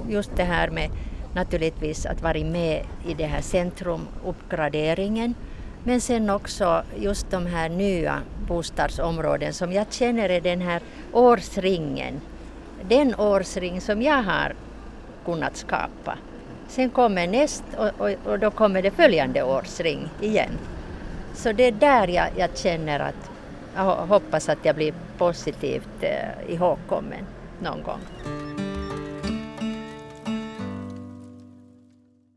just 0.09 0.35
det 0.35 0.43
här 0.43 0.69
med 0.69 0.89
naturligtvis 1.33 2.05
att 2.05 2.21
vara 2.21 2.43
med 2.43 2.85
i 3.07 3.13
det 3.13 3.25
här 3.25 3.41
centrumuppgraderingen 3.41 5.35
men 5.83 6.01
sen 6.01 6.29
också 6.29 6.83
just 6.99 7.31
de 7.31 7.45
här 7.45 7.69
nya 7.69 8.21
bostadsområden 8.47 9.53
som 9.53 9.73
jag 9.73 9.93
känner 9.93 10.29
är 10.29 10.41
den 10.41 10.61
här 10.61 10.81
årsringen. 11.11 12.21
Den 12.89 13.15
årsring 13.15 13.81
som 13.81 14.01
jag 14.01 14.23
har 14.23 14.55
kunnat 15.25 15.57
skapa. 15.57 16.17
Sen 16.67 16.89
kommer 16.89 17.27
näst 17.27 17.63
och, 17.77 17.89
och, 17.97 18.11
och 18.25 18.39
då 18.39 18.51
kommer 18.51 18.81
det 18.81 18.91
följande 18.91 19.43
årsring 19.43 20.09
igen. 20.21 20.51
Så 21.33 21.51
det 21.51 21.63
är 21.63 21.71
där 21.71 22.07
jag, 22.07 22.27
jag 22.35 22.57
känner 22.57 22.99
att 22.99 23.30
jag 23.75 23.95
hoppas 23.95 24.49
att 24.49 24.65
jag 24.65 24.75
blir 24.75 24.93
positivt 25.17 26.03
eh, 26.03 26.53
ihågkommen 26.53 27.25
någon 27.59 27.83
gång. 27.83 27.99